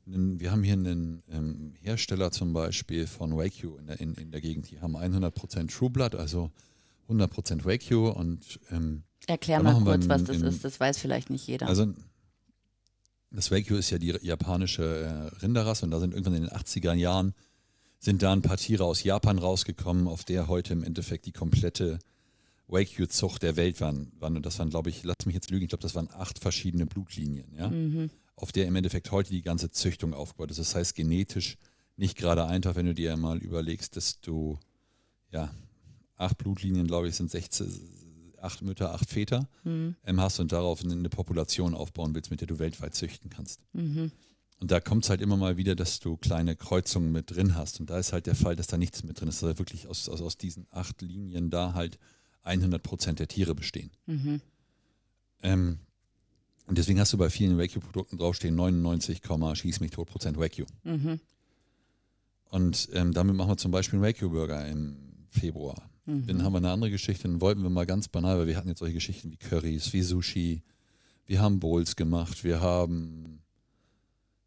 wir 0.06 0.52
haben 0.52 0.62
hier 0.62 0.74
einen 0.74 1.22
ähm, 1.30 1.74
Hersteller 1.80 2.30
zum 2.30 2.52
Beispiel 2.52 3.06
von 3.08 3.36
Wagyu 3.36 3.76
in 3.76 3.86
der, 3.88 4.00
in, 4.00 4.14
in 4.14 4.30
der 4.30 4.40
Gegend. 4.40 4.70
Die 4.70 4.80
haben 4.80 4.96
100% 4.96 5.68
True 5.76 5.90
Blood, 5.90 6.14
also 6.14 6.50
100% 7.08 7.64
Wagyu 7.64 8.08
und 8.08 8.60
ähm, 8.70 9.02
Erklär 9.26 9.60
mal 9.62 9.82
kurz, 9.82 10.08
was 10.08 10.20
in- 10.20 10.26
das 10.28 10.36
in- 10.36 10.44
ist. 10.44 10.64
Das 10.64 10.78
weiß 10.78 10.98
vielleicht 10.98 11.30
nicht 11.30 11.46
jeder. 11.48 11.66
also 11.66 11.92
das 13.32 13.50
Wagyu 13.50 13.76
ist 13.76 13.90
ja 13.90 13.98
die 13.98 14.14
japanische 14.22 14.84
äh, 14.84 15.36
Rinderrasse 15.42 15.84
und 15.84 15.90
da 15.90 15.98
sind 16.00 16.12
irgendwann 16.12 16.34
in 16.36 16.42
den 16.44 16.50
80er 16.52 16.94
Jahren 16.94 17.34
sind 17.98 18.22
da 18.22 18.32
ein 18.32 18.42
paar 18.42 18.56
Tiere 18.58 18.84
aus 18.84 19.02
Japan 19.02 19.38
rausgekommen, 19.38 20.06
auf 20.06 20.22
der 20.22 20.46
heute 20.48 20.72
im 20.74 20.84
Endeffekt 20.84 21.26
die 21.26 21.32
komplette 21.32 21.98
Wagyu-Zucht 22.68 23.42
der 23.42 23.56
Welt 23.56 23.80
waren, 23.80 24.12
waren. 24.20 24.36
Und 24.36 24.46
das 24.46 24.58
waren, 24.58 24.70
glaube 24.70 24.90
ich, 24.90 25.02
lass 25.02 25.16
mich 25.24 25.34
jetzt 25.34 25.50
lügen, 25.50 25.64
ich 25.64 25.68
glaube, 25.70 25.82
das 25.82 25.94
waren 25.94 26.08
acht 26.12 26.38
verschiedene 26.38 26.86
Blutlinien, 26.86 27.52
ja, 27.56 27.68
mhm. 27.68 28.10
Auf 28.36 28.52
der 28.52 28.66
im 28.66 28.76
Endeffekt 28.76 29.10
heute 29.10 29.30
die 29.30 29.42
ganze 29.42 29.70
Züchtung 29.70 30.14
aufgebaut 30.14 30.50
ist. 30.50 30.58
Das 30.60 30.74
heißt, 30.74 30.94
genetisch 30.94 31.56
nicht 31.96 32.16
gerade 32.16 32.46
einfach, 32.46 32.76
wenn 32.76 32.86
du 32.86 32.94
dir 32.94 33.16
mal 33.16 33.38
überlegst, 33.38 33.96
dass 33.96 34.20
du, 34.20 34.58
ja, 35.32 35.54
acht 36.16 36.36
Blutlinien, 36.38 36.86
glaube 36.86 37.08
ich, 37.08 37.16
sind 37.16 37.30
16, 37.30 38.34
acht 38.40 38.60
Mütter, 38.62 38.92
acht 38.92 39.08
Väter 39.08 39.48
Mhm. 39.64 39.96
ähm, 40.04 40.20
hast 40.20 40.38
und 40.38 40.52
darauf 40.52 40.84
eine, 40.84 40.92
eine 40.92 41.08
Population 41.08 41.74
aufbauen 41.74 42.14
willst, 42.14 42.30
mit 42.30 42.40
der 42.40 42.46
du 42.48 42.58
weltweit 42.58 42.94
züchten 42.94 43.30
kannst. 43.30 43.60
Mhm. 43.72 44.12
Und 44.58 44.70
da 44.70 44.80
kommt 44.80 45.04
es 45.04 45.10
halt 45.10 45.20
immer 45.20 45.36
mal 45.36 45.56
wieder, 45.58 45.74
dass 45.74 46.00
du 46.00 46.16
kleine 46.16 46.56
Kreuzungen 46.56 47.12
mit 47.12 47.30
drin 47.30 47.54
hast. 47.54 47.80
Und 47.80 47.90
da 47.90 47.98
ist 47.98 48.12
halt 48.12 48.26
der 48.26 48.34
Fall, 48.34 48.56
dass 48.56 48.66
da 48.66 48.78
nichts 48.78 49.02
mit 49.02 49.20
drin 49.20 49.28
ist, 49.28 49.42
dass 49.42 49.50
da 49.50 49.58
wirklich 49.58 49.86
aus, 49.88 50.08
aus, 50.08 50.22
aus 50.22 50.38
diesen 50.38 50.66
acht 50.70 51.02
Linien 51.02 51.50
da 51.50 51.74
halt 51.74 51.98
100 52.42 52.82
Prozent 52.82 53.18
der 53.18 53.28
Tiere 53.28 53.54
bestehen. 53.54 53.90
Mhm. 54.06 54.40
Ähm, 55.42 55.78
und 56.66 56.78
deswegen 56.78 56.98
hast 57.00 57.12
du 57.12 57.18
bei 57.18 57.30
vielen 57.30 57.58
Wagyu-Produkten 57.58 58.18
draufstehen 58.18 58.54
99, 58.54 59.20
schieß 59.54 59.80
mich 59.80 59.92
tot 59.92 60.08
Prozent 60.08 60.36
Wagyu. 60.36 60.66
Mhm. 60.84 61.20
Und 62.50 62.88
ähm, 62.92 63.12
damit 63.12 63.36
machen 63.36 63.50
wir 63.50 63.56
zum 63.56 63.70
Beispiel 63.70 63.98
einen 63.98 64.04
Wagyu-Burger 64.04 64.66
im 64.66 64.96
Februar. 65.30 65.88
Mhm. 66.06 66.26
Dann 66.26 66.42
haben 66.42 66.52
wir 66.52 66.58
eine 66.58 66.70
andere 66.70 66.90
Geschichte, 66.90 67.28
dann 67.28 67.40
wollten 67.40 67.62
wir 67.62 67.70
mal 67.70 67.86
ganz 67.86 68.08
banal, 68.08 68.38
weil 68.38 68.46
wir 68.46 68.56
hatten 68.56 68.68
jetzt 68.68 68.80
solche 68.80 68.94
Geschichten 68.94 69.30
wie 69.30 69.36
Currys, 69.36 69.92
wie 69.92 70.02
Sushi, 70.02 70.62
wir 71.26 71.40
haben 71.40 71.60
Bowls 71.60 71.96
gemacht, 71.96 72.44
wir 72.44 72.60
haben, 72.60 73.42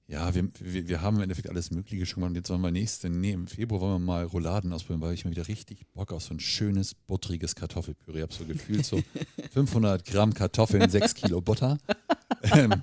ja, 0.10 0.34
wir, 0.34 0.50
wir, 0.60 0.90
wir 0.90 1.02
haben 1.02 1.18
im 1.18 1.24
Endeffekt 1.24 1.50
alles 1.50 1.70
Mögliche 1.70 2.06
schon 2.06 2.22
gemacht. 2.22 2.32
Und 2.32 2.36
jetzt 2.36 2.50
wollen 2.50 2.62
wir 2.62 2.72
nächste, 2.72 3.10
nee, 3.10 3.32
im 3.32 3.48
Februar 3.48 3.82
wollen 3.82 3.94
wir 3.94 4.00
mal 4.00 4.24
Rouladen 4.24 4.74
ausprobieren, 4.74 5.02
weil 5.02 5.14
ich 5.14 5.24
mir 5.24 5.32
wieder 5.32 5.48
richtig 5.48 5.86
Bock 5.94 6.12
auf 6.12 6.24
so 6.24 6.34
ein 6.34 6.40
schönes, 6.40 6.96
buttriges 6.96 7.54
Kartoffelpüree 7.56 8.24
habe. 8.24 8.34
So 8.34 8.46
gefühlt 8.46 8.86
so 8.86 9.02
500 9.52 10.04
Gramm 10.06 10.34
Kartoffeln, 10.34 10.90
6 10.90 11.14
Kilo 11.14 11.42
Butter. 11.42 11.78
ähm, 12.56 12.82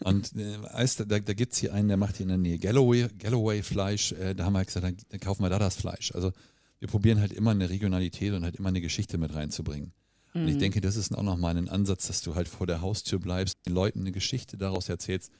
und 0.00 0.36
äh, 0.36 0.58
du, 0.98 1.06
da, 1.06 1.18
da 1.18 1.32
gibt 1.32 1.54
es 1.54 1.58
hier 1.58 1.72
einen, 1.72 1.88
der 1.88 1.96
macht 1.96 2.16
hier 2.16 2.24
in 2.24 2.28
der 2.28 2.38
Nähe 2.38 2.58
Galloway, 2.58 3.08
Galloway 3.18 3.62
Fleisch. 3.62 4.12
Äh, 4.12 4.34
da 4.34 4.44
haben 4.44 4.52
wir 4.52 4.58
halt 4.58 4.68
gesagt, 4.68 4.84
dann, 4.84 4.96
dann 5.08 5.20
kaufen 5.20 5.42
wir 5.42 5.48
da 5.48 5.58
das 5.58 5.76
Fleisch. 5.76 6.12
Also 6.12 6.32
wir 6.78 6.88
probieren 6.88 7.20
halt 7.20 7.32
immer 7.32 7.52
eine 7.52 7.70
Regionalität 7.70 8.34
und 8.34 8.44
halt 8.44 8.56
immer 8.56 8.68
eine 8.68 8.80
Geschichte 8.82 9.16
mit 9.16 9.34
reinzubringen. 9.34 9.92
Und 10.34 10.42
Mhm. 10.42 10.48
ich 10.48 10.58
denke, 10.58 10.80
das 10.80 10.96
ist 10.96 11.14
auch 11.14 11.22
nochmal 11.22 11.56
ein 11.56 11.68
Ansatz, 11.68 12.06
dass 12.06 12.22
du 12.22 12.34
halt 12.34 12.48
vor 12.48 12.66
der 12.66 12.80
Haustür 12.80 13.18
bleibst, 13.18 13.54
den 13.66 13.74
Leuten 13.74 14.00
eine 14.00 14.12
Geschichte 14.12 14.56
daraus 14.56 14.88
erzählst, 14.88 15.30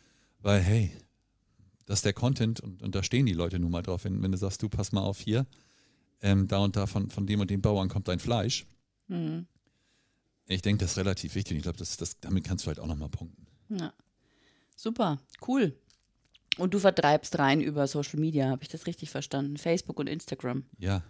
weil 0.42 0.60
hey, 0.60 0.92
das 1.86 1.98
ist 2.00 2.04
der 2.04 2.12
Content 2.12 2.60
und, 2.60 2.82
und 2.82 2.94
da 2.94 3.02
stehen 3.02 3.26
die 3.26 3.32
Leute 3.32 3.58
nun 3.58 3.70
mal 3.70 3.82
drauf. 3.82 4.04
Wenn, 4.04 4.22
wenn 4.22 4.32
du 4.32 4.38
sagst, 4.38 4.62
du 4.62 4.68
pass 4.68 4.92
mal 4.92 5.00
auf 5.02 5.20
hier, 5.20 5.46
ähm, 6.20 6.46
da 6.48 6.58
und 6.58 6.76
da 6.76 6.86
von, 6.86 7.10
von 7.10 7.26
dem 7.26 7.40
und 7.40 7.50
dem 7.50 7.60
Bauern 7.62 7.88
kommt 7.88 8.08
dein 8.08 8.18
Fleisch. 8.20 8.66
Mhm. 9.08 9.46
Ich 10.46 10.62
denke, 10.62 10.84
das 10.84 10.92
ist 10.92 10.98
relativ 10.98 11.34
wichtig 11.34 11.52
und 11.52 11.56
ich 11.58 11.62
glaube, 11.62 11.78
das, 11.78 11.96
das, 11.96 12.18
damit 12.20 12.44
kannst 12.44 12.64
du 12.64 12.68
halt 12.68 12.78
auch 12.80 12.86
nochmal 12.86 13.08
punkten. 13.08 13.46
Ja. 13.70 13.92
Super, 14.76 15.20
cool. 15.46 15.76
Und 16.58 16.74
du 16.74 16.78
vertreibst 16.78 17.38
rein 17.38 17.60
über 17.60 17.86
Social 17.86 18.20
Media, 18.20 18.48
habe 18.50 18.62
ich 18.62 18.68
das 18.68 18.86
richtig 18.86 19.10
verstanden? 19.10 19.56
Facebook 19.56 19.98
und 19.98 20.06
Instagram. 20.08 20.64
Ja, 20.78 21.02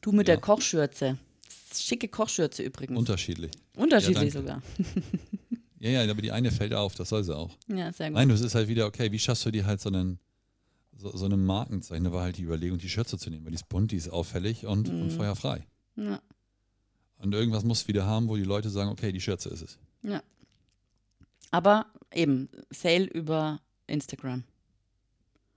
Du 0.00 0.12
mit 0.12 0.28
Ja. 0.28 0.34
der 0.34 0.40
Kochschürze. 0.42 1.16
Schicke 1.74 2.08
Kochschürze 2.08 2.62
übrigens. 2.62 2.98
unterschiedlich. 2.98 3.50
Unterschiedlich 3.74 4.34
Ja, 4.34 4.40
sogar. 4.40 4.62
Ja, 5.84 6.02
ja, 6.02 6.10
aber 6.10 6.22
die 6.22 6.32
eine 6.32 6.50
fällt 6.50 6.72
auf, 6.72 6.94
das 6.94 7.10
soll 7.10 7.22
sie 7.24 7.36
auch. 7.36 7.58
Ja, 7.68 7.92
sehr 7.92 8.08
gut. 8.08 8.14
Nein, 8.16 8.30
das 8.30 8.40
ist 8.40 8.54
halt 8.54 8.68
wieder, 8.68 8.86
okay, 8.86 9.12
wie 9.12 9.18
schaffst 9.18 9.44
du 9.44 9.50
dir 9.50 9.66
halt 9.66 9.80
so 9.82 9.90
einen, 9.90 10.18
so, 10.96 11.14
so 11.14 11.26
einen 11.26 11.44
Markenzeichen? 11.44 12.04
Da 12.04 12.12
war 12.12 12.22
halt 12.22 12.38
die 12.38 12.42
Überlegung, 12.44 12.78
die 12.78 12.88
Schürze 12.88 13.18
zu 13.18 13.28
nehmen, 13.28 13.44
weil 13.44 13.50
die 13.50 13.56
ist 13.56 13.68
bunt, 13.68 13.90
die 13.92 13.96
ist 13.96 14.08
auffällig 14.08 14.64
und, 14.64 14.88
und 14.88 15.04
Mhm. 15.06 15.10
feuerfrei. 15.10 15.66
Ja, 15.96 16.22
Und 17.18 17.34
irgendwas 17.34 17.64
muss 17.64 17.86
wieder 17.86 18.06
haben, 18.06 18.28
wo 18.28 18.36
die 18.36 18.44
Leute 18.44 18.70
sagen, 18.70 18.88
okay, 18.90 19.12
die 19.12 19.20
Schürze 19.20 19.50
ist 19.50 19.60
es. 19.62 19.78
ja. 20.02 20.22
Aber 21.50 21.86
eben, 22.12 22.48
Sale 22.70 23.04
über 23.04 23.60
Instagram. 23.86 24.42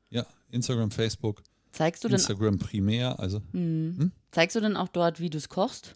Ja, 0.09 0.25
Instagram, 0.51 0.91
Facebook, 0.91 1.41
Zeigst 1.71 2.03
du 2.03 2.07
denn, 2.09 2.15
Instagram 2.17 2.59
primär, 2.59 3.17
also 3.19 3.39
Mhm. 3.53 3.95
Hm? 3.97 4.11
zeigst 4.31 4.55
du 4.57 4.59
denn 4.59 4.75
auch 4.75 4.89
dort, 4.89 5.19
wie 5.21 5.29
du 5.29 5.37
es 5.37 5.47
kochst? 5.49 5.95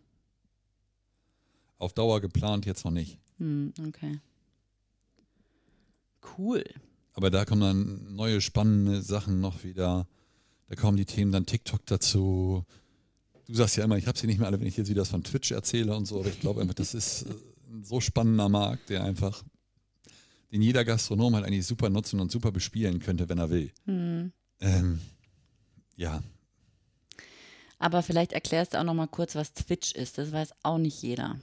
auf 1.77 1.93
Dauer 1.93 2.21
geplant 2.21 2.65
jetzt 2.65 2.85
noch 2.85 2.91
nicht. 2.91 3.17
Hm, 3.41 3.73
okay. 3.87 4.19
Cool. 6.37 6.63
Aber 7.13 7.31
da 7.31 7.43
kommen 7.43 7.61
dann 7.61 8.15
neue 8.15 8.39
spannende 8.39 9.01
Sachen 9.01 9.41
noch 9.41 9.63
wieder. 9.63 10.07
Da 10.69 10.75
kommen 10.75 10.95
die 10.95 11.05
Themen 11.05 11.31
dann 11.31 11.47
TikTok 11.47 11.85
dazu. 11.87 12.63
Du 13.47 13.55
sagst 13.55 13.75
ja 13.77 13.83
immer, 13.83 13.97
ich 13.97 14.07
habe 14.07 14.17
sie 14.17 14.27
nicht 14.27 14.37
mehr 14.37 14.47
alle, 14.47 14.59
wenn 14.59 14.67
ich 14.67 14.77
jetzt 14.77 14.89
wieder 14.89 15.01
das 15.01 15.09
von 15.09 15.23
Twitch 15.23 15.51
erzähle 15.51 15.95
und 15.95 16.05
so. 16.05 16.19
Aber 16.19 16.29
ich 16.29 16.39
glaube 16.39 16.61
einfach, 16.61 16.75
das 16.75 16.93
ist 16.93 17.23
äh, 17.23 17.33
ein 17.71 17.83
so 17.83 17.99
spannender 17.99 18.47
Markt, 18.47 18.89
der 18.89 19.03
einfach, 19.03 19.43
den 20.51 20.61
jeder 20.61 20.85
Gastronom 20.85 21.35
halt 21.35 21.45
eigentlich 21.45 21.65
super 21.65 21.89
nutzen 21.89 22.19
und 22.19 22.31
super 22.31 22.51
bespielen 22.51 22.99
könnte, 22.99 23.27
wenn 23.27 23.39
er 23.39 23.49
will. 23.49 23.71
Hm. 23.85 24.31
Ähm, 24.59 25.01
ja, 25.95 26.21
Aber 27.79 28.03
vielleicht 28.03 28.33
erklärst 28.33 28.73
du 28.75 28.79
auch 28.79 28.83
noch 28.83 28.93
mal 28.93 29.07
kurz, 29.07 29.33
was 29.33 29.53
Twitch 29.53 29.93
ist. 29.93 30.19
Das 30.19 30.31
weiß 30.31 30.53
auch 30.61 30.77
nicht 30.77 31.01
jeder. 31.01 31.39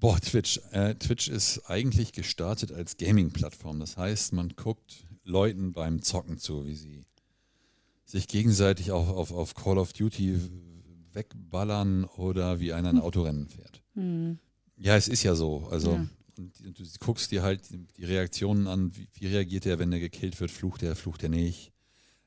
Boah, 0.00 0.18
Twitch. 0.18 0.60
Äh, 0.72 0.94
Twitch 0.94 1.28
ist 1.28 1.68
eigentlich 1.68 2.12
gestartet 2.12 2.72
als 2.72 2.96
Gaming-Plattform. 2.96 3.78
Das 3.80 3.96
heißt, 3.98 4.32
man 4.32 4.48
guckt 4.56 5.06
Leuten 5.24 5.72
beim 5.72 6.00
Zocken 6.02 6.38
zu, 6.38 6.66
wie 6.66 6.74
sie 6.74 7.04
sich 8.06 8.26
gegenseitig 8.26 8.90
auf, 8.92 9.08
auf, 9.08 9.30
auf 9.30 9.54
Call 9.54 9.78
of 9.78 9.92
Duty 9.92 10.40
wegballern 11.12 12.04
oder 12.04 12.60
wie 12.60 12.72
einer 12.72 12.88
ein 12.88 12.98
Autorennen 12.98 13.48
fährt. 13.48 13.82
Hm. 13.94 14.38
Ja, 14.76 14.96
es 14.96 15.06
ist 15.06 15.22
ja 15.22 15.34
so. 15.34 15.68
Also 15.70 15.92
Ja. 15.92 16.06
und 16.38 16.78
du 16.78 16.84
guckst 17.00 17.30
dir 17.30 17.42
halt 17.42 17.60
die 17.98 18.04
Reaktionen 18.04 18.66
an, 18.66 18.96
wie, 18.96 19.06
wie 19.12 19.26
reagiert 19.26 19.66
er, 19.66 19.78
wenn 19.78 19.92
er 19.92 20.00
gekillt 20.00 20.40
wird, 20.40 20.50
flucht 20.50 20.82
er, 20.82 20.96
flucht 20.96 21.22
er 21.22 21.28
nicht. 21.28 21.72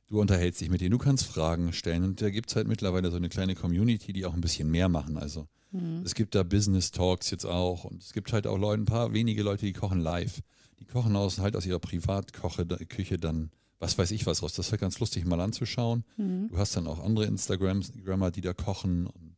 Du 0.08 0.22
unterhältst 0.22 0.62
dich 0.62 0.70
mit 0.70 0.82
denen, 0.82 0.92
du 0.92 1.00
kannst 1.00 1.26
Fragen 1.26 1.74
stellen 1.74 2.04
und 2.04 2.22
da 2.22 2.30
gibt 2.30 2.50
es 2.50 2.56
halt 2.56 2.68
mittlerweile 2.68 3.10
so 3.10 3.18
eine 3.18 3.30
kleine 3.30 3.56
Community, 3.56 4.14
die 4.14 4.26
auch 4.26 4.34
ein 4.36 4.42
bisschen 4.42 4.70
mehr 4.70 4.90
machen. 4.90 5.18
Also 5.18 5.48
Hm. 5.74 6.04
es 6.06 6.16
gibt 6.16 6.36
da 6.36 6.44
Business 6.44 6.92
Talks 6.92 7.30
jetzt 7.32 7.46
auch 7.46 7.84
und 7.84 8.02
es 8.02 8.14
gibt 8.14 8.32
halt 8.32 8.48
auch 8.48 8.58
Leute, 8.58 8.82
ein 8.84 8.86
paar 8.86 9.12
wenige 9.14 9.44
Leute, 9.44 9.66
die 9.66 9.74
kochen 9.74 10.00
live. 10.00 10.42
Die 10.80 10.86
kochen 10.86 11.16
aus, 11.16 11.40
halt 11.40 11.56
aus 11.56 11.66
ihrer 11.66 11.80
Privatküche 11.80 13.18
dann, 13.18 13.52
was 13.80 13.98
weiß 13.98 14.12
ich 14.12 14.26
was 14.26 14.42
raus. 14.44 14.54
Das 14.54 14.68
ist 14.68 14.72
halt 14.72 14.82
ganz 14.82 15.00
lustig 15.00 15.26
mal 15.26 15.40
anzuschauen. 15.40 16.04
Hm. 16.18 16.50
Du 16.50 16.58
hast 16.58 16.76
dann 16.76 16.88
auch 16.88 17.00
andere 17.04 17.26
Instagrammer, 17.26 18.32
die 18.32 18.42
da 18.42 18.54
kochen 18.54 19.08
und 19.08 19.34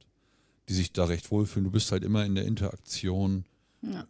die 0.69 0.73
sich 0.73 0.91
da 0.93 1.05
recht 1.05 1.31
wohlfühlen. 1.31 1.65
Du 1.65 1.71
bist 1.71 1.91
halt 1.91 2.03
immer 2.03 2.25
in 2.25 2.35
der 2.35 2.45
Interaktion 2.45 3.45
Ja. 3.81 4.05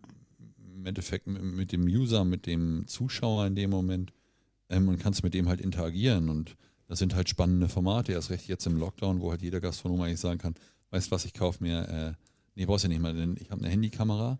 im 0.76 0.86
Endeffekt 0.86 1.28
mit, 1.28 1.44
mit 1.44 1.72
dem 1.72 1.84
User, 1.86 2.24
mit 2.26 2.46
dem 2.46 2.88
Zuschauer 2.88 3.46
in 3.48 3.56
dem 3.56 3.70
Moment 3.70 4.14
ähm, 4.70 4.88
und 4.88 4.98
kannst 5.00 5.24
mit 5.24 5.34
dem 5.34 5.48
halt 5.50 5.62
interagieren 5.62 6.30
und 6.30 6.56
das 6.88 7.00
sind 7.00 7.16
halt 7.16 7.28
spannende 7.28 7.68
Formate, 7.68 8.12
erst 8.12 8.30
recht 8.30 8.48
jetzt 8.48 8.68
im 8.68 8.78
Lockdown, 8.78 9.20
wo 9.20 9.32
halt 9.32 9.42
jeder 9.42 9.60
Gastronom 9.60 10.02
eigentlich 10.02 10.20
sagen 10.20 10.38
kann, 10.38 10.54
weißt 10.96 11.12
was, 11.12 11.26
ich 11.26 11.34
kaufe 11.34 11.62
mir, 11.64 11.88
äh, 11.90 12.14
nee, 12.56 12.66
brauchst 12.66 12.86
du 12.86 12.88
nicht 12.88 13.02
mal, 13.02 13.14
denn 13.14 13.36
ich 13.40 13.52
habe 13.52 13.62
eine 13.62 13.70
Handykamera, 13.70 14.40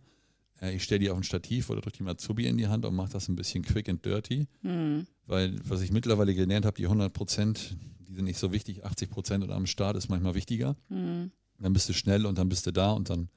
äh, 0.62 0.74
ich 0.76 0.84
stelle 0.84 1.00
die 1.00 1.10
auf 1.10 1.18
ein 1.18 1.24
Stativ 1.24 1.70
oder 1.70 1.82
drücke 1.82 1.98
die 2.04 2.10
Azubi 2.10 2.48
in 2.48 2.58
die 2.58 2.68
Hand 2.68 2.86
und 2.86 2.96
mache 2.96 3.12
das 3.12 3.28
ein 3.28 3.36
bisschen 3.36 3.64
quick 3.64 3.90
and 3.90 4.04
dirty, 4.06 4.48
Hm. 4.62 5.06
weil 5.28 5.56
was 5.68 5.82
ich 5.82 5.92
mittlerweile 5.92 6.34
gelernt 6.34 6.66
habe, 6.66 6.78
die 6.78 6.86
100 6.88 7.12
Prozent, 7.14 7.76
die 8.08 8.14
sind 8.14 8.24
nicht 8.26 8.40
so 8.40 8.52
wichtig, 8.54 8.86
80 8.86 9.10
Prozent 9.10 9.44
oder 9.44 9.56
am 9.56 9.66
Start 9.66 9.98
ist 9.98 10.08
manchmal 10.10 10.34
wichtiger. 10.36 10.76
Hm. 10.90 11.32
Dann 11.60 11.74
bist 11.74 11.88
du 11.90 11.94
schnell 11.94 12.26
und 12.26 12.38
dann 12.38 12.48
bist 12.50 12.66
du 12.68 12.72
da 12.72 12.92
und 12.92 13.10
dann 13.10 13.30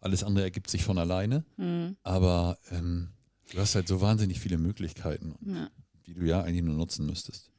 alles 0.00 0.24
andere 0.24 0.44
ergibt 0.44 0.70
sich 0.70 0.82
von 0.82 0.98
alleine. 0.98 1.44
Hm. 1.56 1.96
Aber 2.02 2.58
ähm, 2.70 3.10
du 3.52 3.58
hast 3.58 3.74
halt 3.76 3.86
so 3.86 4.00
wahnsinnig 4.00 4.40
viele 4.40 4.58
Möglichkeiten, 4.58 5.34
Ja. 5.46 5.70
die 6.06 6.14
du 6.14 6.22
ja 6.26 6.42
eigentlich 6.42 6.64
nur 6.64 6.74
nutzen 6.74 7.06
müsstest. 7.06 7.50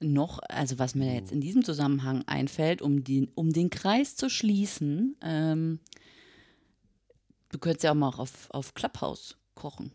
Noch, 0.00 0.40
also 0.48 0.78
was 0.78 0.94
mir 0.94 1.14
jetzt 1.14 1.32
in 1.32 1.40
diesem 1.40 1.64
Zusammenhang 1.64 2.22
einfällt, 2.26 2.82
um, 2.82 3.02
die, 3.04 3.28
um 3.34 3.52
den 3.52 3.70
Kreis 3.70 4.14
zu 4.16 4.28
schließen, 4.28 5.16
ähm, 5.22 5.80
du 7.50 7.58
könntest 7.58 7.84
ja 7.84 7.92
auch 7.92 7.94
mal 7.96 8.10
auf, 8.10 8.48
auf 8.50 8.74
Clubhouse 8.74 9.36
kochen. 9.54 9.90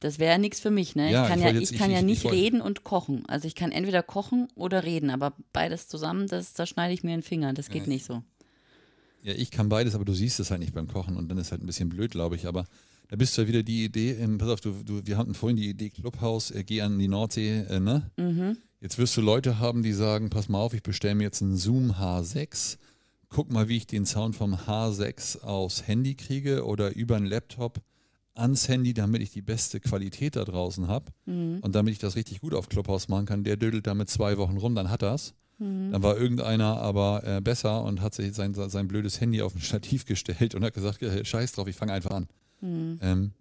Das 0.00 0.18
wäre 0.18 0.32
ja 0.32 0.38
nichts 0.38 0.58
für 0.58 0.70
mich, 0.70 0.96
ne? 0.96 1.12
Ja, 1.12 1.22
ich 1.24 1.28
kann 1.28 1.38
ich 1.38 1.44
ja, 1.44 1.46
wollte 1.52 1.62
ich 1.62 1.70
jetzt- 1.70 1.78
kann 1.78 1.90
ich- 1.90 1.94
ja 1.94 2.00
ich- 2.00 2.06
nicht 2.06 2.24
reden 2.32 2.60
und 2.60 2.82
kochen. 2.84 3.24
Also 3.26 3.46
ich 3.46 3.54
kann 3.54 3.70
entweder 3.70 4.02
kochen 4.02 4.48
oder 4.56 4.82
reden, 4.82 5.10
aber 5.10 5.34
beides 5.52 5.86
zusammen, 5.88 6.26
das, 6.26 6.54
da 6.54 6.66
schneide 6.66 6.92
ich 6.94 7.04
mir 7.04 7.10
den 7.10 7.22
Finger. 7.22 7.52
Das 7.52 7.68
geht 7.68 7.82
Ja, 7.82 7.88
nicht 7.88 8.04
so. 8.04 8.22
Ja, 9.22 9.34
ich 9.34 9.52
kann 9.52 9.68
beides, 9.68 9.94
aber 9.94 10.04
du 10.04 10.14
siehst 10.14 10.40
es 10.40 10.50
halt 10.50 10.60
nicht 10.60 10.74
beim 10.74 10.88
Kochen 10.88 11.16
und 11.16 11.28
dann 11.28 11.38
ist 11.38 11.52
halt 11.52 11.62
ein 11.62 11.66
bisschen 11.66 11.88
blöd, 11.88 12.10
glaube 12.10 12.34
ich. 12.34 12.46
Aber 12.46 12.64
da 13.08 13.16
bist 13.16 13.36
du 13.36 13.42
ja 13.42 13.48
wieder 13.48 13.62
die 13.62 13.84
Idee, 13.84 14.12
ähm, 14.12 14.38
pass 14.38 14.48
auf, 14.48 14.60
du, 14.60 14.72
du, 14.84 15.00
wir 15.04 15.16
hatten 15.18 15.34
vorhin 15.34 15.56
die 15.56 15.68
Idee 15.68 15.90
Clubhaus, 15.90 16.50
äh, 16.50 16.64
geh 16.64 16.80
an 16.82 16.98
die 16.98 17.08
Nordsee, 17.08 17.60
äh, 17.68 17.80
ne? 17.80 18.10
Mhm. 18.16 18.56
Jetzt 18.80 18.98
wirst 18.98 19.16
du 19.16 19.20
Leute 19.20 19.58
haben, 19.60 19.82
die 19.82 19.92
sagen, 19.92 20.28
pass 20.30 20.48
mal 20.48 20.58
auf, 20.58 20.74
ich 20.74 20.82
bestelle 20.82 21.14
mir 21.14 21.24
jetzt 21.24 21.40
einen 21.42 21.56
Zoom 21.56 21.92
H6, 21.92 22.78
guck 23.28 23.52
mal, 23.52 23.68
wie 23.68 23.76
ich 23.76 23.86
den 23.86 24.06
Sound 24.06 24.34
vom 24.34 24.54
H6 24.54 25.42
aufs 25.42 25.86
Handy 25.86 26.14
kriege 26.16 26.64
oder 26.64 26.94
über 26.94 27.16
einen 27.16 27.26
Laptop 27.26 27.80
ans 28.34 28.66
Handy, 28.68 28.94
damit 28.94 29.20
ich 29.22 29.30
die 29.30 29.42
beste 29.42 29.78
Qualität 29.78 30.36
da 30.36 30.44
draußen 30.44 30.88
habe 30.88 31.12
Mhm. 31.26 31.58
und 31.60 31.74
damit 31.74 31.92
ich 31.92 31.98
das 31.98 32.16
richtig 32.16 32.40
gut 32.40 32.54
auf 32.54 32.68
Clubhouse 32.68 33.08
machen 33.08 33.26
kann. 33.26 33.44
Der 33.44 33.56
dödelt 33.56 33.86
damit 33.86 34.08
zwei 34.08 34.36
Wochen 34.38 34.56
rum, 34.56 34.74
dann 34.74 34.90
hat 34.90 35.02
er's. 35.02 35.34
Mhm. 35.58 35.92
Dann 35.92 36.02
war 36.02 36.16
irgendeiner 36.16 36.78
aber 36.78 37.22
äh, 37.24 37.40
besser 37.40 37.84
und 37.84 38.00
hat 38.00 38.14
sich 38.14 38.32
sein, 38.34 38.54
sein 38.54 38.88
blödes 38.88 39.20
Handy 39.20 39.42
auf 39.42 39.54
ein 39.54 39.60
Stativ 39.60 40.04
gestellt 40.06 40.54
und 40.54 40.64
hat 40.64 40.72
gesagt, 40.74 41.02
äh, 41.02 41.24
scheiß 41.24 41.52
drauf, 41.52 41.68
ich 41.68 41.76
fange 41.76 41.92
einfach 41.92 42.10
an. 42.12 42.26
Mhm. 42.62 42.98
Ähm, 43.02 43.32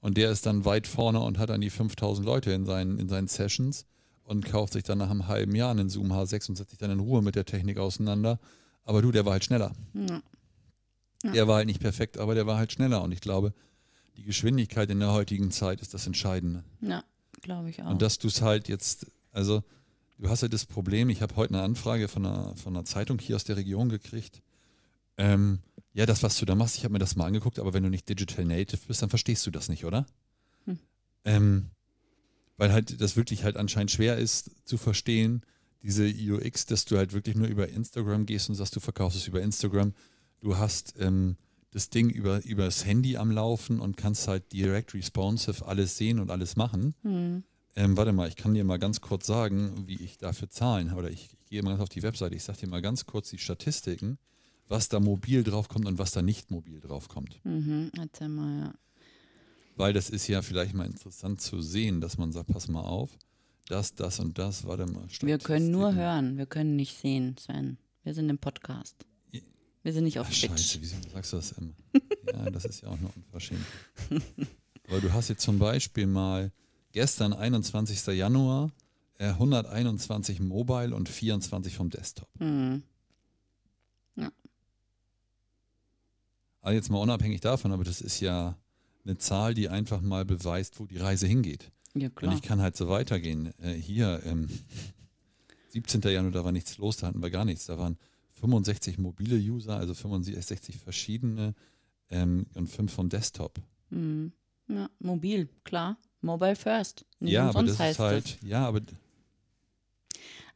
und 0.00 0.16
der 0.16 0.30
ist 0.30 0.46
dann 0.46 0.64
weit 0.64 0.86
vorne 0.86 1.20
und 1.20 1.38
hat 1.38 1.50
dann 1.50 1.60
die 1.60 1.70
5000 1.70 2.24
Leute 2.24 2.52
in 2.52 2.64
seinen, 2.64 2.98
in 2.98 3.08
seinen 3.08 3.28
Sessions 3.28 3.84
und 4.22 4.46
kauft 4.46 4.74
sich 4.74 4.84
dann 4.84 4.98
nach 4.98 5.10
einem 5.10 5.26
halben 5.26 5.54
Jahr 5.54 5.72
einen 5.72 5.90
Zoom 5.90 6.12
H6 6.12 6.48
und 6.48 6.56
setzt 6.56 6.70
sich 6.70 6.78
dann 6.78 6.90
in 6.90 7.00
Ruhe 7.00 7.20
mit 7.20 7.34
der 7.34 7.44
Technik 7.44 7.78
auseinander. 7.78 8.38
Aber 8.84 9.02
du, 9.02 9.10
der 9.10 9.24
war 9.26 9.32
halt 9.32 9.44
schneller. 9.44 9.72
Ja. 9.92 10.22
Ja. 11.22 11.32
Der 11.32 11.48
war 11.48 11.56
halt 11.56 11.66
nicht 11.66 11.80
perfekt, 11.80 12.16
aber 12.16 12.34
der 12.34 12.46
war 12.46 12.56
halt 12.56 12.72
schneller. 12.72 13.02
Und 13.02 13.12
ich 13.12 13.20
glaube, 13.20 13.52
die 14.16 14.22
Geschwindigkeit 14.22 14.90
in 14.90 15.00
der 15.00 15.12
heutigen 15.12 15.50
Zeit 15.50 15.80
ist 15.80 15.92
das 15.92 16.06
Entscheidende. 16.06 16.64
Ja, 16.80 17.04
glaube 17.42 17.70
ich 17.70 17.82
auch. 17.82 17.90
Und 17.90 18.02
dass 18.02 18.18
du 18.18 18.28
es 18.28 18.40
halt 18.40 18.68
jetzt, 18.68 19.06
also 19.32 19.62
du 20.18 20.28
hast 20.28 20.42
ja 20.42 20.48
das 20.48 20.64
Problem, 20.64 21.10
ich 21.10 21.22
habe 21.22 21.36
heute 21.36 21.54
eine 21.54 21.62
Anfrage 21.62 22.08
von 22.08 22.24
einer, 22.24 22.56
von 22.56 22.74
einer 22.74 22.84
Zeitung 22.84 23.18
hier 23.18 23.36
aus 23.36 23.44
der 23.44 23.56
Region 23.56 23.88
gekriegt. 23.90 24.40
Ähm, 25.20 25.58
ja, 25.92 26.06
das, 26.06 26.22
was 26.22 26.38
du 26.38 26.46
da 26.46 26.54
machst, 26.54 26.78
ich 26.78 26.84
habe 26.84 26.92
mir 26.92 26.98
das 26.98 27.14
mal 27.14 27.26
angeguckt, 27.26 27.58
aber 27.58 27.74
wenn 27.74 27.82
du 27.82 27.90
nicht 27.90 28.08
Digital 28.08 28.46
Native 28.46 28.80
bist, 28.88 29.02
dann 29.02 29.10
verstehst 29.10 29.46
du 29.46 29.50
das 29.50 29.68
nicht, 29.68 29.84
oder? 29.84 30.06
Hm. 30.64 30.78
Ähm, 31.24 31.70
weil 32.56 32.72
halt 32.72 33.00
das 33.00 33.16
wirklich 33.16 33.44
halt 33.44 33.58
anscheinend 33.58 33.90
schwer 33.90 34.16
ist 34.16 34.50
zu 34.64 34.78
verstehen, 34.78 35.42
diese 35.82 36.06
UX, 36.06 36.64
dass 36.64 36.86
du 36.86 36.96
halt 36.96 37.12
wirklich 37.12 37.36
nur 37.36 37.48
über 37.48 37.68
Instagram 37.68 38.24
gehst 38.24 38.48
und 38.48 38.54
sagst, 38.54 38.76
du 38.76 38.80
verkaufst 38.80 39.18
es 39.18 39.26
über 39.26 39.42
Instagram. 39.42 39.92
Du 40.40 40.56
hast 40.56 40.94
ähm, 40.98 41.36
das 41.70 41.90
Ding 41.90 42.08
über, 42.08 42.42
über 42.44 42.64
das 42.64 42.86
Handy 42.86 43.18
am 43.18 43.30
Laufen 43.30 43.78
und 43.78 43.98
kannst 43.98 44.26
halt 44.26 44.52
direct 44.52 44.94
responsive 44.94 45.66
alles 45.66 45.98
sehen 45.98 46.18
und 46.18 46.30
alles 46.30 46.56
machen. 46.56 46.94
Hm. 47.02 47.44
Ähm, 47.76 47.96
warte 47.96 48.12
mal, 48.12 48.28
ich 48.28 48.36
kann 48.36 48.54
dir 48.54 48.64
mal 48.64 48.78
ganz 48.78 49.00
kurz 49.00 49.26
sagen, 49.26 49.86
wie 49.86 50.02
ich 50.02 50.18
dafür 50.18 50.48
zahlen. 50.48 50.94
Oder 50.94 51.10
ich, 51.10 51.30
ich 51.32 51.50
gehe 51.50 51.62
mal 51.62 51.70
ganz 51.70 51.82
auf 51.82 51.88
die 51.90 52.02
Webseite, 52.02 52.34
ich 52.34 52.42
sage 52.42 52.60
dir 52.60 52.68
mal 52.68 52.82
ganz 52.82 53.06
kurz 53.06 53.30
die 53.30 53.38
Statistiken, 53.38 54.18
was 54.70 54.88
da 54.88 55.00
mobil 55.00 55.42
draufkommt 55.42 55.86
und 55.86 55.98
was 55.98 56.12
da 56.12 56.22
nicht 56.22 56.50
mobil 56.50 56.80
draufkommt. 56.80 57.40
Mhm, 57.44 57.90
erzähl 57.98 58.28
mal, 58.28 58.60
ja. 58.60 58.74
Weil 59.76 59.92
das 59.92 60.10
ist 60.10 60.28
ja 60.28 60.42
vielleicht 60.42 60.74
mal 60.74 60.86
interessant 60.86 61.40
zu 61.40 61.60
sehen, 61.60 62.00
dass 62.00 62.18
man 62.18 62.30
sagt, 62.32 62.52
pass 62.52 62.68
mal 62.68 62.82
auf, 62.82 63.10
das, 63.66 63.94
das 63.94 64.20
und 64.20 64.38
das, 64.38 64.64
warte 64.66 64.86
mal. 64.86 65.04
Wir 65.22 65.38
können 65.38 65.72
nur 65.72 65.94
hören, 65.94 66.38
wir 66.38 66.46
können 66.46 66.76
nicht 66.76 66.96
sehen, 66.96 67.36
Sven. 67.36 67.78
Wir 68.04 68.14
sind 68.14 68.30
im 68.30 68.38
Podcast. 68.38 69.04
Wir 69.82 69.92
sind 69.92 70.04
nicht 70.04 70.18
auf 70.20 70.28
Ach, 70.30 70.34
Twitch. 70.34 70.50
scheiße, 70.50 70.78
wieso 70.80 70.96
sagst 71.12 71.32
du 71.32 71.36
das 71.36 71.52
immer? 71.52 71.72
ja, 72.32 72.50
das 72.50 72.64
ist 72.66 72.82
ja 72.82 72.90
auch 72.90 73.00
nur 73.00 73.10
unverschämt. 73.16 73.64
Aber 74.88 75.00
du 75.00 75.12
hast 75.12 75.28
jetzt 75.30 75.42
zum 75.42 75.58
Beispiel 75.58 76.06
mal 76.06 76.52
gestern, 76.92 77.32
21. 77.32 78.06
Januar, 78.16 78.70
äh, 79.18 79.28
121 79.28 80.40
Mobile 80.40 80.94
und 80.94 81.08
24 81.08 81.74
vom 81.74 81.90
Desktop. 81.90 82.28
Mhm. 82.38 82.82
Also 86.62 86.74
jetzt 86.74 86.90
mal 86.90 86.98
unabhängig 86.98 87.40
davon, 87.40 87.72
aber 87.72 87.84
das 87.84 88.00
ist 88.00 88.20
ja 88.20 88.56
eine 89.04 89.16
Zahl, 89.18 89.54
die 89.54 89.68
einfach 89.68 90.00
mal 90.00 90.24
beweist, 90.24 90.78
wo 90.78 90.86
die 90.86 90.98
Reise 90.98 91.26
hingeht. 91.26 91.70
Ja, 91.94 92.08
Und 92.08 92.16
klar. 92.16 92.34
ich 92.34 92.42
kann 92.42 92.60
halt 92.60 92.76
so 92.76 92.88
weitergehen. 92.88 93.52
Äh, 93.58 93.72
hier, 93.74 94.22
ähm, 94.24 94.48
17. 95.70 96.02
Januar, 96.02 96.32
da 96.32 96.44
war 96.44 96.52
nichts 96.52 96.78
los, 96.78 96.98
da 96.98 97.06
hatten 97.06 97.22
wir 97.22 97.30
gar 97.30 97.44
nichts. 97.44 97.66
Da 97.66 97.78
waren 97.78 97.96
65 98.40 98.98
mobile 98.98 99.36
User, 99.36 99.76
also 99.76 99.94
65 99.94 100.78
verschiedene 100.78 101.54
ähm, 102.10 102.46
und 102.54 102.68
5 102.68 102.92
vom 102.92 103.08
Desktop. 103.08 103.60
Mhm. 103.90 104.32
Ja, 104.68 104.88
mobil, 105.00 105.48
klar. 105.64 105.96
Mobile 106.20 106.54
first. 106.56 107.04
Nicht 107.18 107.32
ja, 107.32 107.48
aber 107.48 107.62
das 107.62 107.72
ist 107.72 107.78
heißt 107.78 107.98
halt, 107.98 108.24
das. 108.24 108.48
ja, 108.48 108.66
aber 108.66 108.80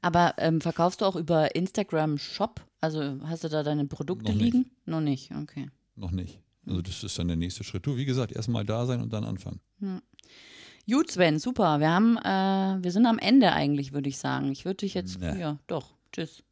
Aber 0.03 0.35
ähm, 0.37 0.61
verkaufst 0.61 1.01
du 1.01 1.07
auch 1.07 1.17
über 1.17 1.55
Instagram 1.55 2.19
Shop? 2.19 2.61
Also 2.81 3.19
hast 3.23 3.45
du 3.45 3.49
da 3.49 3.63
deine 3.63 3.87
Produkte 3.87 4.31
Noch 4.33 4.39
liegen? 4.39 4.71
Noch 4.85 5.01
nicht, 5.01 5.31
okay. 5.35 5.71
Noch 5.97 6.11
nicht. 6.11 6.41
Also 6.67 6.81
das 6.83 7.05
ist 7.05 7.19
dann 7.19 7.29
der 7.29 7.37
nächste 7.37 7.63
Schritt. 7.65 7.87
Du, 7.87 7.97
wie 7.97 8.05
gesagt, 8.07 8.33
erstmal 8.33 8.65
da 8.65 8.87
sein 8.87 9.01
und 9.03 9.13
dann 9.13 9.25
anfangen. 9.25 9.61
Gut, 10.91 11.11
Sven, 11.11 11.39
super. 11.39 11.79
Wir 11.81 11.91
haben, 11.91 12.17
äh, 12.19 12.83
wir 12.83 12.91
sind 12.91 13.07
am 13.07 13.19
Ende 13.19 13.53
eigentlich, 13.53 13.93
würde 13.93 14.09
ich 14.09 14.19
sagen. 14.19 14.51
Ich 14.53 14.65
würde 14.65 14.79
dich 14.79 14.95
jetzt, 14.95 15.21
Nee. 15.21 15.39
ja, 15.41 15.59
doch. 15.67 15.95
Tschüss. 16.13 16.43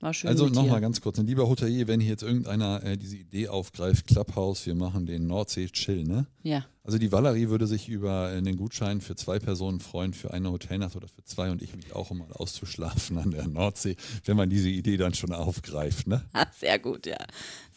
War 0.00 0.14
schön 0.14 0.28
Also 0.28 0.46
nochmal 0.46 0.80
ganz 0.80 1.00
kurz, 1.00 1.18
ein 1.18 1.26
lieber 1.26 1.48
Hotelier, 1.48 1.88
wenn 1.88 1.98
hier 1.98 2.10
jetzt 2.10 2.22
irgendeiner 2.22 2.84
äh, 2.84 2.96
diese 2.96 3.16
Idee 3.16 3.48
aufgreift, 3.48 4.06
Clubhouse, 4.06 4.64
wir 4.64 4.76
machen 4.76 5.06
den 5.06 5.26
Nordsee-Chill, 5.26 6.04
ne? 6.04 6.26
Ja, 6.44 6.64
Also 6.84 6.98
die 6.98 7.10
Valerie 7.10 7.48
würde 7.48 7.66
sich 7.66 7.88
über 7.88 8.28
einen 8.28 8.56
Gutschein 8.56 9.00
für 9.00 9.16
zwei 9.16 9.40
Personen 9.40 9.80
freuen, 9.80 10.14
für 10.14 10.32
eine 10.32 10.52
Hotelnacht 10.52 10.94
oder 10.94 11.08
für 11.08 11.24
zwei 11.24 11.50
und 11.50 11.62
ich 11.62 11.74
mich 11.74 11.96
auch, 11.96 12.12
um 12.12 12.18
mal 12.18 12.30
auszuschlafen 12.32 13.18
an 13.18 13.32
der 13.32 13.48
Nordsee, 13.48 13.96
wenn 14.24 14.36
man 14.36 14.48
diese 14.48 14.68
Idee 14.68 14.98
dann 14.98 15.14
schon 15.14 15.32
aufgreift, 15.32 16.06
ne? 16.06 16.24
Ah, 16.32 16.46
sehr 16.56 16.78
gut, 16.78 17.04
ja. 17.06 17.18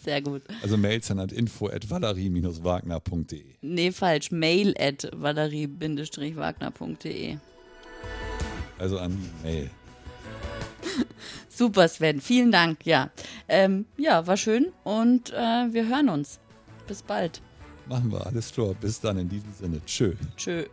Sehr 0.04 0.22
gut. 0.22 0.44
Also 0.62 0.78
Mails 0.78 1.08
dann 1.08 1.18
an 1.20 1.30
info 1.30 1.70
at 1.70 1.90
valerie-wagner.de. 1.90 3.46
Nee, 3.62 3.92
falsch. 3.92 4.30
Mail 4.32 4.76
at 4.80 5.10
valerie-wagner.de. 5.16 7.38
Also 8.78 9.00
an 9.00 9.18
Mail. 9.44 9.70
Super, 11.54 11.88
Sven. 11.88 12.22
Vielen 12.22 12.52
Dank. 12.52 12.86
Ja, 12.86 13.12
ähm, 13.48 13.86
ja 13.98 14.26
war 14.26 14.38
schön 14.38 14.72
und 14.84 15.32
äh, 15.32 15.74
wir 15.74 15.88
hören 15.88 16.10
uns. 16.10 16.40
Bis 16.88 17.02
bald. 17.04 17.42
Machen 17.88 18.12
wir 18.12 18.26
alles 18.26 18.52
klar. 18.52 18.74
Bis 18.80 19.00
dann 19.00 19.18
in 19.18 19.30
diesem 19.30 19.54
Sinne. 19.54 19.82
Tschö. 19.86 20.14
Tschö. 20.38 20.66